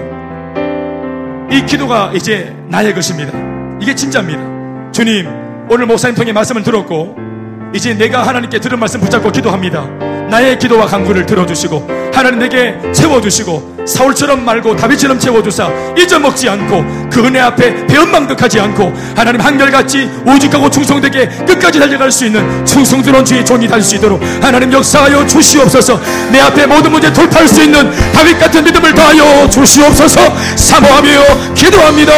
이 1.50 1.64
기도가 1.66 2.12
이제 2.14 2.54
나의 2.68 2.94
것입니다. 2.94 3.49
이게 3.80 3.94
진짜입니다. 3.94 4.92
주님, 4.92 5.26
오늘 5.70 5.86
목사님 5.86 6.14
통해 6.14 6.32
말씀을 6.32 6.62
들었고, 6.62 7.29
이제 7.74 7.94
내가 7.94 8.26
하나님께 8.26 8.58
들은 8.58 8.78
말씀 8.78 9.00
붙잡고 9.00 9.30
기도합니다. 9.30 9.84
나의 10.30 10.58
기도와 10.58 10.86
간구를 10.86 11.26
들어주시고 11.26 11.88
하나님 12.14 12.38
내게 12.38 12.76
채워주시고 12.92 13.84
사울처럼 13.86 14.44
말고 14.44 14.76
다윗처럼 14.76 15.18
채워주사 15.18 15.68
잊어먹지 15.98 16.48
않고 16.48 16.84
그 17.10 17.24
은혜 17.24 17.40
앞에 17.40 17.86
배은망덕하지 17.86 18.60
않고 18.60 18.92
하나님 19.16 19.40
한결같이 19.40 20.08
오직하고 20.26 20.70
충성되게 20.70 21.26
끝까지 21.46 21.80
달려갈 21.80 22.12
수 22.12 22.26
있는 22.26 22.64
충성스러운 22.64 23.24
주의 23.24 23.44
종이 23.44 23.66
될 23.66 23.82
수 23.82 23.96
있도록 23.96 24.20
하나님 24.40 24.72
역사하여 24.72 25.26
주시옵소서. 25.26 25.98
내 26.30 26.38
앞에 26.40 26.66
모든 26.66 26.92
문제 26.92 27.12
돌파할 27.12 27.48
수 27.48 27.62
있는 27.62 27.90
다윗 28.12 28.38
같은 28.38 28.62
믿음을 28.62 28.94
더하여 28.94 29.48
주시옵소서. 29.48 30.20
사모하며 30.56 31.54
기도합니다. 31.54 32.12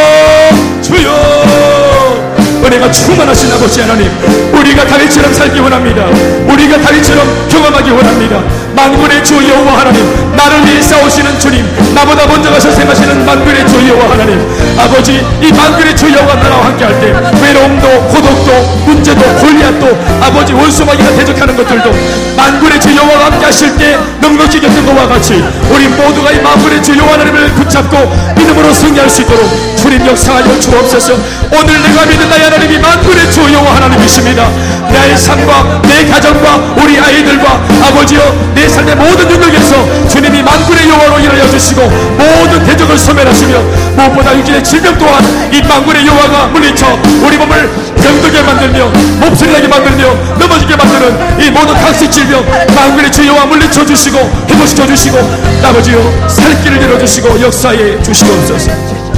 주여 0.83 2.32
은혜가 2.65 2.91
충만하신 2.91 3.53
아버지 3.53 3.81
하나님. 3.81 4.11
우리가 4.53 4.87
다윗처럼 4.87 5.33
살기 5.35 5.59
원합니다. 5.61 6.05
우리가 6.53 6.81
다윗처럼 6.81 7.49
경험하기 7.49 7.91
원합니다. 7.91 8.43
만군의 8.75 9.23
주 9.23 9.35
여호와 9.37 9.81
하나님 9.81 10.33
나를 10.35 10.65
위해 10.67 10.81
싸우시는 10.81 11.39
주님 11.39 11.67
나보다 11.95 12.27
먼저 12.27 12.51
가서 12.51 12.71
생하시는 12.73 13.25
만군의 13.27 13.69
주 13.69 13.77
여호와 13.87 14.11
하나님 14.13 14.41
아버지 14.79 15.25
이 15.43 15.53
만군의 15.53 15.95
주 15.95 16.07
여호와 16.13 16.35
나라와 16.37 16.67
함께 16.67 16.85
할 16.85 16.99
때 16.99 17.13
외로움도 17.43 17.87
고독도 18.09 18.53
문제도 18.87 19.21
골리앗도 19.37 19.87
아버지 20.23 20.53
원수마귀가 20.55 21.11
대적하는 21.17 21.55
것들도 21.57 21.93
만군의 22.37 22.81
주 22.81 22.97
여호와 22.97 23.27
함께 23.27 23.45
하실 23.45 23.77
때 23.77 23.99
넉넉히 24.21 24.61
겪은 24.61 24.87
것과 24.87 25.07
같이 25.09 25.45
우리 25.71 25.89
모두가 25.89 26.31
이 26.31 26.41
만군의 26.41 26.83
주 26.83 26.97
여호와 26.97 27.13
하나님을 27.13 27.49
붙잡고 27.55 27.97
믿음으로 28.37 28.73
승리할 28.73 29.09
수 29.11 29.21
있도록 29.23 29.77
주님 29.83 30.07
역사하여 30.07 30.61
주옵소서. 30.61 31.15
오늘 31.51 31.83
내가 31.83 32.07
믿는 32.07 32.31
나의 32.31 32.45
하나님이 32.45 32.79
만군의 32.79 33.33
주 33.33 33.41
여호와 33.53 33.75
하나님이십니다. 33.75 34.49
나의 34.93 35.19
삶과 35.19 35.83
내 35.89 36.07
가정과 36.07 36.75
우리 36.77 37.01
아이들과 37.01 37.61
아버지여 37.89 38.53
내 38.55 38.69
삶의 38.69 38.95
모든 38.95 39.29
영역에서 39.29 40.09
주님이 40.09 40.41
만군의 40.43 40.89
여호와로 40.89 41.19
일하여 41.19 41.51
주시고 41.51 41.83
모든 41.83 42.65
대적을 42.65 42.97
소멸하시며 42.97 43.59
무엇보다 43.97 44.39
육신의 44.39 44.63
질병 44.63 44.97
또한 44.99 45.25
이 45.53 45.61
만군의 45.63 46.07
여호와가 46.07 46.47
물리쳐 46.47 46.87
우리 47.27 47.37
몸을 47.39 47.69
병들게 48.01 48.41
만들며 48.43 48.87
목소리 49.19 49.51
나게 49.51 49.67
만들며 49.67 50.15
넘어지게 50.39 50.77
만드는 50.77 51.41
이 51.41 51.51
모든 51.51 51.75
각색 51.75 52.13
질병 52.13 52.45
만군의 52.73 53.11
주 53.11 53.27
여호와 53.27 53.47
물리쳐 53.47 53.85
주시고 53.85 54.47
회복시켜 54.49 54.87
주시고 54.87 55.19
아버지여 55.65 56.29
살 56.29 56.63
길을 56.63 56.81
열어주시고 56.83 57.41
역사에 57.41 58.01
주시옵소서 58.01 59.12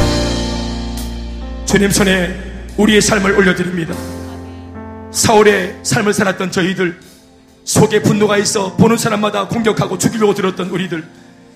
주님 1.74 1.90
손에 1.90 2.32
우리의 2.76 3.00
삶을 3.00 3.32
올려드립니다. 3.32 3.96
사울의 5.10 5.80
삶을 5.82 6.14
살았던 6.14 6.52
저희들, 6.52 7.00
속에 7.64 8.00
분노가 8.00 8.38
있어 8.38 8.76
보는 8.76 8.96
사람마다 8.96 9.48
공격하고 9.48 9.98
죽이려고 9.98 10.34
들었던 10.34 10.68
우리들, 10.68 11.02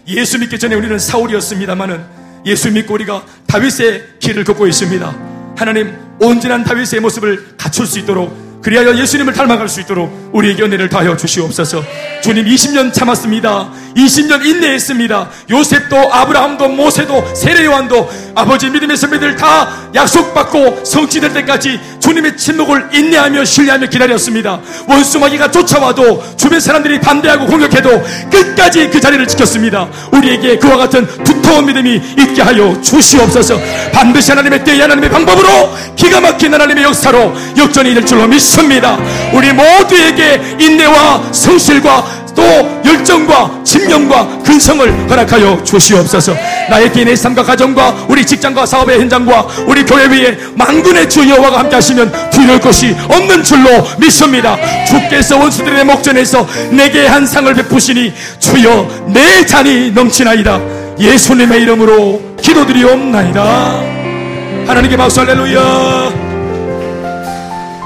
예수 0.08 0.40
믿기 0.40 0.58
전에 0.58 0.74
우리는 0.74 0.98
사울이었습니다만은 0.98 2.04
예수 2.46 2.72
믿고 2.72 2.94
우리가 2.94 3.24
다윗의 3.46 4.18
길을 4.18 4.42
걷고 4.42 4.66
있습니다. 4.66 5.54
하나님, 5.56 5.96
온전한 6.20 6.64
다윗의 6.64 6.98
모습을 6.98 7.54
갖출 7.56 7.86
수 7.86 8.00
있도록 8.00 8.47
그리하여 8.62 8.96
예수님을 8.96 9.32
닮아갈 9.32 9.68
수 9.68 9.80
있도록 9.80 10.30
우리에게 10.32 10.62
은혜를 10.62 10.88
다하여 10.88 11.16
주시옵소서. 11.16 11.82
주님 12.22 12.46
20년 12.46 12.92
참았습니다. 12.92 13.70
20년 13.96 14.44
인내했습니다. 14.44 15.30
요셉도 15.50 16.12
아브라함도 16.12 16.68
모세도 16.68 17.34
세례요한도 17.34 18.10
아버지 18.34 18.68
믿음의 18.70 18.96
선배들 18.96 19.36
다 19.36 19.90
약속받고 19.94 20.84
성취될 20.84 21.32
때까지 21.32 21.80
주님의 22.00 22.36
침묵을 22.36 22.90
인내하며 22.92 23.44
신뢰하며 23.44 23.86
기다렸습니다. 23.88 24.60
원수 24.86 25.18
마귀가 25.18 25.50
쫓아와도 25.50 26.36
주변 26.36 26.60
사람들이 26.60 27.00
반대하고 27.00 27.46
공격해도 27.46 28.02
끝까지 28.30 28.90
그 28.90 29.00
자리를 29.00 29.26
지켰습니다. 29.26 29.88
우리에게 30.12 30.58
그와 30.58 30.76
같은 30.76 31.06
두터운 31.24 31.66
믿음이 31.66 32.00
있게 32.18 32.42
하여 32.42 32.80
주시옵소서. 32.80 33.58
반드시 33.92 34.30
하나님의 34.30 34.64
때에 34.64 34.80
하나님의 34.82 35.10
방법으로 35.10 35.48
기가 35.96 36.20
막힌 36.20 36.54
하나님의 36.54 36.84
역사로 36.84 37.34
역전이 37.56 37.94
될 37.94 38.04
줄로 38.04 38.26
믿습니다. 38.26 38.47
우리 39.32 39.52
모두에게 39.52 40.40
인내와 40.58 41.32
성실과 41.32 42.04
또 42.34 42.42
열정과 42.84 43.62
진명과 43.64 44.38
근성을 44.44 45.10
허락하여 45.10 45.62
주시옵소서. 45.64 46.34
나의 46.70 46.92
개인의 46.92 47.16
삶과 47.16 47.42
가정과 47.42 48.06
우리 48.08 48.24
직장과 48.24 48.64
사업의 48.64 49.00
현장과 49.00 49.46
우리 49.66 49.84
교회 49.84 50.06
위에 50.06 50.38
만군의 50.54 51.08
주 51.08 51.28
여호와가 51.28 51.58
함께 51.58 51.74
하시면 51.74 52.30
두려울 52.30 52.60
것이 52.60 52.94
없는 53.08 53.42
줄로 53.42 53.68
믿습니다. 53.98 54.56
주께서 54.86 55.36
원수들의 55.36 55.84
목전에서 55.84 56.46
내게 56.70 57.06
한 57.06 57.26
상을 57.26 57.52
베푸시니 57.52 58.12
주여 58.38 59.06
내 59.08 59.44
잔이 59.44 59.90
넘치나이다. 59.90 60.60
예수님의 61.00 61.62
이름으로 61.62 62.22
기도드리옵나이다. 62.40 63.42
하나님께 64.66 64.96
박수 64.96 65.20
할렐루야 65.20 66.27